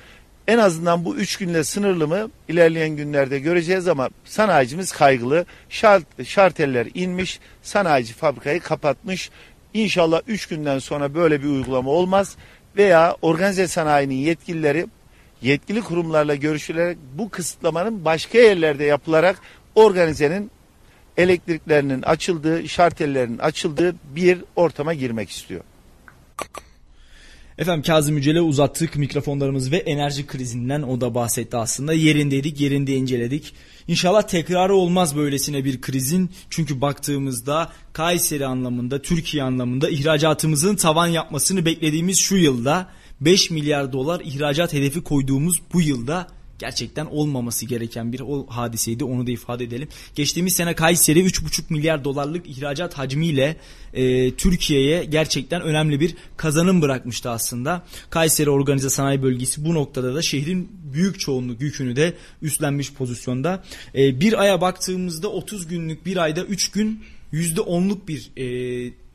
En 0.48 0.58
azından 0.58 1.04
bu 1.04 1.16
üç 1.16 1.36
günle 1.36 1.64
sınırlı 1.64 2.08
mı 2.08 2.30
ilerleyen 2.48 2.90
günlerde 2.90 3.38
göreceğiz 3.38 3.88
ama 3.88 4.08
sanayicimiz 4.24 4.92
kaygılı. 4.92 5.46
Şart, 5.68 6.24
şarteller 6.24 6.88
inmiş, 6.94 7.40
sanayici 7.62 8.12
fabrikayı 8.12 8.60
kapatmış. 8.60 9.30
İnşallah 9.74 10.20
üç 10.26 10.46
günden 10.46 10.78
sonra 10.78 11.14
böyle 11.14 11.42
bir 11.42 11.48
uygulama 11.48 11.90
olmaz 11.90 12.36
veya 12.76 13.16
organize 13.22 13.68
sanayinin 13.68 14.14
yetkilileri 14.14 14.86
yetkili 15.42 15.80
kurumlarla 15.80 16.34
görüşülerek 16.34 16.98
bu 17.14 17.30
kısıtlamanın 17.30 18.04
başka 18.04 18.38
yerlerde 18.38 18.84
yapılarak 18.84 19.40
organizenin 19.74 20.50
elektriklerinin 21.16 22.02
açıldığı, 22.02 22.68
şartellerin 22.68 23.38
açıldığı 23.38 23.94
bir 24.14 24.44
ortama 24.56 24.94
girmek 24.94 25.30
istiyor. 25.30 25.60
Efendim 27.58 27.82
Kazım 27.82 28.16
Yücel'e 28.16 28.40
uzattık 28.40 28.96
mikrofonlarımız 28.96 29.72
ve 29.72 29.76
enerji 29.76 30.26
krizinden 30.26 30.82
o 30.82 31.00
da 31.00 31.14
bahsetti 31.14 31.56
aslında. 31.56 31.92
Yerindeydik, 31.92 32.60
yerinde 32.60 32.94
inceledik. 32.94 33.54
İnşallah 33.88 34.22
tekrarı 34.22 34.74
olmaz 34.74 35.16
böylesine 35.16 35.64
bir 35.64 35.80
krizin. 35.80 36.30
Çünkü 36.50 36.80
baktığımızda 36.80 37.72
Kayseri 37.92 38.46
anlamında, 38.46 39.02
Türkiye 39.02 39.42
anlamında 39.42 39.90
ihracatımızın 39.90 40.76
tavan 40.76 41.06
yapmasını 41.06 41.64
beklediğimiz 41.64 42.18
şu 42.18 42.36
yılda 42.36 42.88
5 43.20 43.50
milyar 43.50 43.92
dolar 43.92 44.20
ihracat 44.24 44.72
hedefi 44.72 45.02
koyduğumuz 45.02 45.60
bu 45.72 45.80
yılda 45.80 46.26
gerçekten 46.62 47.06
olmaması 47.06 47.66
gereken 47.66 48.12
bir 48.12 48.20
o 48.20 48.46
hadiseydi 48.46 49.04
onu 49.04 49.26
da 49.26 49.30
ifade 49.30 49.64
edelim. 49.64 49.88
Geçtiğimiz 50.14 50.56
sene 50.56 50.74
Kayseri 50.74 51.26
3,5 51.26 51.62
milyar 51.70 52.04
dolarlık 52.04 52.48
ihracat 52.48 52.94
hacmiyle 52.94 53.56
e, 53.94 54.34
Türkiye'ye 54.34 55.04
gerçekten 55.04 55.62
önemli 55.62 56.00
bir 56.00 56.14
kazanım 56.36 56.82
bırakmıştı 56.82 57.30
aslında. 57.30 57.82
Kayseri 58.10 58.50
Organize 58.50 58.90
Sanayi 58.90 59.22
Bölgesi 59.22 59.64
bu 59.64 59.74
noktada 59.74 60.14
da 60.14 60.22
şehrin 60.22 60.68
büyük 60.92 61.20
çoğunluk 61.20 61.60
yükünü 61.60 61.96
de 61.96 62.14
üstlenmiş 62.42 62.92
pozisyonda. 62.92 63.64
E, 63.94 64.20
bir 64.20 64.40
aya 64.40 64.60
baktığımızda 64.60 65.28
30 65.28 65.66
günlük 65.66 66.06
bir 66.06 66.16
ayda 66.16 66.44
3 66.44 66.70
gün 66.70 67.04
%10'luk 67.32 68.08
bir 68.08 68.30
e, 68.36 68.44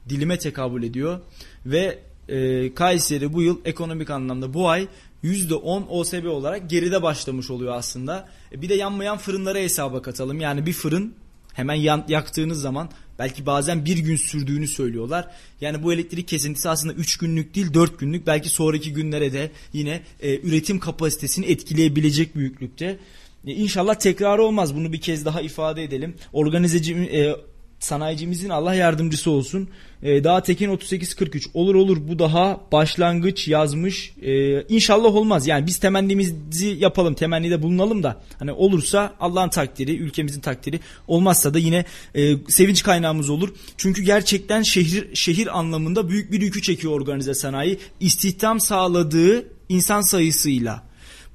dilime 0.10 0.38
tekabül 0.38 0.84
ediyor 0.84 1.20
ve 1.66 2.00
e, 2.30 2.74
Kayseri 2.74 3.34
bu 3.34 3.42
yıl 3.42 3.58
ekonomik 3.66 4.10
anlamda 4.10 4.54
bu 4.54 4.70
ay 4.70 4.88
%10 5.28 5.88
OSB 5.88 6.26
olarak 6.26 6.70
geride 6.70 7.04
başlamış 7.04 7.50
oluyor 7.50 7.76
aslında. 7.76 8.30
E, 8.52 8.62
bir 8.62 8.70
de 8.70 8.76
yanmayan 8.76 9.18
fırınlara 9.18 9.60
hesaba 9.60 10.02
katalım. 10.02 10.40
Yani 10.40 10.66
bir 10.66 10.74
fırın 10.74 11.14
hemen 11.54 11.76
yan, 11.76 12.06
yaktığınız 12.08 12.62
zaman 12.62 12.90
belki 13.20 13.46
bazen 13.46 13.86
bir 13.86 13.98
gün 13.98 14.16
sürdüğünü 14.16 14.68
söylüyorlar. 14.68 15.32
Yani 15.62 15.84
bu 15.84 15.94
elektrik 15.94 16.28
kesintisi 16.28 16.70
aslında 16.70 16.94
3 16.94 17.18
günlük 17.18 17.56
değil 17.56 17.74
4 17.74 18.00
günlük 18.00 18.28
belki 18.28 18.50
sonraki 18.50 18.94
günlere 18.94 19.34
de 19.34 19.52
yine 19.74 20.02
e, 20.20 20.40
üretim 20.40 20.80
kapasitesini 20.80 21.46
etkileyebilecek 21.46 22.36
büyüklükte. 22.36 23.00
E, 23.48 23.52
inşallah 23.52 23.96
tekrar 23.96 24.38
olmaz 24.38 24.76
bunu 24.76 24.94
bir 24.94 25.02
kez 25.02 25.26
daha 25.26 25.42
ifade 25.42 25.84
edelim. 25.84 26.16
Organizeci 26.34 26.96
e, 26.96 27.36
sanayicimizin 27.80 28.50
Allah 28.50 28.76
yardımcısı 28.76 29.32
olsun. 29.32 29.70
Ee, 30.04 30.24
daha 30.24 30.44
Tekin 30.44 30.72
3843 30.72 31.48
olur 31.54 31.76
olur 31.76 31.98
bu 32.08 32.20
daha 32.20 32.62
başlangıç 32.72 33.48
yazmış. 33.48 34.14
Ee, 34.22 34.62
inşallah 34.62 35.16
olmaz. 35.16 35.48
Yani 35.48 35.68
biz 35.68 35.78
temennimizi 35.78 36.68
yapalım, 36.68 37.14
temennide 37.14 37.62
bulunalım 37.64 38.04
da 38.04 38.22
hani 38.40 38.52
olursa 38.52 39.14
Allah'ın 39.20 39.50
takdiri, 39.50 39.98
ülkemizin 39.98 40.42
takdiri. 40.42 40.80
Olmazsa 41.08 41.54
da 41.54 41.60
yine 41.60 41.86
e, 42.16 42.36
sevinç 42.48 42.84
kaynağımız 42.84 43.30
olur. 43.30 43.50
Çünkü 43.78 44.02
gerçekten 44.02 44.62
şehir 44.62 45.16
şehir 45.16 45.60
anlamında 45.60 46.10
büyük 46.10 46.32
bir 46.32 46.42
yükü 46.42 46.62
çekiyor 46.62 46.94
organize 46.94 47.34
sanayi. 47.34 47.80
İstihdam 48.00 48.60
sağladığı 48.60 49.46
insan 49.70 50.02
sayısıyla 50.02 50.87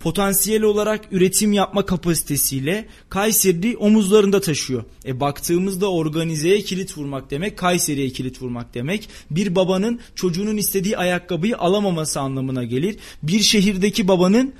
potansiyel 0.02 0.62
olarak 0.62 1.00
üretim 1.10 1.52
yapma 1.52 1.86
kapasitesiyle 1.86 2.86
Kayseri 3.08 3.76
omuzlarında 3.76 4.40
taşıyor. 4.40 4.84
E 5.06 5.20
baktığımızda 5.20 5.90
organizeye 5.92 6.60
kilit 6.60 6.98
vurmak 6.98 7.30
demek, 7.30 7.56
Kayseri'ye 7.58 8.10
kilit 8.10 8.42
vurmak 8.42 8.74
demek. 8.74 9.08
Bir 9.30 9.54
babanın 9.54 10.00
çocuğunun 10.14 10.56
istediği 10.56 10.96
ayakkabıyı 10.96 11.58
alamaması 11.58 12.20
anlamına 12.20 12.64
gelir. 12.64 12.96
Bir 13.22 13.40
şehirdeki 13.40 14.08
babanın 14.08 14.54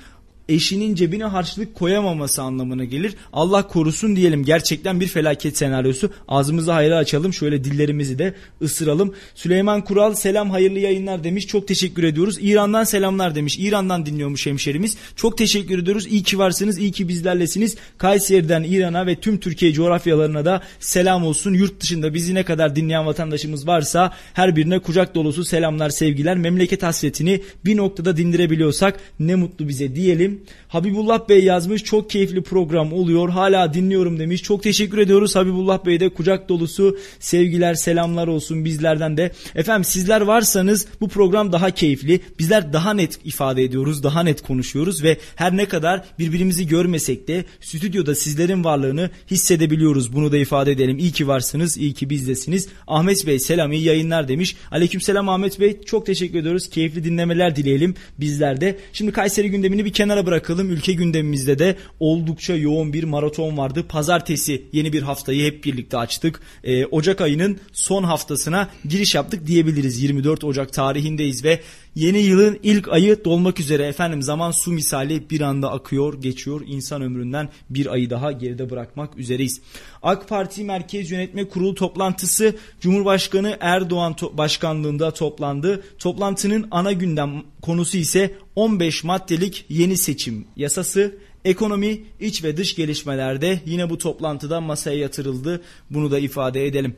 eşinin 0.49 0.95
cebine 0.95 1.23
harçlık 1.23 1.75
koyamaması 1.75 2.41
anlamına 2.41 2.83
gelir. 2.83 3.15
Allah 3.33 3.67
korusun 3.67 4.15
diyelim 4.15 4.45
gerçekten 4.45 4.99
bir 4.99 5.07
felaket 5.07 5.57
senaryosu. 5.57 6.11
Ağzımızı 6.27 6.71
hayra 6.71 6.97
açalım 6.97 7.33
şöyle 7.33 7.63
dillerimizi 7.63 8.19
de 8.19 8.33
ısıralım. 8.61 9.13
Süleyman 9.35 9.83
Kural 9.83 10.13
selam 10.13 10.49
hayırlı 10.49 10.79
yayınlar 10.79 11.23
demiş. 11.23 11.47
Çok 11.47 11.67
teşekkür 11.67 12.03
ediyoruz. 12.03 12.37
İran'dan 12.41 12.83
selamlar 12.83 13.35
demiş. 13.35 13.57
İran'dan 13.59 14.05
dinliyormuş 14.05 14.45
hemşerimiz. 14.45 14.97
Çok 15.15 15.37
teşekkür 15.37 15.79
ediyoruz. 15.79 16.07
İyi 16.07 16.23
ki 16.23 16.37
varsınız. 16.37 16.77
iyi 16.77 16.91
ki 16.91 17.07
bizlerlesiniz. 17.07 17.75
Kayseri'den 17.97 18.63
İran'a 18.63 19.05
ve 19.05 19.15
tüm 19.15 19.39
Türkiye 19.39 19.73
coğrafyalarına 19.73 20.45
da 20.45 20.61
selam 20.79 21.25
olsun. 21.25 21.53
Yurt 21.53 21.81
dışında 21.81 22.13
bizi 22.13 22.35
ne 22.35 22.43
kadar 22.43 22.75
dinleyen 22.75 23.05
vatandaşımız 23.05 23.67
varsa 23.67 24.13
her 24.33 24.55
birine 24.55 24.79
kucak 24.79 25.15
dolusu 25.15 25.45
selamlar 25.45 25.89
sevgiler. 25.89 26.37
Memleket 26.37 26.83
hasretini 26.83 27.41
bir 27.65 27.77
noktada 27.77 28.17
dindirebiliyorsak 28.17 28.99
ne 29.19 29.35
mutlu 29.35 29.67
bize 29.67 29.95
diyelim. 29.95 30.32
Habibullah 30.67 31.29
Bey 31.29 31.43
yazmış 31.43 31.83
çok 31.83 32.09
keyifli 32.09 32.43
program 32.43 32.93
oluyor 32.93 33.29
hala 33.29 33.73
dinliyorum 33.73 34.19
demiş. 34.19 34.43
Çok 34.43 34.63
teşekkür 34.63 34.97
ediyoruz 34.97 35.35
Habibullah 35.35 35.85
Bey 35.85 35.99
de 35.99 36.09
kucak 36.09 36.49
dolusu 36.49 36.97
sevgiler 37.19 37.73
selamlar 37.73 38.27
olsun 38.27 38.65
bizlerden 38.65 39.17
de. 39.17 39.31
Efendim 39.55 39.83
sizler 39.83 40.21
varsanız 40.21 40.87
bu 41.01 41.07
program 41.07 41.51
daha 41.51 41.71
keyifli. 41.71 42.19
Bizler 42.39 42.73
daha 42.73 42.93
net 42.93 43.19
ifade 43.25 43.63
ediyoruz 43.63 44.03
daha 44.03 44.23
net 44.23 44.41
konuşuyoruz 44.41 45.03
ve 45.03 45.17
her 45.35 45.57
ne 45.57 45.65
kadar 45.65 46.03
birbirimizi 46.19 46.67
görmesek 46.67 47.27
de 47.27 47.45
stüdyoda 47.61 48.15
sizlerin 48.15 48.63
varlığını 48.63 49.09
hissedebiliyoruz. 49.31 50.13
Bunu 50.13 50.31
da 50.31 50.37
ifade 50.37 50.71
edelim. 50.71 50.97
İyi 50.97 51.11
ki 51.11 51.27
varsınız 51.27 51.77
iyi 51.77 51.93
ki 51.93 52.09
bizdesiniz. 52.09 52.67
Ahmet 52.87 53.27
Bey 53.27 53.39
selam 53.39 53.71
iyi 53.71 53.83
yayınlar 53.83 54.27
demiş. 54.27 54.55
Aleykümselam 54.71 55.29
Ahmet 55.29 55.59
Bey 55.59 55.81
çok 55.85 56.05
teşekkür 56.05 56.39
ediyoruz. 56.39 56.69
Keyifli 56.69 57.03
dinlemeler 57.03 57.55
dileyelim 57.55 57.95
bizler 58.19 58.61
de. 58.61 58.79
Şimdi 58.93 59.11
Kayseri 59.11 59.51
gündemini 59.51 59.85
bir 59.85 59.93
kenara 59.93 60.22
bırakalım. 60.25 60.71
Ülke 60.71 60.93
gündemimizde 60.93 61.59
de 61.59 61.77
oldukça 61.99 62.55
yoğun 62.55 62.93
bir 62.93 63.03
maraton 63.03 63.57
vardı. 63.57 63.85
Pazartesi 63.89 64.63
yeni 64.71 64.93
bir 64.93 65.01
haftayı 65.01 65.45
hep 65.45 65.63
birlikte 65.63 65.97
açtık. 65.97 66.41
Ee, 66.63 66.85
Ocak 66.85 67.21
ayının 67.21 67.59
son 67.71 68.03
haftasına 68.03 68.69
giriş 68.89 69.15
yaptık 69.15 69.47
diyebiliriz. 69.47 70.03
24 70.03 70.43
Ocak 70.43 70.73
tarihindeyiz 70.73 71.43
ve 71.43 71.59
Yeni 71.95 72.19
yılın 72.19 72.59
ilk 72.63 72.87
ayı 72.87 73.25
dolmak 73.25 73.59
üzere 73.59 73.87
efendim 73.87 74.21
zaman 74.21 74.51
su 74.51 74.71
misali 74.71 75.29
bir 75.29 75.41
anda 75.41 75.71
akıyor 75.71 76.21
geçiyor 76.21 76.61
insan 76.67 77.01
ömründen 77.01 77.49
bir 77.69 77.93
ayı 77.93 78.09
daha 78.09 78.31
geride 78.31 78.69
bırakmak 78.69 79.17
üzereyiz. 79.17 79.61
AK 80.03 80.29
Parti 80.29 80.63
Merkez 80.63 81.11
Yönetme 81.11 81.49
Kurulu 81.49 81.75
toplantısı 81.75 82.55
Cumhurbaşkanı 82.81 83.57
Erdoğan 83.59 84.13
to- 84.13 84.37
başkanlığında 84.37 85.11
toplandı. 85.11 85.83
Toplantının 85.99 86.67
ana 86.71 86.91
gündem 86.91 87.43
konusu 87.61 87.97
ise 87.97 88.35
15 88.55 89.03
maddelik 89.03 89.65
yeni 89.69 89.97
seçim 89.97 90.45
yasası 90.55 91.17
Ekonomi, 91.45 92.03
iç 92.19 92.43
ve 92.43 92.57
dış 92.57 92.75
gelişmelerde 92.75 93.61
yine 93.65 93.89
bu 93.89 93.97
toplantıda 93.97 94.61
masaya 94.61 94.97
yatırıldı. 94.97 95.61
Bunu 95.89 96.11
da 96.11 96.19
ifade 96.19 96.65
edelim. 96.65 96.95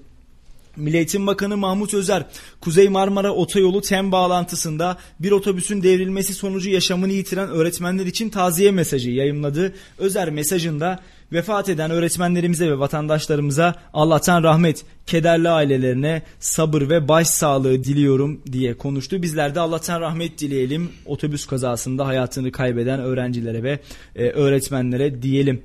Milli 0.78 0.98
Eğitim 0.98 1.28
Bakanı 1.28 1.58
Mahmut 1.58 1.94
Özer, 1.94 2.26
Kuzey 2.62 2.90
Marmara 2.90 3.32
Otoyolu 3.32 3.82
TEM 3.82 4.12
bağlantısında 4.12 4.98
bir 5.20 5.32
otobüsün 5.32 5.84
devrilmesi 5.84 6.34
sonucu 6.34 6.70
yaşamını 6.70 7.12
yitiren 7.12 7.50
öğretmenler 7.50 8.06
için 8.06 8.30
taziye 8.30 8.72
mesajı 8.72 9.12
yayımladı. 9.12 9.74
Özer 9.98 10.30
mesajında 10.30 11.00
vefat 11.34 11.70
eden 11.70 11.92
öğretmenlerimize 11.92 12.72
ve 12.72 12.80
vatandaşlarımıza 12.80 13.76
Allah'tan 13.94 14.44
rahmet, 14.44 14.86
kederli 15.06 15.50
ailelerine 15.50 16.22
sabır 16.40 16.90
ve 16.90 17.08
başsağlığı 17.08 17.84
diliyorum 17.84 18.42
diye 18.52 18.78
konuştu. 18.78 19.22
Bizler 19.22 19.56
de 19.56 19.60
Allah'tan 19.60 20.02
rahmet 20.02 20.40
dileyelim 20.40 20.92
otobüs 21.06 21.46
kazasında 21.46 22.08
hayatını 22.08 22.52
kaybeden 22.52 23.00
öğrencilere 23.00 23.64
ve 23.64 23.80
e, 24.16 24.30
öğretmenlere 24.30 25.22
diyelim. 25.22 25.64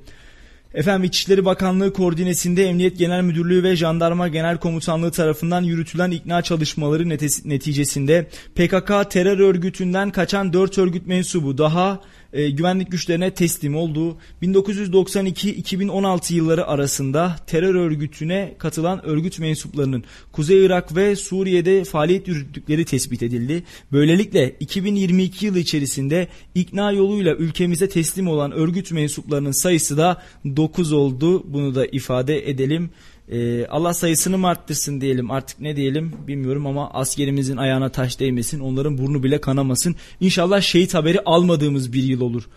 Efendim 0.75 1.05
İçişleri 1.05 1.45
Bakanlığı 1.45 1.93
koordinesinde 1.93 2.67
Emniyet 2.67 2.99
Genel 2.99 3.23
Müdürlüğü 3.23 3.63
ve 3.63 3.77
Jandarma 3.77 4.29
Genel 4.29 4.59
Komutanlığı 4.59 5.11
tarafından 5.11 5.63
yürütülen 5.63 6.11
ikna 6.11 6.43
çalışmaları 6.43 7.09
neticesinde 7.45 8.27
PKK 8.55 9.11
terör 9.11 9.39
örgütünden 9.39 10.11
kaçan 10.11 10.53
4 10.53 10.79
örgüt 10.79 11.07
mensubu 11.07 11.59
daha 11.59 12.01
e, 12.33 12.51
güvenlik 12.51 12.91
güçlerine 12.91 13.35
teslim 13.35 13.77
oldu. 13.77 14.17
1992-2016 14.43 16.35
yılları 16.35 16.67
arasında 16.67 17.37
terör 17.47 17.75
örgütüne 17.75 18.55
katılan 18.59 19.07
örgüt 19.07 19.39
mensuplarının 19.39 20.05
Kuzey 20.33 20.65
Irak 20.65 20.97
ve 20.97 21.17
Suriye'de 21.17 21.85
faaliyet 21.85 22.29
yürüttükleri 22.29 22.85
tespit 22.85 23.23
edildi. 23.23 23.63
Böylelikle 23.93 24.57
2022 24.61 25.47
yılı 25.47 25.59
içerisinde 25.59 26.29
ikna 26.55 26.93
yoluyla 26.93 27.35
ülkemize 27.35 27.89
teslim 27.89 28.29
olan 28.29 28.53
örgüt 28.53 28.93
mensuplarının 28.93 29.53
sayısı 29.53 29.97
da 29.97 30.23
9 30.57 30.93
oldu. 30.93 31.53
Bunu 31.53 31.75
da 31.75 31.87
ifade 31.87 32.51
edelim. 32.51 32.91
Ee, 33.31 33.67
Allah 33.67 33.95
sayısını 33.95 34.39
mı 34.39 34.49
arttırsın 34.49 35.01
diyelim 35.01 35.31
artık 35.31 35.61
ne 35.61 35.77
diyelim 35.77 36.13
bilmiyorum 36.27 36.67
ama 36.67 36.91
askerimizin 36.91 37.57
ayağına 37.57 37.89
taş 37.89 38.21
değmesin 38.21 38.61
onların 38.61 38.99
burnu 38.99 39.23
bile 39.23 39.41
kanamasın. 39.41 39.97
İnşallah 40.21 40.61
şehit 40.61 40.95
haberi 40.95 41.21
almadığımız 41.21 41.93
bir 41.93 42.03
yıl 42.03 42.21
olur. 42.21 42.49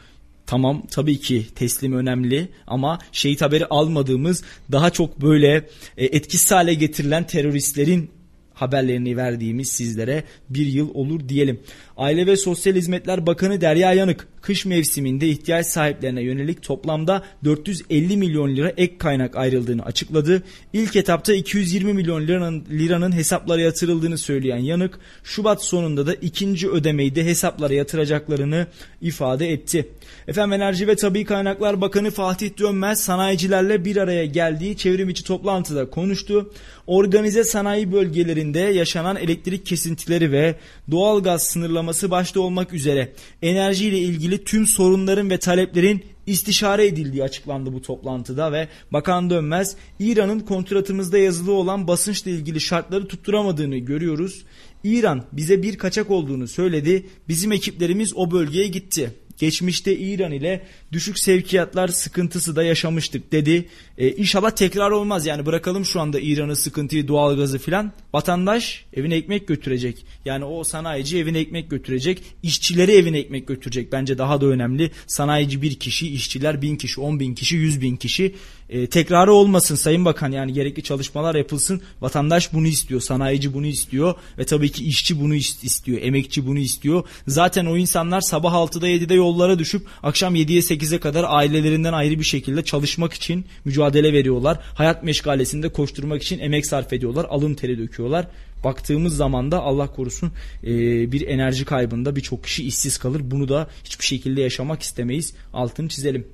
Tamam 0.45 0.83
tabii 0.91 1.19
ki 1.19 1.45
teslim 1.55 1.93
önemli 1.93 2.49
ama 2.67 2.99
şehit 3.11 3.41
haberi 3.41 3.65
almadığımız 3.65 4.43
daha 4.71 4.89
çok 4.89 5.21
böyle 5.21 5.69
e, 5.97 6.05
etkisiz 6.05 6.51
hale 6.51 6.73
getirilen 6.73 7.27
teröristlerin 7.27 8.09
haberlerini 8.53 9.17
verdiğimiz 9.17 9.69
sizlere 9.69 10.23
bir 10.49 10.65
yıl 10.65 10.89
olur 10.93 11.29
diyelim. 11.29 11.59
Aile 11.97 12.27
ve 12.27 12.37
Sosyal 12.37 12.75
Hizmetler 12.75 13.25
Bakanı 13.25 13.61
Derya 13.61 13.93
Yanık 13.93 14.27
kış 14.43 14.65
mevsiminde 14.65 15.27
ihtiyaç 15.27 15.67
sahiplerine 15.67 16.21
yönelik 16.21 16.63
toplamda 16.63 17.23
450 17.43 18.17
milyon 18.17 18.55
lira 18.55 18.69
ek 18.77 18.97
kaynak 18.97 19.35
ayrıldığını 19.35 19.85
açıkladı. 19.85 20.43
İlk 20.73 20.95
etapta 20.95 21.33
220 21.33 21.93
milyon 21.93 22.27
liranın, 22.27 22.65
liranın 22.71 23.11
hesaplara 23.11 23.61
yatırıldığını 23.61 24.17
söyleyen 24.17 24.57
Yanık, 24.57 24.99
Şubat 25.23 25.63
sonunda 25.63 26.07
da 26.07 26.13
ikinci 26.13 26.69
ödemeyi 26.69 27.15
de 27.15 27.25
hesaplara 27.25 27.73
yatıracaklarını 27.73 28.67
ifade 29.01 29.51
etti. 29.51 29.89
Efendim 30.27 30.53
Enerji 30.53 30.87
ve 30.87 30.95
Tabi 30.95 31.25
Kaynaklar 31.25 31.81
Bakanı 31.81 32.11
Fatih 32.11 32.59
Dönmez 32.59 32.99
sanayicilerle 32.99 33.85
bir 33.85 33.97
araya 33.97 34.25
geldiği 34.25 34.77
çevrim 34.77 35.09
içi 35.09 35.23
toplantıda 35.23 35.89
konuştu. 35.89 36.53
Organize 36.87 37.43
sanayi 37.43 37.91
bölgelerinde 37.91 38.59
yaşanan 38.59 39.15
elektrik 39.15 39.65
kesintileri 39.65 40.31
ve 40.31 40.55
doğalgaz 40.91 41.43
sınırlaması 41.43 41.82
başta 41.87 42.39
olmak 42.39 42.73
üzere 42.73 43.13
enerji 43.41 43.87
ile 43.87 43.99
ilgili 43.99 44.43
tüm 44.43 44.67
sorunların 44.67 45.29
ve 45.29 45.37
taleplerin 45.37 46.03
istişare 46.25 46.87
edildiği 46.87 47.23
açıklandı 47.23 47.73
bu 47.73 47.81
toplantıda 47.81 48.51
ve 48.51 48.67
Bakan 48.93 49.29
Dönmez 49.29 49.75
İran'ın 49.99 50.39
kontratımızda 50.39 51.17
yazılı 51.17 51.51
olan 51.51 51.87
basınçla 51.87 52.31
ilgili 52.31 52.61
şartları 52.61 53.07
tutturamadığını 53.07 53.77
görüyoruz. 53.77 54.43
İran 54.83 55.23
bize 55.31 55.63
bir 55.63 55.77
kaçak 55.77 56.11
olduğunu 56.11 56.47
söyledi. 56.47 57.05
Bizim 57.27 57.51
ekiplerimiz 57.51 58.13
o 58.15 58.31
bölgeye 58.31 58.67
gitti. 58.67 59.11
Geçmişte 59.37 59.97
İran 59.97 60.31
ile 60.31 60.65
düşük 60.91 61.19
sevkiyatlar 61.19 61.87
sıkıntısı 61.87 62.55
da 62.55 62.63
yaşamıştık 62.63 63.31
dedi. 63.31 63.65
E, 63.97 64.09
inşallah 64.09 64.51
tekrar 64.51 64.91
olmaz 64.91 65.25
yani 65.25 65.45
bırakalım 65.45 65.85
şu 65.85 66.01
anda 66.01 66.19
İran'ın 66.19 66.53
sıkıntıyı 66.53 67.07
doğalgazı 67.07 67.59
filan. 67.59 67.91
Vatandaş 68.13 68.85
evine 68.93 69.15
ekmek 69.15 69.47
götürecek. 69.47 70.05
Yani 70.25 70.45
o 70.45 70.63
sanayici 70.63 71.17
evine 71.17 71.39
ekmek 71.39 71.69
götürecek. 71.69 72.21
işçileri 72.43 72.91
evine 72.91 73.19
ekmek 73.19 73.47
götürecek. 73.47 73.91
Bence 73.91 74.17
daha 74.17 74.41
da 74.41 74.45
önemli. 74.45 74.91
Sanayici 75.07 75.61
bir 75.61 75.75
kişi, 75.75 76.13
işçiler 76.13 76.61
bin 76.61 76.75
kişi, 76.75 77.01
on 77.01 77.19
bin 77.19 77.35
kişi, 77.35 77.55
yüz 77.55 77.81
bin 77.81 77.95
kişi. 77.95 78.35
E, 78.73 78.87
tekrarı 78.87 79.33
olmasın 79.33 79.75
Sayın 79.75 80.05
Bakan 80.05 80.31
yani 80.31 80.53
gerekli 80.53 80.83
çalışmalar 80.83 81.35
yapılsın. 81.35 81.81
Vatandaş 82.01 82.53
bunu 82.53 82.67
istiyor, 82.67 83.01
sanayici 83.01 83.53
bunu 83.53 83.65
istiyor 83.65 84.15
ve 84.37 84.45
tabii 84.45 84.71
ki 84.71 84.83
işçi 84.85 85.21
bunu 85.21 85.35
istiyor, 85.35 86.01
emekçi 86.01 86.47
bunu 86.47 86.59
istiyor. 86.59 87.03
Zaten 87.27 87.65
o 87.65 87.77
insanlar 87.77 88.21
sabah 88.21 88.53
6'da 88.53 88.89
7'de 88.89 89.13
yollara 89.13 89.59
düşüp 89.59 89.87
akşam 90.03 90.35
7'ye 90.35 90.59
8'e 90.59 90.99
kadar 90.99 91.25
ailelerinden 91.27 91.93
ayrı 91.93 92.19
bir 92.19 92.23
şekilde 92.23 92.63
çalışmak 92.63 93.13
için 93.13 93.45
mücadele 93.65 94.13
veriyorlar. 94.13 94.59
Hayat 94.75 95.03
meşgalesinde 95.03 95.69
koşturmak 95.69 96.23
için 96.23 96.39
emek 96.39 96.65
sarf 96.65 96.93
ediyorlar, 96.93 97.25
alın 97.29 97.53
teri 97.53 97.77
döküyorlar. 97.77 98.27
Baktığımız 98.63 99.15
zaman 99.15 99.51
da 99.51 99.59
Allah 99.59 99.87
korusun 99.87 100.31
e, 100.63 100.71
bir 101.11 101.27
enerji 101.27 101.65
kaybında 101.65 102.15
birçok 102.15 102.43
kişi 102.43 102.67
işsiz 102.67 102.97
kalır. 102.97 103.21
Bunu 103.23 103.49
da 103.49 103.67
hiçbir 103.83 104.05
şekilde 104.05 104.41
yaşamak 104.41 104.81
istemeyiz. 104.81 105.33
Altını 105.53 105.89
çizelim. 105.89 106.27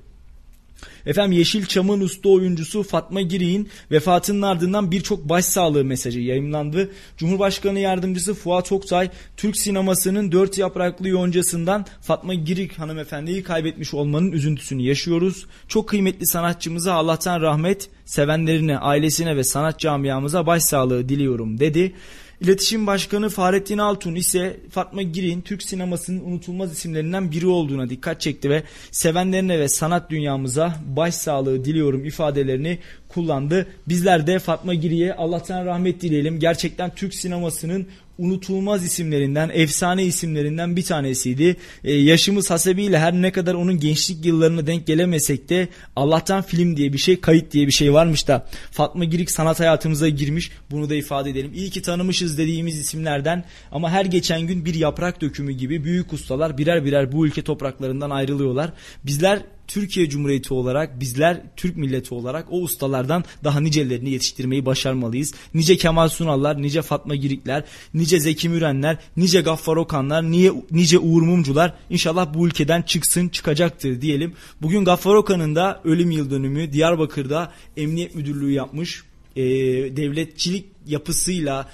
Efendim 1.06 1.38
Yeşilçam'ın 1.38 2.00
usta 2.00 2.28
oyuncusu 2.28 2.82
Fatma 2.82 3.20
Girik'in 3.20 3.68
vefatının 3.90 4.42
ardından 4.42 4.90
birçok 4.90 5.28
başsağlığı 5.28 5.84
mesajı 5.84 6.20
yayımlandı. 6.20 6.90
Cumhurbaşkanı 7.16 7.78
Yardımcısı 7.78 8.34
Fuat 8.34 8.72
Oktay, 8.72 9.10
Türk 9.36 9.56
sinemasının 9.56 10.32
dört 10.32 10.58
yapraklı 10.58 11.08
yoncasından 11.08 11.86
Fatma 12.00 12.34
Girik 12.34 12.78
hanımefendiyi 12.78 13.42
kaybetmiş 13.42 13.94
olmanın 13.94 14.32
üzüntüsünü 14.32 14.82
yaşıyoruz. 14.82 15.46
Çok 15.68 15.88
kıymetli 15.88 16.26
sanatçımıza 16.26 16.94
Allah'tan 16.94 17.40
rahmet, 17.40 17.88
sevenlerine, 18.04 18.78
ailesine 18.78 19.36
ve 19.36 19.44
sanat 19.44 19.78
camiamıza 19.78 20.46
başsağlığı 20.46 21.08
diliyorum 21.08 21.60
dedi. 21.60 21.94
İletişim 22.40 22.86
Başkanı 22.86 23.28
Fahrettin 23.28 23.78
Altun 23.78 24.14
ise 24.14 24.60
Fatma 24.70 25.02
Girin 25.02 25.40
Türk 25.40 25.62
sinemasının 25.62 26.24
unutulmaz 26.24 26.72
isimlerinden 26.72 27.30
biri 27.32 27.46
olduğuna 27.46 27.90
dikkat 27.90 28.20
çekti 28.20 28.50
ve 28.50 28.62
sevenlerine 28.90 29.58
ve 29.58 29.68
sanat 29.68 30.10
dünyamıza 30.10 30.76
başsağlığı 30.86 31.64
diliyorum 31.64 32.04
ifadelerini 32.04 32.78
kullandı. 33.12 33.66
Bizler 33.88 34.26
de 34.26 34.38
Fatma 34.38 34.74
Giri'ye 34.74 35.14
Allah'tan 35.14 35.66
rahmet 35.66 36.00
dileyelim. 36.00 36.40
Gerçekten 36.40 36.94
Türk 36.94 37.14
sinemasının 37.14 37.86
unutulmaz 38.20 38.84
isimlerinden, 38.84 39.50
efsane 39.54 40.04
isimlerinden 40.04 40.76
bir 40.76 40.82
tanesiydi. 40.82 41.56
Ee, 41.84 41.92
yaşımız 41.92 42.50
hasebiyle 42.50 42.98
her 42.98 43.12
ne 43.12 43.32
kadar 43.32 43.54
onun 43.54 43.80
gençlik 43.80 44.24
yıllarına 44.24 44.66
denk 44.66 44.86
gelemesek 44.86 45.48
de 45.48 45.68
Allah'tan 45.96 46.42
film 46.42 46.76
diye 46.76 46.92
bir 46.92 46.98
şey, 46.98 47.20
kayıt 47.20 47.52
diye 47.52 47.66
bir 47.66 47.72
şey 47.72 47.92
varmış 47.92 48.28
da 48.28 48.46
Fatma 48.70 49.04
Girik 49.04 49.30
sanat 49.30 49.60
hayatımıza 49.60 50.08
girmiş. 50.08 50.50
Bunu 50.70 50.90
da 50.90 50.94
ifade 50.94 51.30
edelim. 51.30 51.52
İyi 51.54 51.70
ki 51.70 51.82
tanımışız 51.82 52.38
dediğimiz 52.38 52.78
isimlerden 52.78 53.44
ama 53.72 53.90
her 53.90 54.04
geçen 54.04 54.40
gün 54.40 54.64
bir 54.64 54.74
yaprak 54.74 55.20
dökümü 55.20 55.52
gibi 55.52 55.84
büyük 55.84 56.12
ustalar 56.12 56.58
birer 56.58 56.84
birer 56.84 57.12
bu 57.12 57.26
ülke 57.26 57.42
topraklarından 57.42 58.10
ayrılıyorlar. 58.10 58.72
Bizler 59.06 59.42
Türkiye 59.70 60.08
Cumhuriyeti 60.08 60.54
olarak 60.54 61.00
bizler 61.00 61.42
Türk 61.56 61.76
milleti 61.76 62.14
olarak 62.14 62.46
o 62.50 62.60
ustalardan 62.60 63.24
daha 63.44 63.60
nicelerini 63.60 64.10
yetiştirmeyi 64.10 64.66
başarmalıyız. 64.66 65.34
Nice 65.54 65.76
Kemal 65.76 66.08
Sunallar, 66.08 66.62
nice 66.62 66.82
Fatma 66.82 67.14
Girikler, 67.14 67.64
nice 67.94 68.20
Zeki 68.20 68.48
Mürenler, 68.48 68.98
nice 69.16 69.40
Gaffar 69.40 69.76
Okanlar, 69.76 70.30
niye, 70.30 70.52
nice 70.70 70.98
Uğur 70.98 71.22
Mumcular 71.22 71.74
inşallah 71.90 72.34
bu 72.34 72.46
ülkeden 72.46 72.82
çıksın 72.82 73.28
çıkacaktır 73.28 74.00
diyelim. 74.00 74.32
Bugün 74.62 74.84
Gaffar 74.84 75.14
Okan'ın 75.14 75.56
da 75.56 75.80
ölüm 75.84 76.10
yıl 76.10 76.30
dönümü 76.30 76.72
Diyarbakır'da 76.72 77.52
emniyet 77.76 78.14
müdürlüğü 78.14 78.52
yapmış. 78.52 79.04
Ee, 79.36 79.42
devletçilik 79.96 80.79
yapısıyla, 80.86 81.68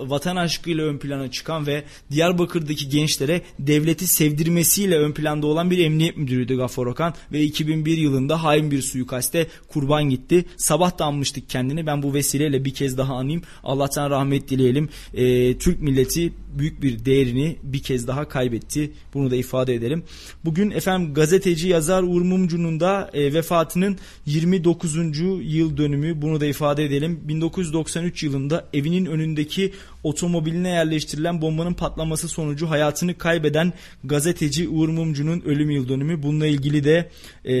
vatan 0.00 0.36
aşkıyla 0.36 0.84
ön 0.84 0.98
plana 0.98 1.30
çıkan 1.30 1.66
ve 1.66 1.84
Diyarbakır'daki 2.10 2.88
gençlere 2.88 3.42
devleti 3.58 4.06
sevdirmesiyle 4.06 4.98
ön 4.98 5.12
planda 5.12 5.46
olan 5.46 5.70
bir 5.70 5.78
emniyet 5.78 6.16
müdürüydü 6.16 6.56
Gafar 6.56 6.86
Okan 6.86 7.14
ve 7.32 7.42
2001 7.42 7.98
yılında 7.98 8.42
hain 8.42 8.70
bir 8.70 8.82
suikaste 8.82 9.46
kurban 9.68 10.04
gitti. 10.04 10.44
Sabah 10.56 10.98
da 10.98 11.04
anmıştık 11.04 11.48
kendini. 11.48 11.86
Ben 11.86 12.02
bu 12.02 12.14
vesileyle 12.14 12.64
bir 12.64 12.74
kez 12.74 12.98
daha 12.98 13.14
anayım. 13.14 13.42
Allah'tan 13.64 14.10
rahmet 14.10 14.48
dileyelim. 14.48 14.88
Ee, 15.14 15.58
Türk 15.58 15.82
milleti 15.82 16.32
büyük 16.58 16.82
bir 16.82 17.04
değerini 17.04 17.56
bir 17.62 17.82
kez 17.82 18.06
daha 18.06 18.28
kaybetti. 18.28 18.92
Bunu 19.14 19.30
da 19.30 19.36
ifade 19.36 19.74
edelim. 19.74 20.04
Bugün 20.44 20.70
efendim 20.70 21.14
gazeteci 21.14 21.68
yazar 21.68 22.02
Uğur 22.02 22.22
Mumcu'nun 22.22 22.80
da 22.80 23.10
e, 23.12 23.34
vefatının 23.34 23.98
29. 24.26 24.96
yıl 25.42 25.76
dönümü. 25.76 26.22
Bunu 26.22 26.40
da 26.40 26.46
ifade 26.46 26.84
edelim. 26.84 27.20
1993 27.24 28.22
yılında 28.22 28.49
evinin 28.72 29.06
önündeki 29.06 29.72
otomobiline 30.02 30.68
yerleştirilen 30.68 31.42
bombanın 31.42 31.74
patlaması 31.74 32.28
sonucu 32.28 32.70
hayatını 32.70 33.18
kaybeden 33.18 33.72
gazeteci 34.04 34.68
Uğur 34.68 34.88
Mumcu'nun 34.88 35.40
ölüm 35.40 35.70
yıl 35.70 35.88
dönümü. 35.88 36.22
Bununla 36.22 36.46
ilgili 36.46 36.84
de 36.84 37.08
e, 37.44 37.54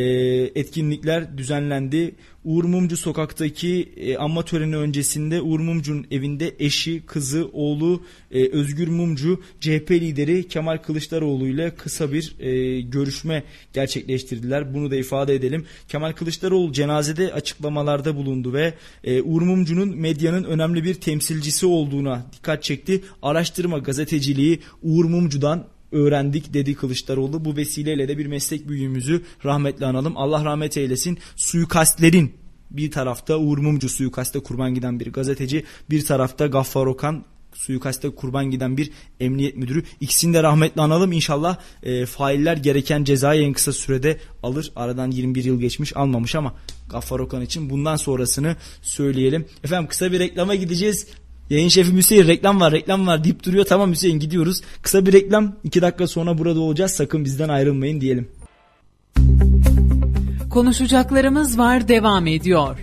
etkinlikler 0.60 1.38
düzenlendi. 1.38 2.14
Uğur 2.44 2.64
Mumcu 2.64 2.96
sokaktaki 2.96 3.92
e, 3.96 4.16
anma 4.16 4.44
töreni 4.44 4.76
öncesinde 4.76 5.40
Uğur 5.40 5.60
Mumcu'nun 5.60 6.06
evinde 6.10 6.54
eşi, 6.58 7.02
kızı, 7.06 7.48
oğlu 7.52 8.02
e, 8.30 8.48
Özgür 8.48 8.88
Mumcu, 8.88 9.42
CHP 9.60 9.90
lideri 9.90 10.48
Kemal 10.48 10.76
Kılıçdaroğlu 10.76 11.48
ile 11.48 11.74
kısa 11.74 12.12
bir 12.12 12.34
e, 12.40 12.80
görüşme 12.80 13.42
gerçekleştirdiler. 13.72 14.74
Bunu 14.74 14.90
da 14.90 14.96
ifade 14.96 15.34
edelim. 15.34 15.66
Kemal 15.88 16.12
Kılıçdaroğlu 16.12 16.72
cenazede 16.72 17.32
açıklamalarda 17.32 18.16
bulundu 18.16 18.52
ve 18.52 18.74
e, 19.04 19.22
Uğur 19.22 19.42
Mumcu'nun 19.42 19.96
medyanın 19.96 20.44
önemli 20.44 20.84
bir 20.84 20.94
temsilcisi 20.94 21.66
olduğuna 21.66 22.26
dikkat 22.32 22.62
çekti. 22.62 23.04
Araştırma 23.22 23.78
gazeteciliği 23.78 24.60
Uğur 24.82 25.04
Mumcu'dan 25.04 25.66
öğrendik 25.92 26.54
dedi 26.54 26.74
Kılıçdaroğlu. 26.74 27.44
Bu 27.44 27.56
vesileyle 27.56 28.08
de 28.08 28.18
bir 28.18 28.26
meslek 28.26 28.68
büyüğümüzü 28.68 29.22
rahmetle 29.44 29.86
analım. 29.86 30.16
Allah 30.16 30.44
rahmet 30.44 30.76
eylesin. 30.76 31.18
Suikastlerin 31.36 32.32
bir 32.70 32.90
tarafta 32.90 33.38
Uğur 33.38 33.58
Mumcu 33.58 33.88
suikaste 33.88 34.40
kurban 34.40 34.74
giden 34.74 35.00
bir 35.00 35.12
gazeteci, 35.12 35.64
bir 35.90 36.04
tarafta 36.04 36.46
Gaffar 36.46 36.86
Okan 36.86 37.24
suikaste 37.54 38.10
kurban 38.10 38.50
giden 38.50 38.76
bir 38.76 38.90
emniyet 39.20 39.56
müdürü. 39.56 39.82
İkisini 40.00 40.34
de 40.34 40.42
rahmetle 40.42 40.82
analım. 40.82 41.12
İnşallah 41.12 41.58
e, 41.82 42.06
failler 42.06 42.56
gereken 42.56 43.04
cezayı 43.04 43.42
en 43.42 43.52
kısa 43.52 43.72
sürede 43.72 44.18
alır. 44.42 44.72
Aradan 44.76 45.10
21 45.10 45.44
yıl 45.44 45.60
geçmiş 45.60 45.96
almamış 45.96 46.34
ama 46.34 46.54
Gaffar 46.90 47.18
Okan 47.18 47.42
için 47.42 47.70
bundan 47.70 47.96
sonrasını 47.96 48.56
söyleyelim. 48.82 49.46
Efendim 49.64 49.88
kısa 49.88 50.12
bir 50.12 50.20
reklama 50.20 50.54
gideceğiz. 50.54 51.06
Yayın 51.50 51.68
şefi 51.68 51.96
Hüseyin 51.96 52.26
reklam 52.26 52.60
var 52.60 52.72
reklam 52.72 53.06
var 53.06 53.24
deyip 53.24 53.44
duruyor. 53.44 53.64
Tamam 53.64 53.90
Hüseyin 53.92 54.18
gidiyoruz. 54.18 54.60
Kısa 54.82 55.06
bir 55.06 55.12
reklam. 55.12 55.52
iki 55.64 55.82
dakika 55.82 56.06
sonra 56.06 56.38
burada 56.38 56.60
olacağız. 56.60 56.90
Sakın 56.90 57.24
bizden 57.24 57.48
ayrılmayın 57.48 58.00
diyelim. 58.00 58.28
Konuşacaklarımız 60.50 61.58
var 61.58 61.88
devam 61.88 62.26
ediyor. 62.26 62.78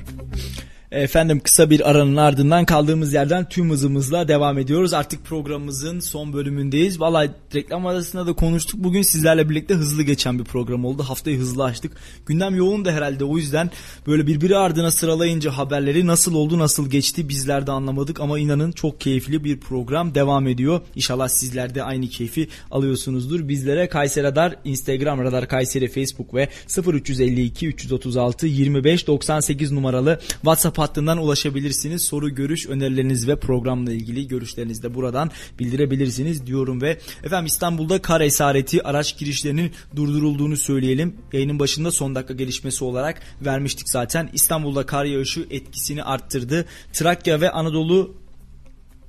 Efendim 0.92 1.40
kısa 1.40 1.70
bir 1.70 1.90
aranın 1.90 2.16
ardından 2.16 2.66
kaldığımız 2.66 3.14
yerden 3.14 3.50
tüm 3.50 3.70
hızımızla 3.70 4.28
devam 4.28 4.58
ediyoruz. 4.58 4.94
Artık 4.94 5.26
programımızın 5.26 6.00
son 6.00 6.34
bölümündeyiz. 6.34 7.00
Vallahi 7.00 7.30
reklam 7.56 7.86
arasında 7.86 8.28
da 8.28 8.34
konuştuk. 8.34 8.84
Bugün 8.84 9.02
sizlerle 9.02 9.50
birlikte 9.50 9.74
hızlı 9.74 10.04
geçen 10.04 10.40
bir 10.40 10.44
program 10.44 10.86
oldu. 10.86 11.04
Haftayı 11.04 11.38
hızlı 11.38 11.64
açtık. 11.64 11.92
Gündem 12.26 12.56
yoğun 12.56 12.86
da 12.86 12.92
herhalde 12.92 13.24
o 13.24 13.38
yüzden 13.38 13.72
böyle 14.08 14.28
birbiri 14.28 14.58
ardına 14.58 14.92
sıralayınca 14.92 15.52
haberleri 15.52 16.08
nasıl 16.08 16.34
oldu 16.34 16.60
nasıl 16.60 16.90
geçti 16.90 17.30
bizler 17.30 17.68
de 17.68 17.72
anlamadık. 17.72 18.20
Ama 18.20 18.40
inanın 18.40 18.72
çok 18.72 19.02
keyifli 19.02 19.44
bir 19.44 19.60
program 19.60 20.16
devam 20.16 20.48
ediyor. 20.48 20.82
İnşallah 20.96 21.28
sizler 21.28 21.76
de 21.76 21.84
aynı 21.84 22.08
keyfi 22.08 22.48
alıyorsunuzdur. 22.72 23.48
Bizlere 23.48 23.90
Kayseri 23.90 24.24
Radar, 24.24 24.56
Instagram 24.64 25.24
Radar 25.24 25.48
Kayseri, 25.48 25.88
Facebook 25.88 26.34
ve 26.34 26.50
0352 26.88 27.68
336 27.68 28.48
25 28.48 29.08
98 29.08 29.72
numaralı 29.72 30.20
WhatsApp 30.30 30.77
hattından 30.78 31.18
ulaşabilirsiniz. 31.18 32.04
Soru, 32.04 32.36
görüş, 32.36 32.68
önerileriniz 32.68 33.28
ve 33.28 33.40
programla 33.40 33.92
ilgili 33.92 34.28
görüşlerinizi 34.28 34.84
de 34.84 34.96
buradan 34.96 35.32
bildirebilirsiniz 35.60 36.48
diyorum 36.48 36.82
ve 36.82 37.00
efendim 37.24 37.46
İstanbul'da 37.46 38.02
kar 38.02 38.22
esareti 38.22 38.84
araç 38.84 39.18
girişlerinin 39.18 39.72
durdurulduğunu 39.96 40.58
söyleyelim. 40.58 41.16
Yayının 41.34 41.60
başında 41.60 41.92
son 41.92 42.16
dakika 42.16 42.34
gelişmesi 42.34 42.84
olarak 42.84 43.22
vermiştik 43.42 43.90
zaten. 43.90 44.30
İstanbul'da 44.34 44.86
kar 44.86 45.06
yağışı 45.06 45.48
etkisini 45.50 46.04
arttırdı. 46.04 46.66
Trakya 46.94 47.42
ve 47.42 47.52
Anadolu 47.52 48.27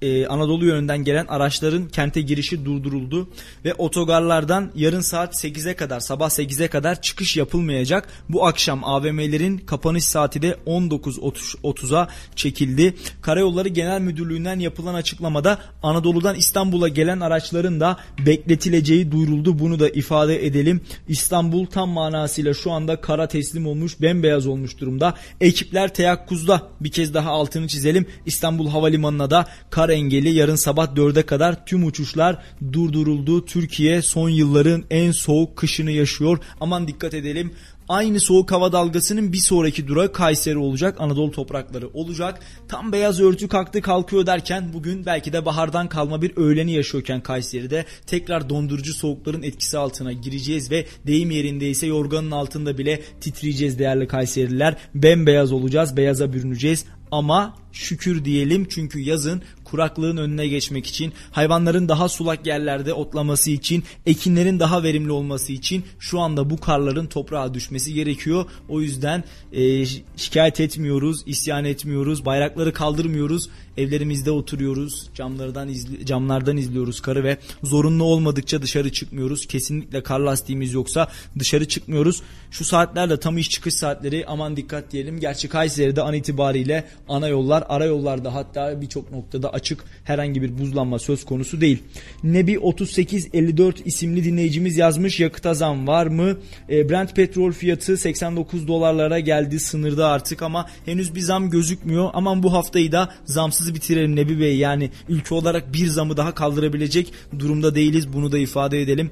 e, 0.03 0.27
Anadolu 0.27 0.65
yönünden 0.65 1.05
gelen 1.05 1.27
araçların 1.27 1.89
kente 1.89 2.21
girişi 2.21 2.65
durduruldu 2.65 3.29
ve 3.65 3.75
otogarlardan 3.75 4.71
yarın 4.75 5.01
saat 5.01 5.45
8'e 5.45 5.75
kadar 5.75 6.01
sabah 6.01 6.29
8'e 6.31 6.69
kadar 6.69 7.03
çıkış 7.03 7.37
yapılmayacak. 7.37 8.09
Bu 8.29 8.47
akşam 8.47 8.85
AVM'lerin 8.85 9.59
kapanış 9.59 10.05
saati 10.05 10.43
de 10.43 10.57
19.30'a 10.67 12.09
çekildi. 12.37 12.95
Karayolları 13.23 13.69
Genel 13.69 14.01
Müdürlüğü'nden 14.01 14.59
yapılan 14.59 14.95
açıklamada 14.95 15.59
Anadolu'dan 15.83 16.37
İstanbul'a 16.37 16.89
gelen 16.89 17.21
araçların 17.21 17.81
da 17.81 17.97
bekletileceği 18.27 19.13
duyuruldu. 19.13 19.59
Bunu 19.59 19.81
da 19.81 19.89
ifade 19.89 20.47
edelim. 20.47 20.81
İstanbul 21.09 21.67
tam 21.67 21.89
manasıyla 21.91 22.55
şu 22.55 22.73
anda 22.73 23.01
kara 23.01 23.29
teslim 23.29 23.67
olmuş, 23.67 24.01
bembeyaz 24.01 24.47
olmuş 24.47 24.79
durumda. 24.81 25.15
Ekipler 25.41 25.95
teyakkuzda. 25.95 26.63
Bir 26.81 26.91
kez 26.91 27.15
daha 27.15 27.31
altını 27.31 27.69
çizelim. 27.69 28.07
İstanbul 28.27 28.69
Havalimanı'na 28.69 29.31
da 29.31 29.47
kar 29.71 29.88
engeli 29.93 30.29
yarın 30.29 30.57
sabah 30.57 30.87
4'e 30.87 31.23
kadar 31.23 31.67
tüm 31.67 31.87
uçuşlar 31.87 32.43
durduruldu. 32.73 33.45
Türkiye 33.45 34.03
son 34.03 34.29
yılların 34.29 34.85
en 34.91 35.11
soğuk 35.11 35.57
kışını 35.57 35.91
yaşıyor. 35.91 36.39
Aman 36.61 36.89
dikkat 36.89 37.15
edelim. 37.15 37.53
Aynı 37.89 38.21
soğuk 38.21 38.53
hava 38.53 38.73
dalgasının 38.73 39.33
bir 39.33 39.39
sonraki 39.39 39.89
durağı 39.89 40.13
Kayseri 40.13 40.59
olacak. 40.59 40.97
Anadolu 40.99 41.31
toprakları 41.31 41.89
olacak. 41.89 42.41
Tam 42.69 42.93
beyaz 42.93 43.21
örtü 43.21 43.49
kalktı 43.49 43.83
kalkıyor 43.83 44.27
derken 44.27 44.71
bugün 44.73 45.07
belki 45.07 45.33
de 45.33 45.45
bahardan 45.45 45.89
kalma 45.89 46.23
bir 46.23 46.37
öğleni 46.37 46.73
yaşıyorken 46.73 47.21
Kayseri'de 47.21 47.85
tekrar 48.07 48.51
dondurucu 48.51 48.95
soğukların 48.95 49.43
etkisi 49.43 49.79
altına 49.79 50.13
gireceğiz 50.13 50.71
ve 50.71 50.87
deyim 51.07 51.31
yerindeyse 51.31 51.87
yorganın 51.87 52.31
altında 52.31 52.79
bile 52.79 53.03
titreyeceğiz 53.21 53.79
değerli 53.79 54.07
Kayserililer. 54.07 54.77
Bembeyaz 54.95 55.53
olacağız, 55.53 55.97
beyaza 55.97 56.33
bürüneceğiz 56.33 56.85
ama 57.11 57.55
şükür 57.73 58.25
diyelim 58.25 58.67
çünkü 58.71 59.01
yazın 59.01 59.43
kuraklığın 59.71 60.17
önüne 60.17 60.49
geçmek 60.49 60.87
için, 60.87 61.13
hayvanların 61.31 61.89
daha 61.89 62.09
sulak 62.09 62.47
yerlerde 62.47 62.93
otlaması 62.93 63.51
için, 63.51 63.85
ekinlerin 64.07 64.61
daha 64.61 64.83
verimli 64.83 65.13
olması 65.13 65.53
için 65.53 65.85
şu 65.99 66.21
anda 66.21 66.51
bu 66.51 66.61
karların 66.61 67.07
toprağa 67.07 67.55
düşmesi 67.55 67.95
gerekiyor. 67.95 68.45
O 68.69 68.81
yüzden 68.81 69.25
e, 69.53 69.85
şikayet 70.17 70.61
etmiyoruz, 70.61 71.23
isyan 71.27 71.65
etmiyoruz, 71.65 72.25
bayrakları 72.25 72.73
kaldırmıyoruz. 72.73 73.49
Evlerimizde 73.77 74.31
oturuyoruz, 74.31 75.11
camlardan 75.15 75.69
izli, 75.69 76.07
camlardan 76.07 76.57
izliyoruz 76.57 77.01
karı 77.01 77.25
ve 77.25 77.39
zorunlu 77.63 78.05
olmadıkça 78.05 78.63
dışarı 78.63 78.93
çıkmıyoruz. 78.93 79.47
Kesinlikle 79.47 80.03
kar 80.03 80.21
lastiğimiz 80.21 80.73
yoksa 80.73 81.09
dışarı 81.39 81.69
çıkmıyoruz. 81.69 82.23
Şu 82.51 82.65
saatlerle 82.65 83.21
tam 83.21 83.39
iş 83.39 83.51
çıkış 83.51 83.75
saatleri 83.75 84.25
aman 84.27 84.57
dikkat 84.57 84.93
diyelim. 84.93 85.21
Gerçi 85.21 85.49
Kayseri'de 85.49 86.03
an 86.03 86.15
itibariyle 86.15 86.85
ana 87.09 87.29
yollar, 87.29 87.65
ara 87.69 87.85
yollarda 87.85 88.35
hatta 88.35 88.81
birçok 88.81 89.13
noktada 89.13 89.53
açık 89.53 89.85
herhangi 90.05 90.43
bir 90.43 90.59
buzlanma 90.59 90.99
söz 90.99 91.25
konusu 91.25 91.61
değil. 91.61 91.83
Nebi 92.25 92.59
3854 92.59 93.87
isimli 93.87 94.25
dinleyicimiz 94.25 94.77
yazmış 94.77 95.21
yakıta 95.21 95.55
zam 95.55 95.87
var 95.87 96.07
mı? 96.07 96.37
E, 96.71 96.89
Brent 96.89 97.17
petrol 97.17 97.53
fiyatı 97.53 97.97
89 97.97 98.69
dolarlara 98.69 99.21
geldi 99.21 99.61
sınırda 99.61 100.09
artık 100.09 100.43
ama 100.43 100.67
henüz 100.85 101.15
bir 101.15 101.21
zam 101.21 101.51
gözükmüyor. 101.51 102.11
Aman 102.13 102.43
bu 102.43 102.53
haftayı 102.53 102.93
da 102.93 103.09
zamsız 103.25 103.75
bitirelim 103.75 104.17
Nebi 104.17 104.41
Bey. 104.41 104.57
Yani 104.57 104.91
ülke 105.09 105.35
olarak 105.35 105.73
bir 105.73 105.87
zamı 105.87 106.17
daha 106.17 106.35
kaldırabilecek 106.35 107.13
durumda 107.39 107.75
değiliz. 107.75 108.13
Bunu 108.13 108.33
da 108.33 108.39
ifade 108.39 108.83
edelim. 108.83 109.11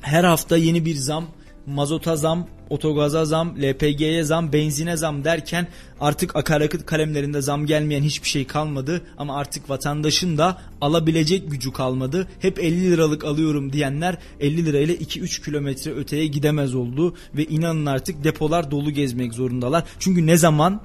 Her 0.00 0.24
hafta 0.24 0.56
yeni 0.56 0.84
bir 0.84 0.94
zam 0.94 1.26
mazota 1.68 2.16
zam, 2.16 2.46
otogaza 2.70 3.24
zam, 3.24 3.56
LPG'ye 3.62 4.24
zam, 4.24 4.52
benzine 4.52 4.96
zam 4.96 5.24
derken 5.24 5.66
artık 6.00 6.36
akaryakıt 6.36 6.86
kalemlerinde 6.86 7.40
zam 7.40 7.66
gelmeyen 7.66 8.02
hiçbir 8.02 8.28
şey 8.28 8.46
kalmadı 8.46 9.02
ama 9.18 9.36
artık 9.36 9.70
vatandaşın 9.70 10.38
da 10.38 10.58
alabilecek 10.80 11.50
gücü 11.50 11.72
kalmadı. 11.72 12.28
Hep 12.40 12.58
50 12.58 12.90
liralık 12.90 13.24
alıyorum 13.24 13.72
diyenler 13.72 14.18
50 14.40 14.66
lirayla 14.66 14.94
2-3 14.94 15.44
kilometre 15.44 15.90
öteye 15.90 16.26
gidemez 16.26 16.74
oldu 16.74 17.14
ve 17.34 17.44
inanın 17.44 17.86
artık 17.86 18.24
depolar 18.24 18.70
dolu 18.70 18.90
gezmek 18.90 19.34
zorundalar. 19.34 19.84
Çünkü 19.98 20.26
ne 20.26 20.36
zaman 20.36 20.80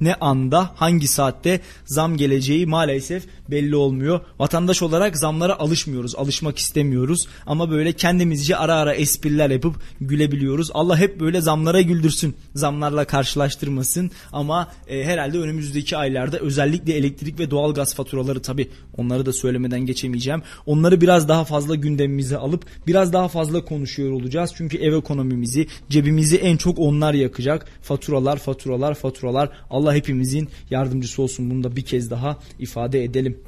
ne 0.00 0.14
anda 0.14 0.70
hangi 0.74 1.08
saatte 1.08 1.60
zam 1.86 2.16
geleceği 2.16 2.66
maalesef 2.66 3.24
belli 3.50 3.76
olmuyor. 3.76 4.20
Vatandaş 4.38 4.82
olarak 4.82 5.18
zamlara 5.18 5.58
alışmıyoruz, 5.58 6.14
alışmak 6.16 6.58
istemiyoruz 6.58 7.28
ama 7.46 7.70
böyle 7.70 7.92
kendimizce 7.92 8.56
ara 8.56 8.74
ara 8.74 8.94
espriler 8.94 9.50
yapıp 9.50 9.76
gülebiliyoruz. 10.00 10.70
Allah 10.74 10.98
hep 10.98 11.20
böyle 11.20 11.40
zamlara 11.40 11.80
güldürsün, 11.80 12.36
zamlarla 12.54 13.04
karşılaştırmasın 13.04 14.10
ama 14.32 14.68
e, 14.88 15.04
herhalde 15.04 15.38
önümüzdeki 15.38 15.96
aylarda 15.96 16.38
özellikle 16.38 16.92
elektrik 16.92 17.38
ve 17.38 17.50
doğalgaz 17.50 17.94
faturaları 17.94 18.42
tabi 18.42 18.68
onları 18.96 19.26
da 19.26 19.32
söylemeden 19.32 19.80
geçemeyeceğim. 19.80 20.42
Onları 20.66 21.00
biraz 21.00 21.28
daha 21.28 21.44
fazla 21.44 21.74
gündemimize 21.74 22.36
alıp 22.36 22.64
biraz 22.86 23.12
daha 23.12 23.28
fazla 23.28 23.64
konuşuyor 23.64 24.12
olacağız. 24.12 24.52
Çünkü 24.56 24.78
ev 24.78 24.92
ekonomimizi, 24.92 25.66
cebimizi 25.88 26.36
en 26.36 26.56
çok 26.56 26.78
onlar 26.78 27.14
yakacak. 27.14 27.66
Faturalar, 27.82 28.36
faturalar, 28.36 28.94
faturalar. 28.94 29.50
Allah 29.70 29.87
hepimizin 29.94 30.48
yardımcısı 30.70 31.22
olsun. 31.22 31.50
Bunu 31.50 31.64
da 31.64 31.76
bir 31.76 31.82
kez 31.82 32.10
daha 32.10 32.38
ifade 32.58 33.04
edelim. 33.04 33.38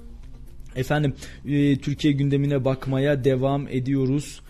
Efendim 0.76 1.14
e, 1.46 1.76
Türkiye 1.76 2.12
gündemine 2.12 2.64
bakmaya 2.64 3.24
devam 3.24 3.68
ediyoruz. 3.68 4.40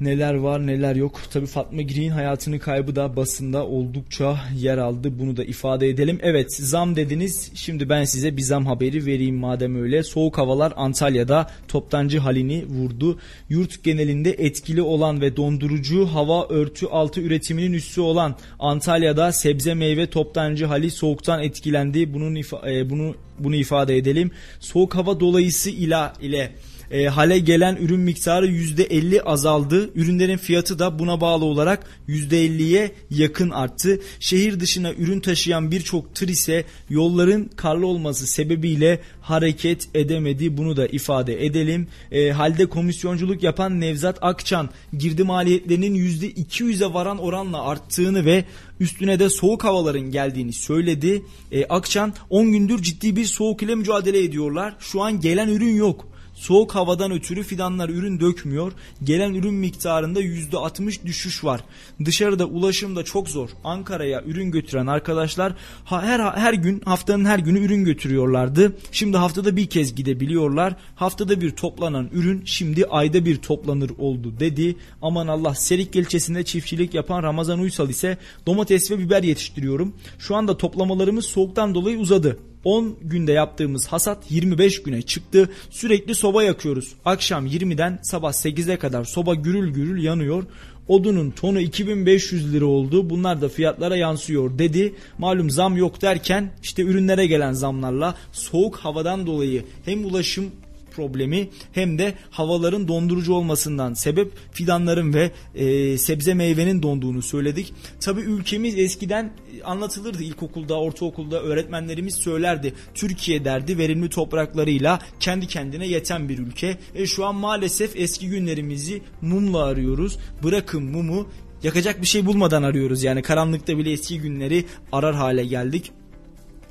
Neler 0.00 0.34
var 0.34 0.66
neler 0.66 0.96
yok. 0.96 1.20
Tabi 1.32 1.46
Fatma 1.46 1.82
Girik'in 1.82 2.10
hayatını 2.10 2.58
kaybı 2.58 2.96
da 2.96 3.16
basında 3.16 3.66
oldukça 3.66 4.40
yer 4.58 4.78
aldı. 4.78 5.18
Bunu 5.18 5.36
da 5.36 5.44
ifade 5.44 5.88
edelim. 5.88 6.18
Evet 6.22 6.56
zam 6.56 6.96
dediniz. 6.96 7.50
Şimdi 7.54 7.88
ben 7.88 8.04
size 8.04 8.36
bir 8.36 8.42
zam 8.42 8.66
haberi 8.66 9.06
vereyim 9.06 9.36
madem 9.36 9.82
öyle. 9.82 10.02
Soğuk 10.02 10.38
havalar 10.38 10.72
Antalya'da 10.76 11.50
toptancı 11.68 12.18
halini 12.18 12.66
vurdu. 12.66 13.18
Yurt 13.48 13.84
genelinde 13.84 14.30
etkili 14.30 14.82
olan 14.82 15.20
ve 15.20 15.36
dondurucu 15.36 16.06
hava 16.06 16.48
örtü 16.48 16.86
altı 16.86 17.20
üretiminin 17.20 17.72
üssü 17.72 18.00
olan 18.00 18.36
Antalya'da 18.58 19.32
sebze 19.32 19.74
meyve 19.74 20.06
toptancı 20.06 20.66
hali 20.66 20.90
soğuktan 20.90 21.42
etkilendi. 21.42 22.14
Bunun 22.14 22.34
ifa- 22.34 22.72
e, 22.72 22.90
bunu 22.90 23.14
bunu 23.38 23.56
ifade 23.56 23.96
edelim. 23.96 24.30
Soğuk 24.60 24.94
hava 24.94 25.20
dolayısıyla 25.20 26.12
ile 26.20 26.52
e, 26.90 27.06
hale 27.06 27.38
gelen 27.38 27.76
ürün 27.76 28.00
miktarı 28.00 28.46
%50 28.46 29.22
azaldı. 29.22 29.90
Ürünlerin 29.94 30.36
fiyatı 30.36 30.78
da 30.78 30.98
buna 30.98 31.20
bağlı 31.20 31.44
olarak 31.44 31.86
%50'ye 32.08 32.92
yakın 33.10 33.50
arttı. 33.50 34.00
Şehir 34.20 34.60
dışına 34.60 34.92
ürün 34.92 35.20
taşıyan 35.20 35.70
birçok 35.70 36.14
tır 36.14 36.28
ise 36.28 36.64
yolların 36.88 37.50
karlı 37.56 37.86
olması 37.86 38.26
sebebiyle 38.26 39.00
hareket 39.20 39.88
edemedi. 39.94 40.56
Bunu 40.56 40.76
da 40.76 40.86
ifade 40.86 41.46
edelim. 41.46 41.88
E, 42.12 42.30
halde 42.30 42.66
komisyonculuk 42.66 43.42
yapan 43.42 43.80
Nevzat 43.80 44.18
Akçan 44.22 44.70
girdi 44.98 45.24
maliyetlerinin 45.24 45.94
%200'e 45.94 46.94
varan 46.94 47.18
oranla 47.18 47.62
arttığını 47.62 48.24
ve 48.24 48.44
üstüne 48.80 49.18
de 49.18 49.28
soğuk 49.28 49.64
havaların 49.64 50.10
geldiğini 50.10 50.52
söyledi. 50.52 51.22
E, 51.52 51.64
Akçan 51.64 52.14
10 52.30 52.52
gündür 52.52 52.82
ciddi 52.82 53.16
bir 53.16 53.24
soğuk 53.24 53.62
ile 53.62 53.74
mücadele 53.74 54.24
ediyorlar. 54.24 54.76
Şu 54.80 55.02
an 55.02 55.20
gelen 55.20 55.48
ürün 55.48 55.74
yok 55.74 56.09
Soğuk 56.40 56.74
havadan 56.74 57.12
ötürü 57.12 57.42
fidanlar 57.42 57.88
ürün 57.88 58.20
dökmüyor. 58.20 58.72
Gelen 59.04 59.34
ürün 59.34 59.54
miktarında 59.54 60.22
%60 60.22 61.06
düşüş 61.06 61.44
var. 61.44 61.60
Dışarıda 62.04 62.44
ulaşım 62.44 62.96
da 62.96 63.04
çok 63.04 63.28
zor. 63.28 63.50
Ankara'ya 63.64 64.22
ürün 64.22 64.50
götüren 64.50 64.86
arkadaşlar 64.86 65.52
her 65.84 66.20
her 66.20 66.54
gün 66.54 66.80
haftanın 66.84 67.24
her 67.24 67.38
günü 67.38 67.58
ürün 67.58 67.84
götürüyorlardı. 67.84 68.76
Şimdi 68.92 69.16
haftada 69.16 69.56
bir 69.56 69.66
kez 69.66 69.94
gidebiliyorlar. 69.94 70.76
Haftada 70.94 71.40
bir 71.40 71.50
toplanan 71.50 72.08
ürün 72.12 72.42
şimdi 72.44 72.86
ayda 72.86 73.24
bir 73.24 73.36
toplanır 73.36 73.90
oldu 73.98 74.40
dedi. 74.40 74.76
Aman 75.02 75.28
Allah 75.28 75.54
Serik 75.54 75.96
ilçesinde 75.96 76.44
çiftçilik 76.44 76.94
yapan 76.94 77.22
Ramazan 77.22 77.58
Uysal 77.58 77.88
ise 77.88 78.18
domates 78.46 78.90
ve 78.90 78.98
biber 78.98 79.22
yetiştiriyorum. 79.22 79.94
Şu 80.18 80.36
anda 80.36 80.56
toplamalarımız 80.56 81.24
soğuktan 81.24 81.74
dolayı 81.74 81.98
uzadı. 81.98 82.49
10 82.64 82.96
günde 83.02 83.32
yaptığımız 83.32 83.86
hasat 83.86 84.30
25 84.30 84.82
güne 84.82 85.02
çıktı. 85.02 85.48
Sürekli 85.70 86.14
soba 86.14 86.42
yakıyoruz. 86.42 86.92
Akşam 87.04 87.46
20'den 87.46 87.98
sabah 88.02 88.32
8'e 88.32 88.76
kadar 88.76 89.04
soba 89.04 89.34
gürül 89.34 89.72
gürül 89.72 90.02
yanıyor. 90.02 90.44
Odunun 90.88 91.30
tonu 91.30 91.60
2500 91.60 92.52
lira 92.52 92.64
oldu. 92.64 93.10
Bunlar 93.10 93.40
da 93.40 93.48
fiyatlara 93.48 93.96
yansıyor 93.96 94.58
dedi. 94.58 94.94
Malum 95.18 95.50
zam 95.50 95.76
yok 95.76 96.02
derken 96.02 96.50
işte 96.62 96.82
ürünlere 96.82 97.26
gelen 97.26 97.52
zamlarla 97.52 98.14
soğuk 98.32 98.76
havadan 98.76 99.26
dolayı 99.26 99.64
hem 99.84 100.04
ulaşım 100.04 100.50
problemi 100.90 101.48
hem 101.72 101.98
de 101.98 102.14
havaların 102.30 102.88
dondurucu 102.88 103.34
olmasından 103.34 103.94
sebep 103.94 104.32
fidanların 104.52 105.14
ve 105.14 105.30
e, 105.54 105.98
sebze 105.98 106.34
meyvenin 106.34 106.82
donduğunu 106.82 107.22
söyledik. 107.22 107.72
Tabi 108.00 108.20
ülkemiz 108.20 108.78
eskiden 108.78 109.32
anlatılırdı 109.64 110.22
ilkokulda, 110.22 110.80
ortaokulda 110.80 111.42
öğretmenlerimiz 111.42 112.14
söylerdi. 112.14 112.74
Türkiye 112.94 113.44
derdi 113.44 113.78
verimli 113.78 114.08
topraklarıyla 114.08 114.98
kendi 115.20 115.46
kendine 115.46 115.86
yeten 115.86 116.28
bir 116.28 116.38
ülke. 116.38 116.76
E 116.94 117.06
şu 117.06 117.26
an 117.26 117.34
maalesef 117.34 117.96
eski 117.96 118.28
günlerimizi 118.28 119.02
mumla 119.20 119.64
arıyoruz. 119.64 120.18
Bırakın 120.42 120.82
mumu 120.82 121.26
yakacak 121.62 122.00
bir 122.00 122.06
şey 122.06 122.26
bulmadan 122.26 122.62
arıyoruz. 122.62 123.02
Yani 123.02 123.22
karanlıkta 123.22 123.78
bile 123.78 123.92
eski 123.92 124.20
günleri 124.20 124.64
arar 124.92 125.14
hale 125.14 125.44
geldik. 125.44 125.92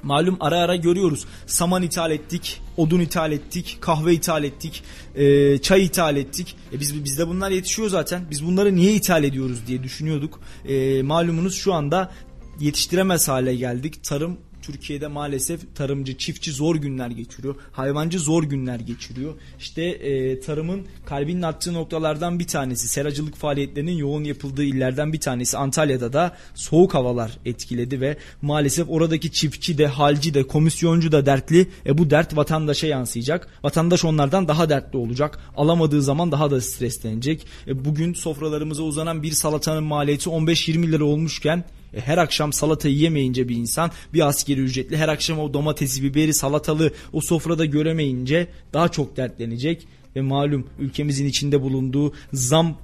Malum 0.04 0.38
ara 0.40 0.60
ara 0.60 0.76
görüyoruz. 0.76 1.26
Saman 1.46 1.84
ithal 1.84 2.12
ettik, 2.12 2.62
odun 2.78 3.00
ithal 3.00 3.32
ettik, 3.32 3.78
kahve 3.82 4.14
ithal 4.14 4.44
ettik, 4.44 4.84
e, 5.16 5.58
çay 5.58 5.86
ithal 5.86 6.18
ettik. 6.18 6.56
E 6.74 6.80
biz 6.80 7.04
bizde 7.04 7.28
bunlar 7.28 7.52
yetişiyor 7.52 7.90
zaten. 7.90 8.22
Biz 8.32 8.46
bunları 8.46 8.76
niye 8.76 8.94
ithal 8.94 9.24
ediyoruz 9.24 9.60
diye 9.68 9.84
düşünüyorduk. 9.84 10.40
E, 10.66 11.02
malumunuz 11.02 11.56
şu 11.56 11.74
anda 11.74 12.12
yetiştiremez 12.60 13.28
hale 13.28 13.56
geldik. 13.56 14.04
Tarım 14.04 14.38
Türkiye'de 14.72 15.08
maalesef 15.08 15.76
tarımcı, 15.76 16.18
çiftçi 16.18 16.52
zor 16.52 16.76
günler 16.76 17.10
geçiriyor. 17.10 17.56
Hayvancı 17.72 18.20
zor 18.20 18.44
günler 18.44 18.80
geçiriyor. 18.80 19.34
İşte 19.60 19.84
e, 19.84 20.40
tarımın 20.40 20.86
kalbinin 21.06 21.42
attığı 21.42 21.74
noktalardan 21.74 22.40
bir 22.40 22.48
tanesi, 22.48 22.88
seracılık 22.88 23.36
faaliyetlerinin 23.36 23.98
yoğun 23.98 24.24
yapıldığı 24.24 24.64
illerden 24.64 25.14
bir 25.14 25.20
tanesi 25.20 25.58
Antalya'da 25.58 26.14
da 26.14 26.36
soğuk 26.56 26.94
havalar 26.94 27.38
etkiledi 27.46 28.02
ve 28.02 28.18
maalesef 28.42 28.90
oradaki 28.90 29.32
çiftçi 29.32 29.78
de, 29.78 29.88
halci 29.88 30.34
de, 30.34 30.44
komisyoncu 30.48 31.12
da 31.12 31.26
dertli. 31.26 31.68
E, 31.86 31.98
bu 31.98 32.10
dert 32.10 32.38
vatandaşa 32.38 32.88
yansıyacak. 32.88 33.48
Vatandaş 33.64 34.06
onlardan 34.06 34.48
daha 34.48 34.70
dertli 34.70 34.98
olacak. 34.98 35.40
Alamadığı 35.58 36.02
zaman 36.02 36.32
daha 36.32 36.52
da 36.52 36.62
streslenecek. 36.62 37.46
E, 37.68 37.86
bugün 37.86 38.14
sofralarımıza 38.14 38.84
uzanan 38.84 39.24
bir 39.24 39.32
salatanın 39.32 39.84
maliyeti 39.84 40.30
15-20 40.30 40.92
lira 40.92 41.04
olmuşken 41.04 41.64
e, 41.94 42.00
her 42.00 42.18
akşam 42.18 42.54
salata 42.54 42.90
yiyemeyince 42.90 43.50
bir 43.50 43.56
insan 43.56 43.92
bir 44.14 44.28
askeri 44.28 44.62
ücretli 44.62 44.98
her 44.98 45.10
akşam 45.10 45.40
o 45.40 45.54
domatesi, 45.54 46.04
biberi, 46.04 46.34
salatalı 46.34 46.94
o 47.14 47.22
sofrada 47.22 47.66
göremeyince 47.66 48.48
daha 48.74 48.90
çok 48.90 49.18
dertlenecek 49.18 49.88
ve 50.16 50.22
malum 50.22 50.68
ülkemizin 50.80 51.26
içinde 51.26 51.62
bulunduğu 51.62 52.14
zam 52.34 52.78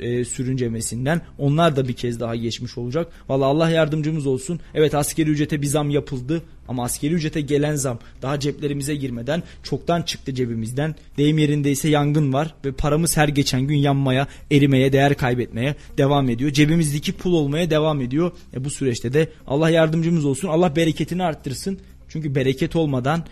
e, 0.00 0.24
sürüncemesinden 0.24 1.20
onlar 1.38 1.76
da 1.76 1.88
bir 1.88 1.92
kez 1.92 2.20
daha 2.20 2.36
geçmiş 2.36 2.78
olacak. 2.78 3.12
Valla 3.28 3.44
Allah 3.44 3.70
yardımcımız 3.70 4.26
olsun. 4.26 4.60
Evet 4.74 4.94
askeri 4.94 5.30
ücrete 5.30 5.62
bir 5.62 5.66
zam 5.66 5.90
yapıldı 5.90 6.42
ama 6.68 6.84
askeri 6.84 7.14
ücrete 7.14 7.40
gelen 7.40 7.74
zam 7.74 7.98
daha 8.22 8.40
ceplerimize 8.40 8.94
girmeden 8.94 9.42
çoktan 9.62 10.02
çıktı 10.02 10.34
cebimizden. 10.34 10.94
Deyim 11.16 11.38
yerindeyse 11.38 11.88
yangın 11.88 12.32
var 12.32 12.54
ve 12.64 12.72
paramız 12.72 13.16
her 13.16 13.28
geçen 13.28 13.62
gün 13.62 13.76
yanmaya, 13.76 14.26
erimeye, 14.50 14.92
değer 14.92 15.14
kaybetmeye 15.14 15.74
devam 15.98 16.30
ediyor. 16.30 16.50
Cebimizdeki 16.50 17.12
pul 17.12 17.32
olmaya 17.32 17.70
devam 17.70 18.00
ediyor. 18.00 18.32
E 18.54 18.64
bu 18.64 18.70
süreçte 18.70 19.12
de 19.12 19.28
Allah 19.46 19.70
yardımcımız 19.70 20.24
olsun. 20.24 20.48
Allah 20.48 20.76
bereketini 20.76 21.22
arttırsın. 21.22 21.78
Çünkü 22.08 22.34
bereket 22.34 22.76
olmadan 22.76 23.24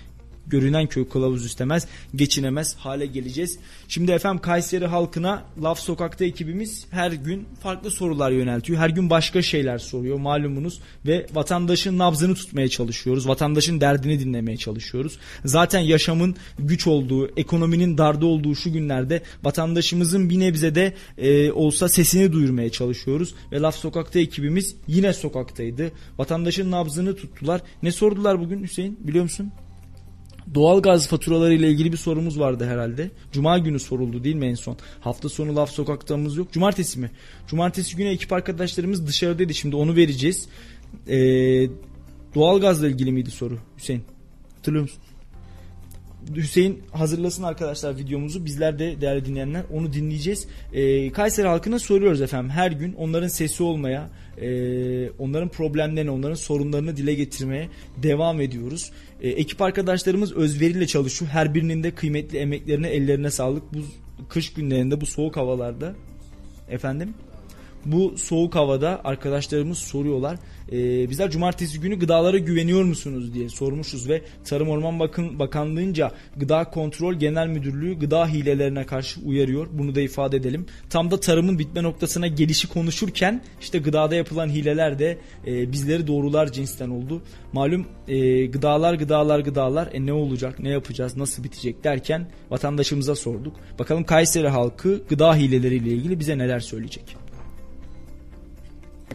görünen 0.51 0.87
köy 0.87 1.09
kılavuz 1.09 1.47
istemez 1.47 1.87
geçinemez 2.15 2.77
hale 2.77 3.07
geleceğiz. 3.07 3.59
Şimdi 3.89 4.13
efendim 4.13 4.41
Kayseri 4.43 4.87
halkına 4.87 5.45
Laf 5.63 5.81
Sokak'ta 5.81 6.25
ekibimiz 6.25 6.87
her 6.91 7.13
gün 7.13 7.49
farklı 7.63 7.91
sorular 7.91 8.31
yöneltiyor. 8.31 8.79
Her 8.79 8.89
gün 8.89 9.11
başka 9.11 9.43
şeyler 9.43 9.79
soruyor 9.79 10.19
malumunuz 10.19 10.81
ve 11.07 11.27
vatandaşın 11.35 11.99
nabzını 11.99 12.35
tutmaya 12.35 12.69
çalışıyoruz. 12.69 13.29
Vatandaşın 13.29 13.81
derdini 13.81 14.21
dinlemeye 14.21 14.57
çalışıyoruz. 14.57 15.19
Zaten 15.45 15.81
yaşamın 15.81 16.37
güç 16.59 16.87
olduğu, 16.87 17.29
ekonominin 17.37 17.99
darda 17.99 18.27
olduğu 18.27 18.55
şu 18.55 18.73
günlerde 18.73 19.23
vatandaşımızın 19.43 20.31
bir 20.31 20.41
nebze 20.41 20.75
de 20.75 20.95
e, 21.19 21.53
olsa 21.53 21.89
sesini 21.89 22.33
duyurmaya 22.33 22.71
çalışıyoruz. 22.71 23.35
Ve 23.53 23.61
Laf 23.61 23.77
Sokak'ta 23.77 24.19
ekibimiz 24.19 24.77
yine 24.87 25.13
sokaktaydı. 25.13 25.93
Vatandaşın 26.19 26.71
nabzını 26.71 27.17
tuttular. 27.17 27.61
Ne 27.83 27.93
sordular 27.93 28.41
bugün 28.41 28.63
Hüseyin 28.63 28.99
biliyor 29.01 29.25
musun? 29.25 29.53
Doğalgaz 30.55 31.09
faturaları 31.09 31.55
ile 31.55 31.71
ilgili 31.71 31.93
bir 31.93 31.97
sorumuz 31.97 32.39
vardı 32.39 32.67
herhalde. 32.67 33.11
Cuma 33.33 33.59
günü 33.59 33.79
soruldu 33.79 34.25
değil 34.25 34.37
mi 34.37 34.47
en 34.47 34.55
son? 34.55 34.77
Hafta 35.01 35.29
sonu 35.29 35.57
laf 35.57 35.71
sokaktamız 35.71 36.37
yok. 36.37 36.53
Cumartesi 36.53 36.99
mi? 36.99 37.11
Cumartesi 37.47 37.97
günü 37.97 38.09
ekip 38.09 38.33
arkadaşlarımız 38.33 39.07
dışarıdaydı. 39.07 39.55
Şimdi 39.55 39.77
onu 39.77 39.97
vereceğiz. 39.97 40.49
Ee, 41.09 41.17
doğalgazla 42.35 42.89
ilgili 42.89 43.13
miydi 43.13 43.31
soru 43.31 43.59
Hüseyin? 43.79 44.03
Hatırlıyor 44.57 44.83
musun? 44.83 45.01
Hüseyin 46.37 46.83
hazırlasın 46.93 47.43
arkadaşlar 47.43 47.97
videomuzu. 47.97 48.45
Bizler 48.45 48.79
de 48.79 49.01
değerli 49.01 49.25
dinleyenler 49.25 49.63
onu 49.73 49.93
dinleyeceğiz. 49.93 50.47
Ee, 50.73 51.13
Kayseri 51.13 51.47
halkına 51.47 51.79
soruyoruz 51.79 52.21
efendim. 52.21 52.51
Her 52.51 52.73
gün 52.73 52.93
onların 52.93 53.29
sesi 53.29 53.63
olmaya, 53.63 54.11
e, 54.41 55.11
onların 55.11 55.49
problemlerini, 55.49 56.11
onların 56.11 56.35
sorunlarını 56.35 56.97
dile 56.97 57.15
getirmeye 57.15 57.69
devam 57.97 58.41
ediyoruz. 58.41 58.91
E, 59.21 59.29
ekip 59.29 59.63
arkadaşlarımız 59.63 60.33
özveriyle 60.33 60.87
çalışıyor. 60.87 61.31
Her 61.31 61.55
birinin 61.55 61.83
de 61.83 61.95
kıymetli 61.95 62.39
emeklerine, 62.39 62.89
ellerine 62.89 63.31
sağlık. 63.31 63.63
Bu 63.75 63.79
kış 64.29 64.53
günlerinde, 64.53 65.01
bu 65.01 65.07
soğuk 65.07 65.37
havalarda 65.37 65.95
efendim 66.69 67.15
bu 67.87 68.15
soğuk 68.19 68.55
havada 68.55 69.01
arkadaşlarımız 69.05 69.79
soruyorlar. 69.79 70.39
Ee, 70.73 71.11
bizler 71.11 71.31
cumartesi 71.31 71.81
günü 71.81 71.99
gıdalara 71.99 72.39
güveniyor 72.39 72.85
musunuz 72.85 73.35
diye 73.35 73.49
sormuşuz 73.49 74.09
ve 74.09 74.23
Tarım 74.45 74.69
Orman 74.69 75.01
Bakın 75.01 75.39
Bakanlığı'nca 75.39 76.13
Gıda 76.37 76.65
Kontrol 76.65 77.15
Genel 77.15 77.47
Müdürlüğü 77.47 77.99
gıda 77.99 78.27
hilelerine 78.27 78.87
karşı 78.87 79.21
uyarıyor. 79.21 79.67
Bunu 79.73 79.95
da 79.95 80.01
ifade 80.01 80.37
edelim. 80.37 80.67
Tam 80.91 81.11
da 81.11 81.21
tarımın 81.21 81.59
bitme 81.59 81.83
noktasına 81.83 82.27
gelişi 82.27 82.69
konuşurken 82.69 83.43
işte 83.61 83.79
gıdada 83.79 84.15
yapılan 84.15 84.49
hileler 84.49 84.99
de 84.99 85.19
e, 85.47 85.73
bizleri 85.73 86.07
doğrular 86.07 86.53
cinsten 86.53 86.91
oldu. 86.91 87.23
Malum 87.53 87.87
e, 88.09 88.47
gıdalar 88.47 88.95
gıdalar 88.95 89.41
gıdalar 89.41 89.89
e 89.93 90.07
ne 90.07 90.13
olacak 90.13 90.59
ne 90.59 90.69
yapacağız 90.69 91.17
nasıl 91.17 91.45
bitecek 91.45 91.85
derken 91.85 92.27
vatandaşımıza 92.51 93.15
sorduk. 93.15 93.57
Bakalım 93.79 94.05
Kayseri 94.05 94.49
halkı 94.49 95.03
gıda 95.09 95.35
hileleriyle 95.35 95.91
ilgili 95.91 96.21
bize 96.21 96.39
neler 96.39 96.61
söyleyecek. 96.61 97.28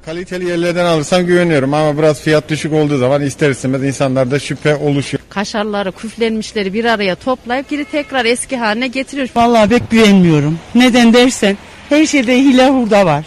Kaliteli 0.05 0.49
yerlerden 0.49 0.85
alırsam 0.85 1.25
güveniyorum 1.25 1.73
ama 1.73 1.97
biraz 1.97 2.21
fiyat 2.21 2.49
düşük 2.49 2.73
olduğu 2.73 2.97
zaman 2.97 3.21
ister 3.21 3.49
istemez 3.49 3.83
insanlarda 3.83 4.39
şüphe 4.39 4.75
oluşuyor. 4.75 5.23
Kaşarları, 5.29 5.91
küflenmişleri 5.91 6.73
bir 6.73 6.85
araya 6.85 7.15
toplayıp 7.15 7.69
geri 7.69 7.85
tekrar 7.85 8.25
eski 8.25 8.57
haline 8.57 8.87
getiriyor. 8.87 9.29
Vallahi 9.35 9.69
pek 9.69 9.91
güvenmiyorum. 9.91 10.59
Neden 10.75 11.13
dersen 11.13 11.57
her 11.89 12.05
şeyde 12.05 12.37
hile 12.37 12.69
hurda 12.69 13.05
var. 13.05 13.25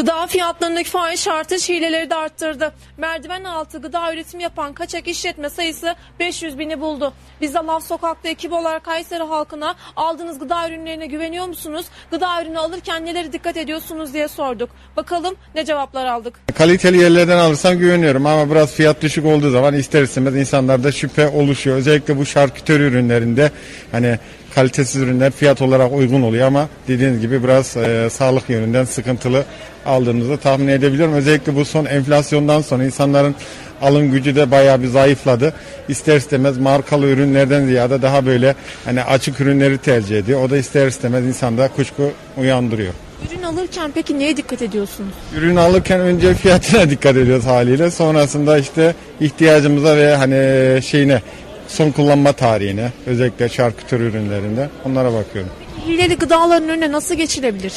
Gıda 0.00 0.26
fiyatlarındaki 0.26 0.90
fahiş 0.90 1.28
artış 1.28 1.68
hileleri 1.68 2.10
de 2.10 2.14
arttırdı. 2.14 2.72
Merdiven 2.96 3.44
altı 3.44 3.82
gıda 3.82 4.14
üretimi 4.14 4.42
yapan 4.42 4.72
kaçak 4.72 5.08
işletme 5.08 5.50
sayısı 5.50 5.94
500 6.20 6.58
bini 6.58 6.80
buldu. 6.80 7.12
Biz 7.40 7.54
de 7.54 7.58
Lav 7.58 7.80
Sokak'ta 7.80 8.28
ekibi 8.28 8.54
olarak 8.54 8.84
Kayseri 8.84 9.22
halkına 9.22 9.74
aldığınız 9.96 10.38
gıda 10.38 10.68
ürünlerine 10.68 11.06
güveniyor 11.06 11.46
musunuz? 11.46 11.86
Gıda 12.10 12.42
ürünü 12.42 12.58
alırken 12.58 13.06
neleri 13.06 13.32
dikkat 13.32 13.56
ediyorsunuz 13.56 14.14
diye 14.14 14.28
sorduk. 14.28 14.70
Bakalım 14.96 15.36
ne 15.54 15.64
cevaplar 15.64 16.06
aldık. 16.06 16.40
Kaliteli 16.58 16.98
yerlerden 16.98 17.38
alırsam 17.38 17.78
güveniyorum 17.78 18.26
ama 18.26 18.50
biraz 18.50 18.72
fiyat 18.72 19.02
düşük 19.02 19.26
olduğu 19.26 19.50
zaman 19.50 19.74
ister 19.74 20.02
istemez 20.02 20.36
insanlarda 20.36 20.92
şüphe 20.92 21.28
oluşuyor. 21.28 21.76
Özellikle 21.76 22.16
bu 22.18 22.26
şarküteri 22.26 22.82
ürünlerinde 22.82 23.50
hani 23.92 24.18
kalitesiz 24.54 25.02
ürünler 25.02 25.32
fiyat 25.32 25.62
olarak 25.62 25.92
uygun 25.92 26.22
oluyor 26.22 26.46
ama 26.46 26.68
dediğiniz 26.88 27.20
gibi 27.20 27.42
biraz 27.44 27.76
e, 27.76 28.10
sağlık 28.10 28.50
yönünden 28.50 28.84
sıkıntılı 28.84 29.44
aldığımızı 29.86 30.36
tahmin 30.36 30.68
edebiliyorum. 30.68 31.14
Özellikle 31.14 31.56
bu 31.56 31.64
son 31.64 31.84
enflasyondan 31.84 32.60
sonra 32.60 32.84
insanların 32.84 33.34
alım 33.82 34.10
gücü 34.10 34.36
de 34.36 34.50
bayağı 34.50 34.82
bir 34.82 34.86
zayıfladı. 34.86 35.54
İster 35.88 36.16
istemez 36.16 36.58
markalı 36.58 37.06
ürünlerden 37.06 37.66
ziyade 37.66 38.02
daha 38.02 38.26
böyle 38.26 38.54
hani 38.84 39.02
açık 39.02 39.40
ürünleri 39.40 39.78
tercih 39.78 40.18
ediyor. 40.18 40.42
O 40.44 40.50
da 40.50 40.56
ister 40.56 40.86
istemez 40.86 41.24
insanda 41.24 41.68
kuşku 41.68 42.12
uyandırıyor. 42.36 42.92
Ürün 43.28 43.42
alırken 43.42 43.90
peki 43.94 44.18
neye 44.18 44.36
dikkat 44.36 44.62
ediyorsunuz? 44.62 45.12
Ürün 45.36 45.56
alırken 45.56 46.00
önce 46.00 46.34
fiyatına 46.34 46.90
dikkat 46.90 47.16
ediyoruz 47.16 47.46
haliyle. 47.46 47.90
Sonrasında 47.90 48.58
işte 48.58 48.94
ihtiyacımıza 49.20 49.96
ve 49.96 50.16
hani 50.16 50.82
şeyine 50.82 51.22
son 51.70 51.90
kullanma 51.90 52.32
tarihine 52.32 52.92
özellikle 53.06 53.48
şarküteri 53.48 54.02
ürünlerinde 54.02 54.70
onlara 54.84 55.12
bakıyorum. 55.14 55.50
Hileli 55.86 56.16
gıdaların 56.16 56.68
önüne 56.68 56.92
nasıl 56.92 57.14
geçilebilir? 57.14 57.72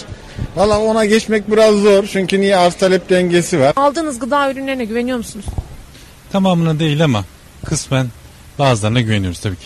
Valla 0.55 0.79
ona 0.79 1.05
geçmek 1.05 1.51
biraz 1.51 1.75
zor 1.75 2.05
çünkü 2.11 2.41
niye 2.41 2.55
arz 2.55 2.75
talep 2.75 3.09
dengesi 3.09 3.59
var. 3.59 3.73
Aldığınız 3.75 4.19
gıda 4.19 4.51
ürünlerine 4.51 4.85
güveniyor 4.85 5.17
musunuz? 5.17 5.45
Tamamına 6.31 6.79
değil 6.79 7.03
ama 7.03 7.25
kısmen 7.65 8.07
bazılarına 8.59 9.01
güveniyoruz 9.01 9.39
tabii 9.39 9.55
ki. 9.55 9.65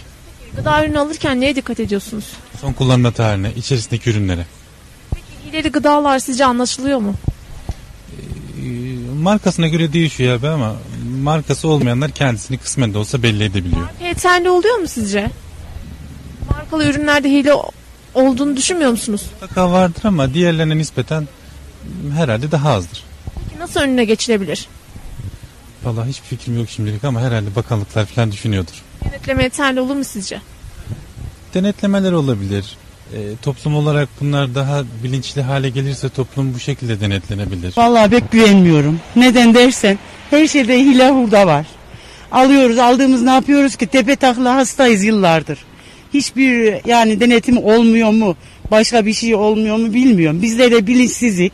Gıda 0.55 0.85
ürünü 0.85 0.99
alırken 0.99 1.41
neye 1.41 1.55
dikkat 1.55 1.79
ediyorsunuz? 1.79 2.25
Son 2.61 2.73
kullanma 2.73 3.11
tarihine, 3.11 3.51
içerisindeki 3.55 4.09
ürünlere. 4.09 4.45
Hileli 5.45 5.69
gıdalar 5.69 6.19
sizce 6.19 6.45
anlaşılıyor 6.45 6.99
mu? 6.99 7.13
Ee, 8.11 9.06
Markasına 9.21 9.67
göre 9.67 9.93
değişiyor 9.93 10.35
abi 10.39 10.47
ama 10.47 10.75
markası 11.21 11.67
olmayanlar 11.67 12.11
kendisini 12.11 12.57
kısmen 12.57 12.93
de 12.93 12.97
olsa 12.97 13.23
belli 13.23 13.43
edebiliyor. 13.43 13.87
Yeterli 14.03 14.49
oluyor 14.49 14.77
mu 14.77 14.87
sizce? 14.87 15.29
Markalı 16.51 16.85
ürünlerde 16.85 17.29
hile 17.29 17.53
olduğunu 18.13 18.57
düşünmüyor 18.57 18.91
musunuz? 18.91 19.21
Mutlaka 19.31 19.71
vardır 19.71 20.01
ama 20.05 20.33
diğerlerine 20.33 20.77
nispeten 20.77 21.27
herhalde 22.17 22.51
daha 22.51 22.69
azdır. 22.71 23.03
Peki 23.49 23.59
nasıl 23.59 23.79
önüne 23.79 24.05
geçilebilir? 24.05 24.67
Vallahi 25.83 26.09
hiçbir 26.09 26.27
fikrim 26.27 26.57
yok 26.57 26.69
şimdilik 26.69 27.03
ama 27.03 27.21
herhalde 27.21 27.55
bakanlıklar 27.55 28.05
falan 28.05 28.31
düşünüyordur. 28.31 28.83
Denetleme 29.05 29.43
yeterli 29.43 29.79
olur 29.81 29.95
mu 29.95 30.03
sizce? 30.03 30.41
Denetlemeler 31.53 32.11
olabilir. 32.11 32.77
Ee, 33.13 33.17
toplum 33.41 33.75
olarak 33.75 34.09
bunlar 34.21 34.55
daha 34.55 34.83
bilinçli 35.03 35.41
hale 35.41 35.69
gelirse 35.69 36.09
toplum 36.09 36.53
bu 36.53 36.59
şekilde 36.59 36.99
denetlenebilir. 37.01 37.73
Vallahi 37.77 38.09
pek 38.09 38.31
güvenmiyorum. 38.31 38.99
Neden 39.15 39.53
dersen 39.53 39.99
her 40.29 40.47
şeyde 40.47 40.79
hile 40.79 41.09
hurda 41.09 41.47
var. 41.47 41.65
Alıyoruz 42.31 42.77
aldığımız 42.77 43.21
ne 43.21 43.31
yapıyoruz 43.31 43.75
ki 43.75 43.87
tepe 43.87 44.15
takla 44.15 44.55
hastayız 44.55 45.03
yıllardır. 45.03 45.59
Hiçbir 46.13 46.81
yani 46.85 47.19
denetim 47.19 47.57
olmuyor 47.57 48.11
mu 48.11 48.35
başka 48.71 49.05
bir 49.05 49.13
şey 49.13 49.35
olmuyor 49.35 49.77
mu 49.77 49.93
bilmiyorum. 49.93 50.41
Bizde 50.41 50.71
de 50.71 50.87
bilinçsizlik 50.87 51.53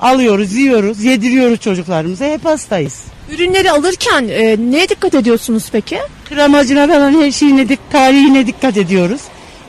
alıyoruz 0.00 0.52
yiyoruz 0.52 1.04
yediriyoruz 1.04 1.60
çocuklarımıza 1.60 2.24
hep 2.24 2.44
hastayız. 2.44 3.02
Ürünleri 3.30 3.70
alırken 3.70 4.28
e, 4.28 4.56
neye 4.70 4.88
dikkat 4.88 5.14
ediyorsunuz 5.14 5.64
peki? 5.72 5.98
Gramajına 6.30 6.86
falan 6.86 7.22
her 7.22 7.30
şeyine 7.30 7.66
tarihine 7.92 8.46
dikkat 8.46 8.76
ediyoruz. 8.76 9.20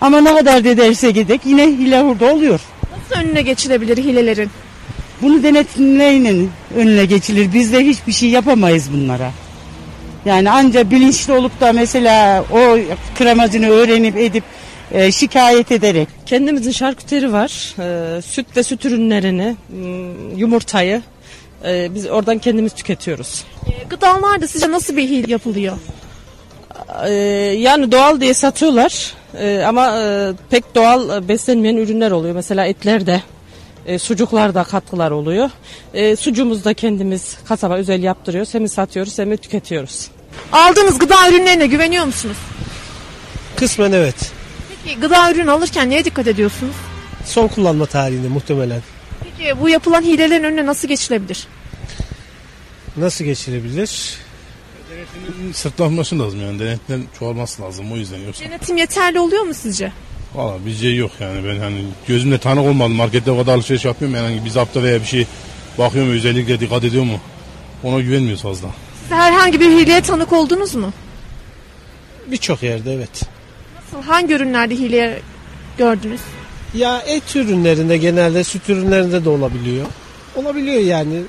Ama 0.01 0.21
ne 0.21 0.35
kadar 0.35 0.63
da 0.63 0.77
derse 0.77 1.11
gidek 1.11 1.41
yine 1.45 1.63
hile 1.63 2.01
hurda 2.01 2.33
oluyor. 2.33 2.59
Nasıl 2.91 3.23
önüne 3.23 3.41
geçilebilir 3.41 3.97
hilelerin? 3.97 4.49
Bunu 5.21 5.43
denetlemeyle 5.43 6.45
önüne 6.75 7.05
geçilir. 7.05 7.53
Biz 7.53 7.73
de 7.73 7.85
hiçbir 7.85 8.11
şey 8.11 8.29
yapamayız 8.29 8.93
bunlara. 8.93 9.31
Yani 10.25 10.51
anca 10.51 10.91
bilinçli 10.91 11.33
olup 11.33 11.61
da 11.61 11.73
mesela 11.73 12.45
o 12.51 12.77
kremacını 13.17 13.69
öğrenip 13.69 14.17
edip 14.17 14.43
e, 14.91 15.11
şikayet 15.11 15.71
ederek. 15.71 16.07
Kendimizin 16.25 16.71
şarküteri 16.71 17.33
var. 17.33 17.75
Ee, 17.79 18.21
süt 18.21 18.57
ve 18.57 18.63
süt 18.63 18.85
ürünlerini, 18.85 19.55
yumurtayı 20.35 21.01
e, 21.65 21.95
biz 21.95 22.07
oradan 22.07 22.37
kendimiz 22.37 22.73
tüketiyoruz. 22.73 23.43
E, 23.67 23.83
gıdalarda 23.89 24.47
sizce 24.47 24.71
nasıl 24.71 24.97
bir 24.97 25.03
hile 25.03 25.31
yapılıyor? 25.31 25.77
Ee, 27.07 27.13
yani 27.57 27.91
doğal 27.91 28.21
diye 28.21 28.33
satıyorlar 28.33 29.13
Ee, 29.39 29.63
ama 29.67 29.97
e, 29.99 30.34
pek 30.49 30.75
doğal 30.75 31.23
e, 31.23 31.27
beslenmeyen 31.27 31.75
ürünler 31.75 32.11
oluyor. 32.11 32.36
Mesela 32.36 32.65
etlerde, 32.65 33.21
e, 33.86 33.99
sucuklarda 33.99 34.63
katkılar 34.63 35.11
oluyor. 35.11 35.49
E, 35.93 36.15
sucuğumuzu 36.15 36.63
da 36.63 36.73
kendimiz 36.73 37.38
kasaba 37.47 37.75
özel 37.75 38.03
yaptırıyoruz. 38.03 38.53
Hem 38.53 38.67
satıyoruz 38.67 39.19
hem 39.19 39.32
de 39.32 39.38
tüketiyoruz. 39.38 40.07
Aldığınız 40.51 40.99
gıda 40.99 41.29
ürünlerine 41.29 41.67
güveniyor 41.67 42.05
musunuz? 42.05 42.38
Kısmen 43.55 43.91
evet. 43.91 44.32
Peki 44.84 44.99
gıda 44.99 45.32
ürünü 45.32 45.51
alırken 45.51 45.89
neye 45.89 46.05
dikkat 46.05 46.27
ediyorsunuz? 46.27 46.75
Son 47.25 47.47
kullanma 47.47 47.86
tarihinde 47.86 48.27
muhtemelen. 48.27 48.82
Peki 49.23 49.59
bu 49.61 49.69
yapılan 49.69 50.01
hilelerin 50.01 50.43
önüne 50.43 50.65
nasıl 50.65 50.88
geçilebilir? 50.88 51.47
Nasıl 52.97 53.25
geçilebilir? 53.25 54.17
Sırtlanması 55.53 56.19
lazım 56.19 56.41
yani 56.41 56.59
denetten 56.59 57.03
çoğalması 57.19 57.61
lazım 57.61 57.91
o 57.91 57.97
yüzden 57.97 58.17
yoksa. 58.19 58.45
Denetim 58.45 58.77
yeterli 58.77 59.19
oluyor 59.19 59.43
mu 59.43 59.53
sizce? 59.53 59.91
Valla 60.35 60.65
bizce 60.65 60.89
yok 60.89 61.11
yani 61.19 61.47
ben 61.47 61.59
hani 61.59 61.81
gözümle 62.07 62.37
tanık 62.37 62.65
olmadım 62.65 62.95
markette 62.95 63.31
o 63.31 63.37
kadar 63.37 63.53
alışveriş 63.55 63.85
yapmıyorum 63.85 64.25
yani 64.25 64.45
bir 64.45 64.49
zapta 64.49 64.83
veya 64.83 65.01
bir 65.01 65.05
şey 65.05 65.27
bakıyorum 65.77 66.11
özellikle 66.11 66.59
dikkat 66.59 66.83
ediyor 66.83 67.03
mu 67.03 67.19
ona 67.83 67.99
güvenmiyoruz 67.99 68.41
fazla. 68.41 68.67
Siz 69.01 69.11
herhangi 69.11 69.59
bir 69.59 69.69
hileye 69.71 70.01
tanık 70.01 70.33
oldunuz 70.33 70.75
mu? 70.75 70.93
Birçok 72.27 72.63
yerde 72.63 72.93
evet. 72.93 73.21
Nasıl? 73.75 74.07
Hangi 74.07 74.33
ürünlerde 74.33 74.75
hile 74.75 75.21
gördünüz? 75.77 76.21
Ya 76.73 76.99
et 77.07 77.35
ürünlerinde 77.35 77.97
genelde 77.97 78.43
süt 78.43 78.69
ürünlerinde 78.69 79.25
de 79.25 79.29
olabiliyor. 79.29 79.85
Olabiliyor 80.35 80.81
yani 80.81 81.21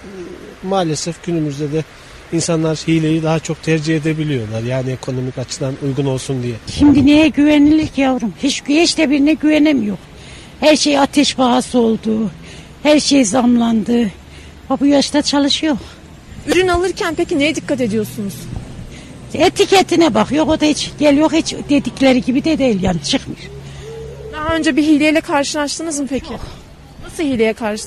maalesef 0.62 1.24
günümüzde 1.26 1.72
de 1.72 1.84
insanlar 2.33 2.76
hileyi 2.76 3.22
daha 3.22 3.39
çok 3.39 3.62
tercih 3.62 3.97
edebiliyorlar. 3.97 4.62
Yani 4.62 4.91
ekonomik 4.91 5.39
açıdan 5.39 5.74
uygun 5.85 6.07
olsun 6.07 6.43
diye. 6.43 6.55
Şimdi 6.78 7.07
neye 7.07 7.28
güvenilir 7.28 7.87
ki 7.87 8.01
yavrum? 8.01 8.35
Hiç, 8.43 8.62
hiç 8.68 8.99
de 8.99 9.11
birine 9.11 9.33
güvenemiyor. 9.35 9.97
Her 10.61 10.76
şey 10.76 10.99
ateş 10.99 11.35
pahası 11.37 11.78
oldu. 11.78 12.30
Her 12.83 13.01
şey 13.01 13.24
zamlandı. 13.24 14.11
Ha, 14.68 14.80
bu 14.80 14.87
yaşta 14.87 15.22
çalışıyor. 15.22 15.76
Ürün 16.47 16.68
alırken 16.68 17.14
peki 17.14 17.39
neye 17.39 17.55
dikkat 17.55 17.80
ediyorsunuz? 17.80 18.35
Etiketine 19.35 20.14
bak. 20.14 20.33
Yok 20.33 20.49
o 20.49 20.61
da 20.61 20.64
hiç 20.64 20.91
geliyor 20.99 21.33
hiç 21.33 21.55
dedikleri 21.68 22.22
gibi 22.22 22.45
de 22.45 22.59
değil 22.59 22.83
yani 22.83 23.03
çıkmıyor. 23.03 23.51
Daha 24.33 24.57
önce 24.57 24.76
bir 24.76 24.83
hileyle 24.83 25.20
karşılaştınız 25.20 26.01
mı 26.01 26.07
peki? 26.11 26.33
Nasıl 27.05 27.22
hileye 27.22 27.53
karşı? 27.53 27.85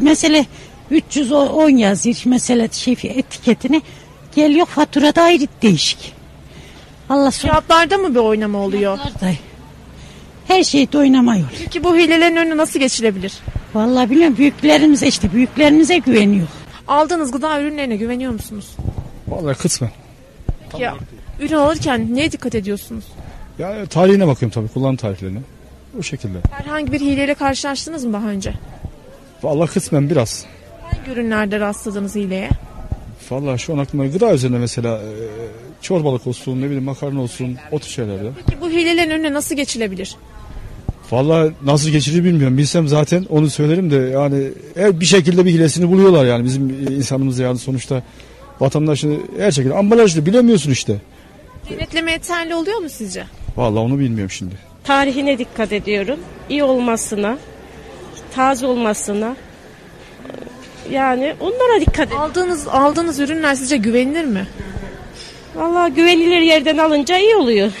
Mesela 0.00 0.44
310 0.92 1.70
yazıyor 1.70 2.16
mesela 2.24 2.68
şey 2.68 2.96
etiketine. 3.02 3.82
Geliyor 4.34 4.66
faturada 4.66 5.22
ayrı 5.22 5.46
değişik. 5.62 6.12
Allah 7.08 7.30
Fiyatlarda 7.30 7.98
mı 7.98 8.14
bir 8.14 8.20
oynama 8.20 8.58
oluyor? 8.58 8.98
Fiyatlarda. 8.98 9.34
Her 10.48 10.64
şeyde 10.64 10.98
oynamıyor. 10.98 11.46
Peki 11.58 11.84
bu 11.84 11.96
hilelerin 11.96 12.36
önüne 12.36 12.56
nasıl 12.56 12.80
geçilebilir? 12.80 13.32
Vallahi 13.74 14.10
bilmiyorum 14.10 14.36
büyüklerimize 14.36 15.06
işte 15.06 15.32
büyüklerimize 15.32 15.98
güveniyor. 15.98 16.46
Aldığınız 16.88 17.30
gıda 17.32 17.60
ürünlerine 17.60 17.96
güveniyor 17.96 18.32
musunuz? 18.32 18.76
Vallahi 19.28 19.58
kısmen. 19.58 19.90
Peki 20.70 20.82
ya, 20.82 20.94
ürün 21.40 21.54
alırken 21.54 22.14
neye 22.14 22.32
dikkat 22.32 22.54
ediyorsunuz? 22.54 23.04
Ya 23.58 23.86
tarihine 23.86 24.26
bakıyorum 24.26 24.54
tabii 24.54 24.68
kullanım 24.68 24.96
tarihlerine. 24.96 25.38
O 25.98 26.02
şekilde. 26.02 26.38
Herhangi 26.50 26.92
bir 26.92 27.00
hileyle 27.00 27.34
karşılaştınız 27.34 28.04
mı 28.04 28.12
daha 28.12 28.28
önce? 28.28 28.52
Vallahi 29.42 29.70
kısmen 29.70 30.10
biraz. 30.10 30.46
Hangi 31.06 31.20
ürünlerde 31.20 31.60
rastladınız 31.60 32.14
hileye? 32.14 32.50
Vallahi 33.30 33.58
şu 33.58 33.74
an 33.74 33.78
aklıma 33.78 34.06
gıda 34.06 34.34
üzerine 34.34 34.58
mesela 34.58 34.98
e, 34.98 35.10
çorbalık 35.80 36.26
olsun 36.26 36.60
ne 36.60 36.64
bileyim 36.64 36.84
makarna 36.84 37.20
olsun 37.20 37.56
o 37.72 37.78
tür 37.78 37.88
şeylerde. 37.88 38.30
Peki 38.46 38.60
bu 38.60 38.70
hilelerin 38.70 39.10
önüne 39.10 39.32
nasıl 39.32 39.54
geçilebilir? 39.54 40.16
Vallahi 41.10 41.52
nasıl 41.64 41.90
geçirir 41.90 42.24
bilmiyorum. 42.24 42.58
Bilsem 42.58 42.88
zaten 42.88 43.26
onu 43.30 43.50
söylerim 43.50 43.90
de 43.90 43.96
yani 43.96 44.48
her 44.74 45.00
bir 45.00 45.04
şekilde 45.04 45.44
bir 45.44 45.50
hilesini 45.50 45.88
buluyorlar 45.90 46.24
yani 46.24 46.44
bizim 46.44 46.70
insanımız 46.98 47.38
yani 47.38 47.58
sonuçta 47.58 48.02
vatandaşını 48.60 49.16
her 49.38 49.50
şekilde 49.50 49.74
ambalajlı 49.74 50.26
bilemiyorsun 50.26 50.70
işte. 50.70 50.96
Denetleme 51.70 52.12
yeterli 52.12 52.54
oluyor 52.54 52.78
mu 52.78 52.88
sizce? 52.88 53.24
Vallahi 53.56 53.80
onu 53.80 53.98
bilmiyorum 53.98 54.30
şimdi. 54.30 54.54
Tarihine 54.84 55.38
dikkat 55.38 55.72
ediyorum. 55.72 56.20
İyi 56.50 56.64
olmasına, 56.64 57.38
taze 58.34 58.66
olmasına. 58.66 59.36
Yani 60.90 61.34
onlara 61.40 61.80
dikkat 61.80 62.08
edin. 62.08 62.16
Aldığınız 62.16 62.68
aldığınız 62.68 63.20
ürünler 63.20 63.54
sizce 63.54 63.76
güvenilir 63.76 64.24
mi? 64.24 64.46
Vallahi 65.54 65.92
güvenilir 65.92 66.40
yerden 66.40 66.78
alınca 66.78 67.18
iyi 67.18 67.36
oluyor. 67.36 67.72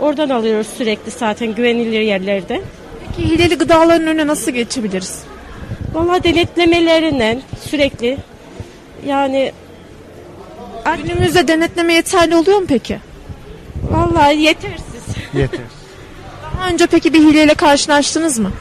Oradan 0.00 0.28
alıyoruz 0.28 0.66
sürekli 0.78 1.10
zaten 1.10 1.54
güvenilir 1.54 2.00
yerlerde. 2.00 2.62
Peki 3.06 3.30
hileli 3.30 3.58
gıdaların 3.58 4.06
önüne 4.06 4.26
nasıl 4.26 4.50
geçebiliriz? 4.50 5.22
Vallahi 5.94 6.24
denetlemelerinden 6.24 7.42
sürekli 7.70 8.18
yani 9.06 9.52
Günümüzde 11.02 11.48
denetleme 11.48 11.94
yeterli 11.94 12.36
oluyor 12.36 12.58
mu 12.58 12.66
peki? 12.68 12.98
Vallahi 13.90 14.38
yetersiz. 14.38 15.02
Yeter. 15.34 15.60
Daha 16.42 16.68
önce 16.68 16.86
peki 16.86 17.12
bir 17.12 17.18
hileyle 17.18 17.54
karşılaştınız 17.54 18.38
mı? 18.38 18.52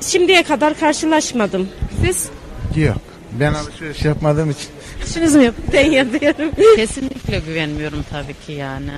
Şimdiye 0.00 0.42
kadar 0.42 0.78
karşılaşmadım. 0.78 1.68
Siz? 2.04 2.28
Yok. 2.76 2.96
Ben 3.32 3.54
alışveriş 3.54 4.04
yapmadığım 4.04 4.50
için. 4.50 4.68
İşiniz 5.06 5.34
mi 5.36 5.44
yapın? 5.44 5.64
Ben 5.72 5.90
yapıyorum. 5.90 6.50
Kesinlikle 6.76 7.38
güvenmiyorum 7.38 8.04
tabii 8.10 8.34
ki 8.46 8.52
yani. 8.52 8.90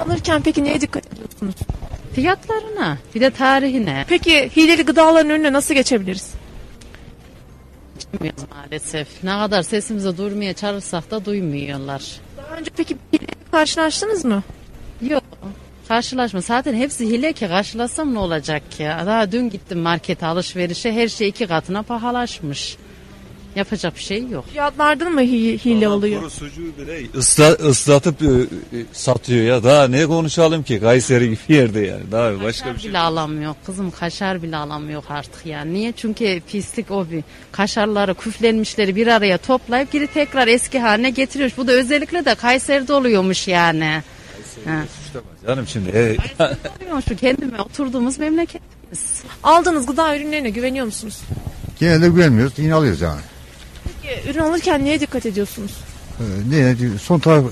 Alırken 0.00 0.42
peki 0.42 0.64
neye 0.64 0.80
dikkat 0.80 1.06
ediyorsunuz? 1.12 1.54
Fiyatlarına, 2.14 2.98
bir 3.14 3.20
de 3.20 3.30
tarihine. 3.30 4.04
Peki 4.08 4.50
hileli 4.56 4.84
gıdaların 4.84 5.30
önüne 5.30 5.52
nasıl 5.52 5.74
geçebiliriz? 5.74 6.30
Bilmiyoruz 8.12 8.42
maalesef. 8.50 9.08
Ne 9.24 9.30
kadar 9.30 9.62
sesimizi 9.62 10.16
duyurmaya 10.18 10.52
çalışsak 10.54 11.10
da 11.10 11.24
duymuyorlar. 11.24 12.20
Daha 12.36 12.56
önce 12.56 12.70
peki 12.76 12.96
bir 13.12 13.20
karşılaştınız 13.50 14.24
mı? 14.24 14.42
Yok. 15.02 15.22
Karşılaşma. 15.88 16.40
Zaten 16.40 16.74
hepsi 16.74 17.06
hile 17.06 17.32
ki 17.32 17.48
karşılasam 17.48 18.14
ne 18.14 18.18
olacak 18.18 18.62
ya? 18.78 19.02
Daha 19.06 19.32
dün 19.32 19.50
gittim 19.50 19.78
markete 19.78 20.26
alışverişe 20.26 20.92
her 20.92 21.08
şey 21.08 21.28
iki 21.28 21.46
katına 21.46 21.82
pahalaşmış. 21.82 22.76
Yapacak 23.56 23.96
bir 23.96 24.00
şey 24.00 24.28
yok. 24.28 24.44
Fiyatlardan 24.52 25.12
mı 25.12 25.22
hi- 25.22 25.58
hile 25.64 25.88
oluyor? 25.88 26.22
Isla, 27.18 27.48
ıslatıp 27.50 28.22
e, 28.22 28.26
e, 28.26 28.84
satıyor 28.92 29.44
ya. 29.44 29.64
Daha 29.64 29.88
ne 29.88 30.06
konuşalım 30.06 30.62
ki 30.62 30.80
Kayseri 30.80 31.24
gibi 31.24 31.38
yerde 31.48 31.80
yani. 31.80 32.02
Daha 32.12 32.42
başka 32.42 32.66
bir 32.66 32.72
Kaşar 32.72 32.80
şey. 32.80 32.90
bile 32.90 32.98
alamıyor 32.98 33.54
kızım 33.66 33.90
kaşar 33.90 34.42
bile 34.42 34.56
alamıyor 34.56 35.02
artık 35.10 35.46
yani. 35.46 35.74
Niye? 35.74 35.92
Çünkü 35.96 36.40
pislik 36.52 36.90
o 36.90 37.06
bir. 37.10 37.24
Kaşarları 37.52 38.14
küflenmişleri 38.14 38.96
bir 38.96 39.06
araya 39.06 39.38
toplayıp 39.38 39.92
geri 39.92 40.06
tekrar 40.06 40.48
eski 40.48 40.78
haline 40.78 41.10
getiriyor. 41.10 41.50
Bu 41.56 41.66
da 41.66 41.72
özellikle 41.72 42.24
de 42.24 42.34
Kayseri'de 42.34 42.92
oluyormuş 42.92 43.48
yani. 43.48 44.02
Ha. 44.66 44.84
Canım 45.46 45.66
şimdi. 45.66 45.88
e, 45.88 46.16
Oluyor 46.40 47.02
şu 47.08 47.16
kendime 47.16 47.60
oturduğumuz 47.60 48.18
memleketimiz. 48.18 49.22
Aldığınız 49.42 49.86
gıda 49.86 50.16
ürünlerine 50.16 50.50
güveniyor 50.50 50.86
musunuz? 50.86 51.18
Genelde 51.80 52.08
güvenmiyoruz. 52.08 52.52
Yine 52.58 52.74
alıyoruz 52.74 53.00
yani. 53.00 53.20
Peki 54.02 54.30
ürün 54.30 54.38
alırken 54.40 54.84
neye 54.84 55.00
dikkat 55.00 55.26
ediyorsunuz? 55.26 55.70
Ee, 56.20 56.24
ne, 56.50 56.76
son 57.02 57.18
taraf 57.18 57.44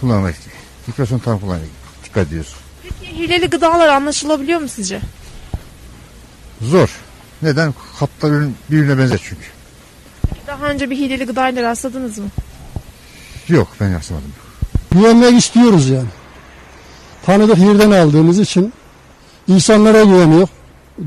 kullanmak. 0.00 0.34
İlk 0.88 1.08
son 1.08 1.18
taraf 1.18 1.40
kullanmak. 1.40 1.66
Dikkat 2.04 2.26
ediyoruz. 2.28 2.54
Peki 2.82 3.16
hileli 3.18 3.46
gıdalar 3.46 3.88
anlaşılabiliyor 3.88 4.60
mu 4.60 4.68
sizce? 4.68 5.00
Zor. 6.62 6.90
Neden? 7.42 7.74
Kaplar 7.98 8.30
ürün 8.30 8.56
birbirine 8.70 8.98
benzer 8.98 9.20
çünkü. 9.28 9.42
Daha 10.46 10.66
önce 10.66 10.90
bir 10.90 10.96
hileli 10.96 11.24
gıdayla 11.24 11.62
rastladınız 11.62 12.18
mı? 12.18 12.26
Yok 13.48 13.68
ben 13.80 13.88
yaşamadım. 13.88 14.32
Güvenmek 14.92 15.38
istiyoruz 15.38 15.88
yani. 15.88 16.08
Tanıdık 17.26 17.58
yerden 17.58 17.90
aldığımız 17.90 18.38
için 18.38 18.72
insanlara 19.48 20.04
güveniyor. 20.04 20.48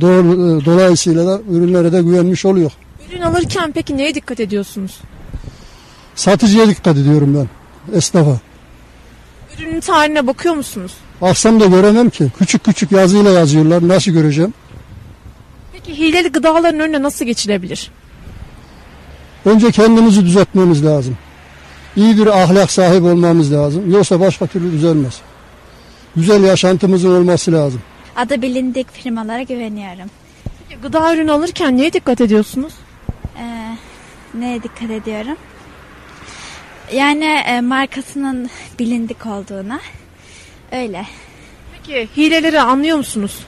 Doğru, 0.01 0.65
dolayısıyla 0.65 1.26
da 1.28 1.41
ürünlere 1.49 1.91
de 1.91 2.01
güvenmiş 2.01 2.45
oluyor. 2.45 2.72
Ürün 3.09 3.22
alırken 3.22 3.72
peki 3.72 3.97
neye 3.97 4.15
dikkat 4.15 4.39
ediyorsunuz? 4.39 4.97
Satıcıya 6.15 6.67
dikkat 6.70 6.97
ediyorum 6.97 7.38
ben. 7.38 7.47
Esnafa. 7.97 8.39
Ürünün 9.59 9.80
tarihine 9.80 10.28
bakıyor 10.28 10.55
musunuz? 10.55 10.91
Aksam 11.22 11.59
da 11.59 11.65
göremem 11.65 12.09
ki. 12.09 12.32
Küçük 12.39 12.63
küçük 12.63 12.91
yazıyla 12.91 13.32
yazıyorlar. 13.32 13.88
Nasıl 13.88 14.11
göreceğim? 14.11 14.53
Peki 15.74 15.97
hileli 15.97 16.30
gıdaların 16.30 16.80
önüne 16.80 17.01
nasıl 17.03 17.26
geçilebilir? 17.26 17.91
Önce 19.45 19.72
kendimizi 19.72 20.26
düzeltmemiz 20.26 20.86
lazım. 20.86 21.17
İyi 21.95 22.17
bir 22.17 22.28
ahlak 22.28 22.72
sahibi 22.72 23.07
olmamız 23.07 23.53
lazım. 23.53 23.91
Yoksa 23.91 24.20
başka 24.20 24.47
türlü 24.47 24.72
düzelmez. 24.72 25.22
Güzel 26.16 26.43
yaşantımızın 26.43 27.16
olması 27.22 27.51
lazım. 27.51 27.82
Adı 28.16 28.41
bilindik 28.41 28.91
firmalara 28.91 29.41
güveniyorum. 29.41 30.10
Peki 30.70 30.82
gıda 30.82 31.14
ürünü 31.16 31.32
alırken 31.32 31.78
neye 31.78 31.93
dikkat 31.93 32.22
ediyorsunuz? 32.22 32.74
Ee, 33.39 33.76
neye 34.34 34.64
dikkat 34.64 34.91
ediyorum? 34.91 35.38
Yani 36.93 37.26
e, 37.26 37.62
markasının 37.62 38.49
bilindik 38.80 39.26
olduğuna. 39.26 39.80
Öyle. 40.72 41.05
Peki 41.74 42.10
hileleri 42.18 42.62
anlıyor 42.62 42.97
musunuz? 42.97 43.39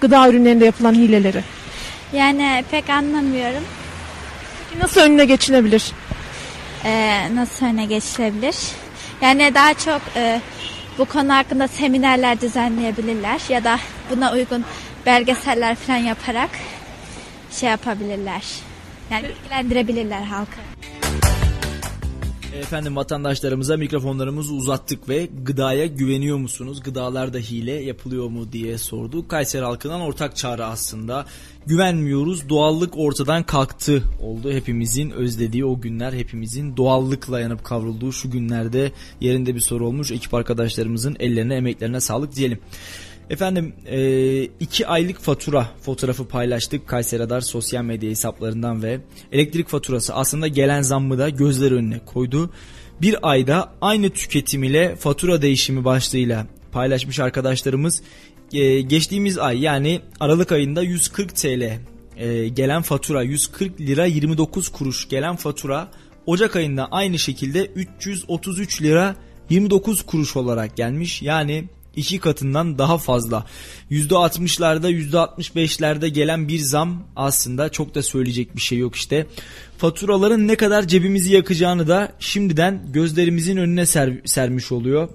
Gıda 0.00 0.28
ürünlerinde 0.28 0.64
yapılan 0.64 0.94
hileleri. 0.94 1.44
Yani 2.12 2.64
pek 2.70 2.90
anlamıyorum. 2.90 3.64
Peki 4.68 4.82
nasıl 4.82 5.00
önüne 5.00 5.24
geçilebilir? 5.24 5.92
Ee, 6.84 7.34
nasıl 7.34 7.66
öne 7.66 7.84
geçilebilir? 7.84 8.56
Yani 9.20 9.54
daha 9.54 9.74
çok 9.74 10.00
e, 10.16 10.40
bu 10.98 11.04
konu 11.04 11.34
hakkında 11.34 11.68
seminerler 11.68 12.40
düzenleyebilirler 12.40 13.40
ya 13.48 13.64
da 13.64 13.78
buna 14.10 14.32
uygun 14.32 14.64
belgeseller 15.06 15.74
falan 15.74 15.98
yaparak 15.98 16.50
şey 17.50 17.70
yapabilirler. 17.70 18.42
Yani 19.10 19.28
bilgilendirebilirler 19.28 20.22
halkı. 20.22 20.58
Efendim 22.54 22.96
vatandaşlarımıza 22.96 23.76
mikrofonlarımızı 23.76 24.54
uzattık 24.54 25.08
ve 25.08 25.28
gıdaya 25.42 25.86
güveniyor 25.86 26.38
musunuz? 26.38 26.82
Gıdalarda 26.82 27.38
hile 27.38 27.72
yapılıyor 27.72 28.28
mu 28.28 28.52
diye 28.52 28.78
sorduk. 28.78 29.28
Kayseri 29.28 29.64
halkından 29.64 30.00
ortak 30.00 30.36
çağrı 30.36 30.66
aslında. 30.66 31.26
Güvenmiyoruz 31.66 32.48
doğallık 32.48 32.98
ortadan 32.98 33.42
kalktı 33.42 34.02
oldu. 34.20 34.52
Hepimizin 34.52 35.10
özlediği 35.10 35.64
o 35.64 35.80
günler 35.80 36.12
hepimizin 36.12 36.76
doğallıkla 36.76 37.40
yanıp 37.40 37.64
kavrulduğu 37.64 38.12
şu 38.12 38.30
günlerde 38.30 38.92
yerinde 39.20 39.54
bir 39.54 39.60
soru 39.60 39.86
olmuş. 39.86 40.10
Ekip 40.10 40.34
arkadaşlarımızın 40.34 41.16
ellerine 41.20 41.54
emeklerine 41.54 42.00
sağlık 42.00 42.36
diyelim. 42.36 42.58
Efendim 43.30 43.72
e, 43.86 44.42
iki 44.42 44.86
aylık 44.86 45.20
fatura 45.20 45.68
fotoğrafı 45.82 46.28
paylaştık 46.28 46.88
Kayseri 46.88 47.20
Radar 47.20 47.40
sosyal 47.40 47.84
medya 47.84 48.10
hesaplarından 48.10 48.82
ve 48.82 49.00
elektrik 49.32 49.68
faturası 49.68 50.14
aslında 50.14 50.48
gelen 50.48 50.82
zammı 50.82 51.18
da 51.18 51.28
gözler 51.28 51.72
önüne 51.72 51.98
koydu. 51.98 52.50
Bir 53.02 53.30
ayda 53.30 53.72
aynı 53.80 54.10
tüketim 54.10 54.62
ile 54.62 54.96
fatura 54.96 55.42
değişimi 55.42 55.84
başlığıyla 55.84 56.46
paylaşmış 56.72 57.20
arkadaşlarımız 57.20 58.02
e, 58.52 58.80
geçtiğimiz 58.80 59.38
ay 59.38 59.60
yani 59.60 60.00
Aralık 60.20 60.52
ayında 60.52 60.82
140 60.82 61.36
TL 61.36 61.78
e, 62.16 62.48
gelen 62.48 62.82
fatura 62.82 63.22
140 63.22 63.80
lira 63.80 64.06
29 64.06 64.68
kuruş 64.68 65.08
gelen 65.08 65.36
fatura 65.36 65.88
Ocak 66.26 66.56
ayında 66.56 66.88
aynı 66.90 67.18
şekilde 67.18 67.66
333 67.66 68.82
lira 68.82 69.16
29 69.50 70.02
kuruş 70.02 70.36
olarak 70.36 70.76
gelmiş. 70.76 71.22
Yani 71.22 71.64
iki 71.96 72.18
katından 72.18 72.78
daha 72.78 72.98
fazla. 72.98 73.46
%60'larda 73.90 74.90
%65'lerde 74.90 76.08
gelen 76.08 76.48
bir 76.48 76.58
zam 76.58 77.02
aslında 77.16 77.68
çok 77.68 77.94
da 77.94 78.02
söyleyecek 78.02 78.56
bir 78.56 78.60
şey 78.60 78.78
yok 78.78 78.96
işte. 78.96 79.26
Faturaların 79.78 80.48
ne 80.48 80.56
kadar 80.56 80.88
cebimizi 80.88 81.34
yakacağını 81.34 81.88
da 81.88 82.12
şimdiden 82.18 82.82
gözlerimizin 82.92 83.56
önüne 83.56 83.86
ser, 83.86 84.12
sermiş 84.24 84.72
oluyor. 84.72 85.08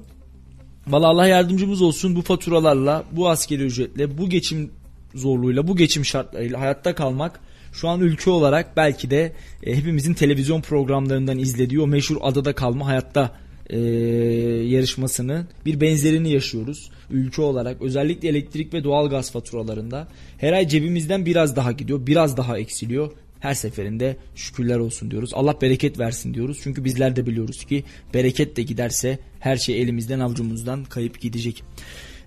Valla 0.87 1.07
Allah 1.07 1.27
yardımcımız 1.27 1.81
olsun 1.81 2.15
bu 2.15 2.21
faturalarla, 2.21 3.03
bu 3.11 3.29
askeri 3.29 3.63
ücretle, 3.63 4.17
bu 4.17 4.29
geçim 4.29 4.71
zorluğuyla, 5.15 5.67
bu 5.67 5.75
geçim 5.75 6.05
şartlarıyla 6.05 6.59
hayatta 6.59 6.95
kalmak 6.95 7.39
şu 7.73 7.89
an 7.89 7.99
ülke 7.99 8.29
olarak 8.29 8.77
belki 8.77 9.09
de 9.11 9.33
e, 9.63 9.75
hepimizin 9.75 10.13
televizyon 10.13 10.61
programlarından 10.61 11.39
izlediği 11.39 11.81
o 11.81 11.87
meşhur 11.87 12.17
adada 12.21 12.55
kalma 12.55 12.87
hayatta 12.87 13.31
e, 13.69 13.79
yarışmasını 14.67 15.47
bir 15.65 15.81
benzerini 15.81 16.31
yaşıyoruz 16.31 16.89
ülke 17.11 17.41
olarak 17.41 17.81
özellikle 17.81 18.29
elektrik 18.29 18.73
ve 18.73 18.83
doğal 18.83 19.09
gaz 19.09 19.31
faturalarında 19.31 20.07
her 20.37 20.53
ay 20.53 20.67
cebimizden 20.67 21.25
biraz 21.25 21.55
daha 21.55 21.71
gidiyor 21.71 22.07
biraz 22.07 22.37
daha 22.37 22.59
eksiliyor 22.59 23.11
her 23.39 23.53
seferinde 23.53 24.17
şükürler 24.35 24.77
olsun 24.77 25.11
diyoruz 25.11 25.31
Allah 25.33 25.61
bereket 25.61 25.99
versin 25.99 26.33
diyoruz 26.33 26.59
çünkü 26.63 26.83
bizler 26.83 27.15
de 27.15 27.25
biliyoruz 27.25 27.65
ki 27.65 27.83
bereket 28.13 28.57
de 28.57 28.63
giderse 28.63 29.19
her 29.39 29.57
şey 29.57 29.81
elimizden 29.81 30.19
avucumuzdan 30.19 30.83
kayıp 30.83 31.21
gidecek. 31.21 31.63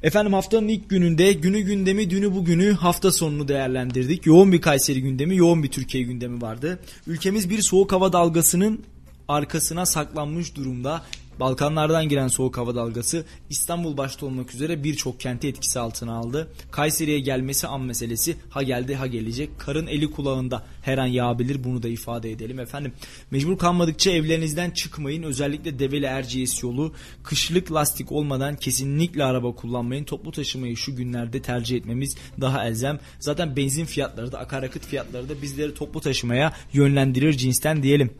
Efendim 0.02 0.32
haftanın 0.32 0.68
ilk 0.68 0.90
gününde 0.90 1.32
günü 1.32 1.60
gündemi 1.60 2.10
dünü 2.10 2.34
bugünü 2.34 2.72
hafta 2.72 3.12
sonunu 3.12 3.48
değerlendirdik. 3.48 4.26
Yoğun 4.26 4.52
bir 4.52 4.60
Kayseri 4.60 5.02
gündemi, 5.02 5.36
yoğun 5.36 5.62
bir 5.62 5.70
Türkiye 5.70 6.04
gündemi 6.04 6.42
vardı. 6.42 6.78
Ülkemiz 7.06 7.50
bir 7.50 7.62
soğuk 7.62 7.92
hava 7.92 8.12
dalgasının 8.12 8.84
arkasına 9.28 9.86
saklanmış 9.86 10.56
durumda. 10.56 11.02
Balkanlardan 11.40 12.08
giren 12.08 12.28
soğuk 12.28 12.56
hava 12.56 12.74
dalgası 12.74 13.24
İstanbul 13.50 13.96
başta 13.96 14.26
olmak 14.26 14.54
üzere 14.54 14.84
birçok 14.84 15.20
kenti 15.20 15.48
etkisi 15.48 15.78
altına 15.80 16.16
aldı. 16.16 16.48
Kayseri'ye 16.70 17.20
gelmesi 17.20 17.66
an 17.66 17.80
meselesi 17.80 18.36
ha 18.50 18.62
geldi 18.62 18.94
ha 18.94 19.06
gelecek. 19.06 19.50
Karın 19.58 19.86
eli 19.86 20.10
kulağında 20.10 20.62
her 20.86 20.98
an 20.98 21.06
yağabilir 21.06 21.64
bunu 21.64 21.82
da 21.82 21.88
ifade 21.88 22.30
edelim 22.30 22.60
efendim. 22.60 22.92
Mecbur 23.30 23.58
kalmadıkça 23.58 24.10
evlerinizden 24.10 24.70
çıkmayın. 24.70 25.22
Özellikle 25.22 25.78
Develi 25.78 26.06
Erciyes 26.06 26.62
yolu 26.62 26.92
kışlık 27.22 27.72
lastik 27.72 28.12
olmadan 28.12 28.56
kesinlikle 28.56 29.24
araba 29.24 29.54
kullanmayın. 29.54 30.04
Toplu 30.04 30.32
taşımayı 30.32 30.76
şu 30.76 30.96
günlerde 30.96 31.42
tercih 31.42 31.76
etmemiz 31.76 32.16
daha 32.40 32.66
elzem. 32.66 33.00
Zaten 33.18 33.56
benzin 33.56 33.84
fiyatları 33.84 34.32
da 34.32 34.38
akaryakıt 34.38 34.86
fiyatları 34.86 35.28
da 35.28 35.42
bizleri 35.42 35.74
toplu 35.74 36.00
taşımaya 36.00 36.52
yönlendirir 36.72 37.32
cinsten 37.32 37.82
diyelim. 37.82 38.10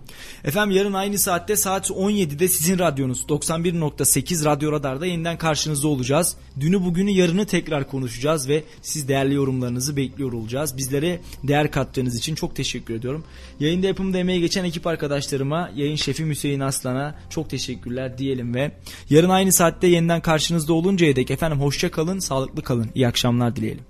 Efendim 0.45 0.77
yarın 0.77 0.93
aynı 0.93 1.19
saatte 1.19 1.57
saat 1.57 1.91
17'de 1.91 2.49
sizin 2.49 2.79
radyonuz 2.79 3.23
91.8 3.23 4.45
Radyo 4.45 4.73
Radar'da 4.73 5.07
yeniden 5.07 5.39
karşınızda 5.39 5.89
olacağız. 5.89 6.36
Dünü 6.61 6.85
bugünü 6.85 7.11
yarını 7.11 7.47
tekrar 7.47 7.89
konuşacağız 7.90 8.49
ve 8.49 8.65
siz 8.82 9.09
değerli 9.09 9.35
yorumlarınızı 9.35 9.97
bekliyor 9.97 10.32
olacağız. 10.32 10.77
Bizlere 10.77 11.20
değer 11.45 11.70
kattığınız 11.70 12.16
için 12.16 12.35
çok 12.35 12.56
teşekkür 12.57 12.95
ediyorum. 12.95 13.24
Yayında 13.61 13.87
yapımda 13.87 14.19
emeği 14.19 14.41
geçen 14.41 14.65
ekip 14.65 14.87
arkadaşlarıma, 14.87 15.70
yayın 15.77 15.97
şefi 15.97 16.27
Hüseyin 16.27 16.61
Aslan'a 16.61 17.15
çok 17.31 17.51
teşekkürler 17.51 18.19
diyelim 18.19 18.55
ve 18.55 18.73
yarın 19.11 19.31
aynı 19.31 19.53
saatte 19.53 19.87
yeniden 19.87 20.20
karşınızda 20.20 20.73
oluncaya 20.73 21.16
dek 21.16 21.31
efendim 21.31 21.61
hoşça 21.61 21.91
kalın, 21.91 22.19
sağlıklı 22.19 22.62
kalın. 22.62 22.91
İyi 22.95 23.09
akşamlar 23.09 23.57
dileyelim. 23.57 23.85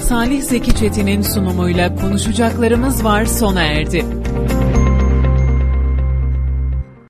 Salih 0.00 0.42
Zeki 0.42 0.76
Çetin'in 0.76 1.22
sunumuyla 1.22 1.94
konuşacaklarımız 1.94 3.04
var 3.04 3.24
sona 3.24 3.62
erdi. 3.62 4.04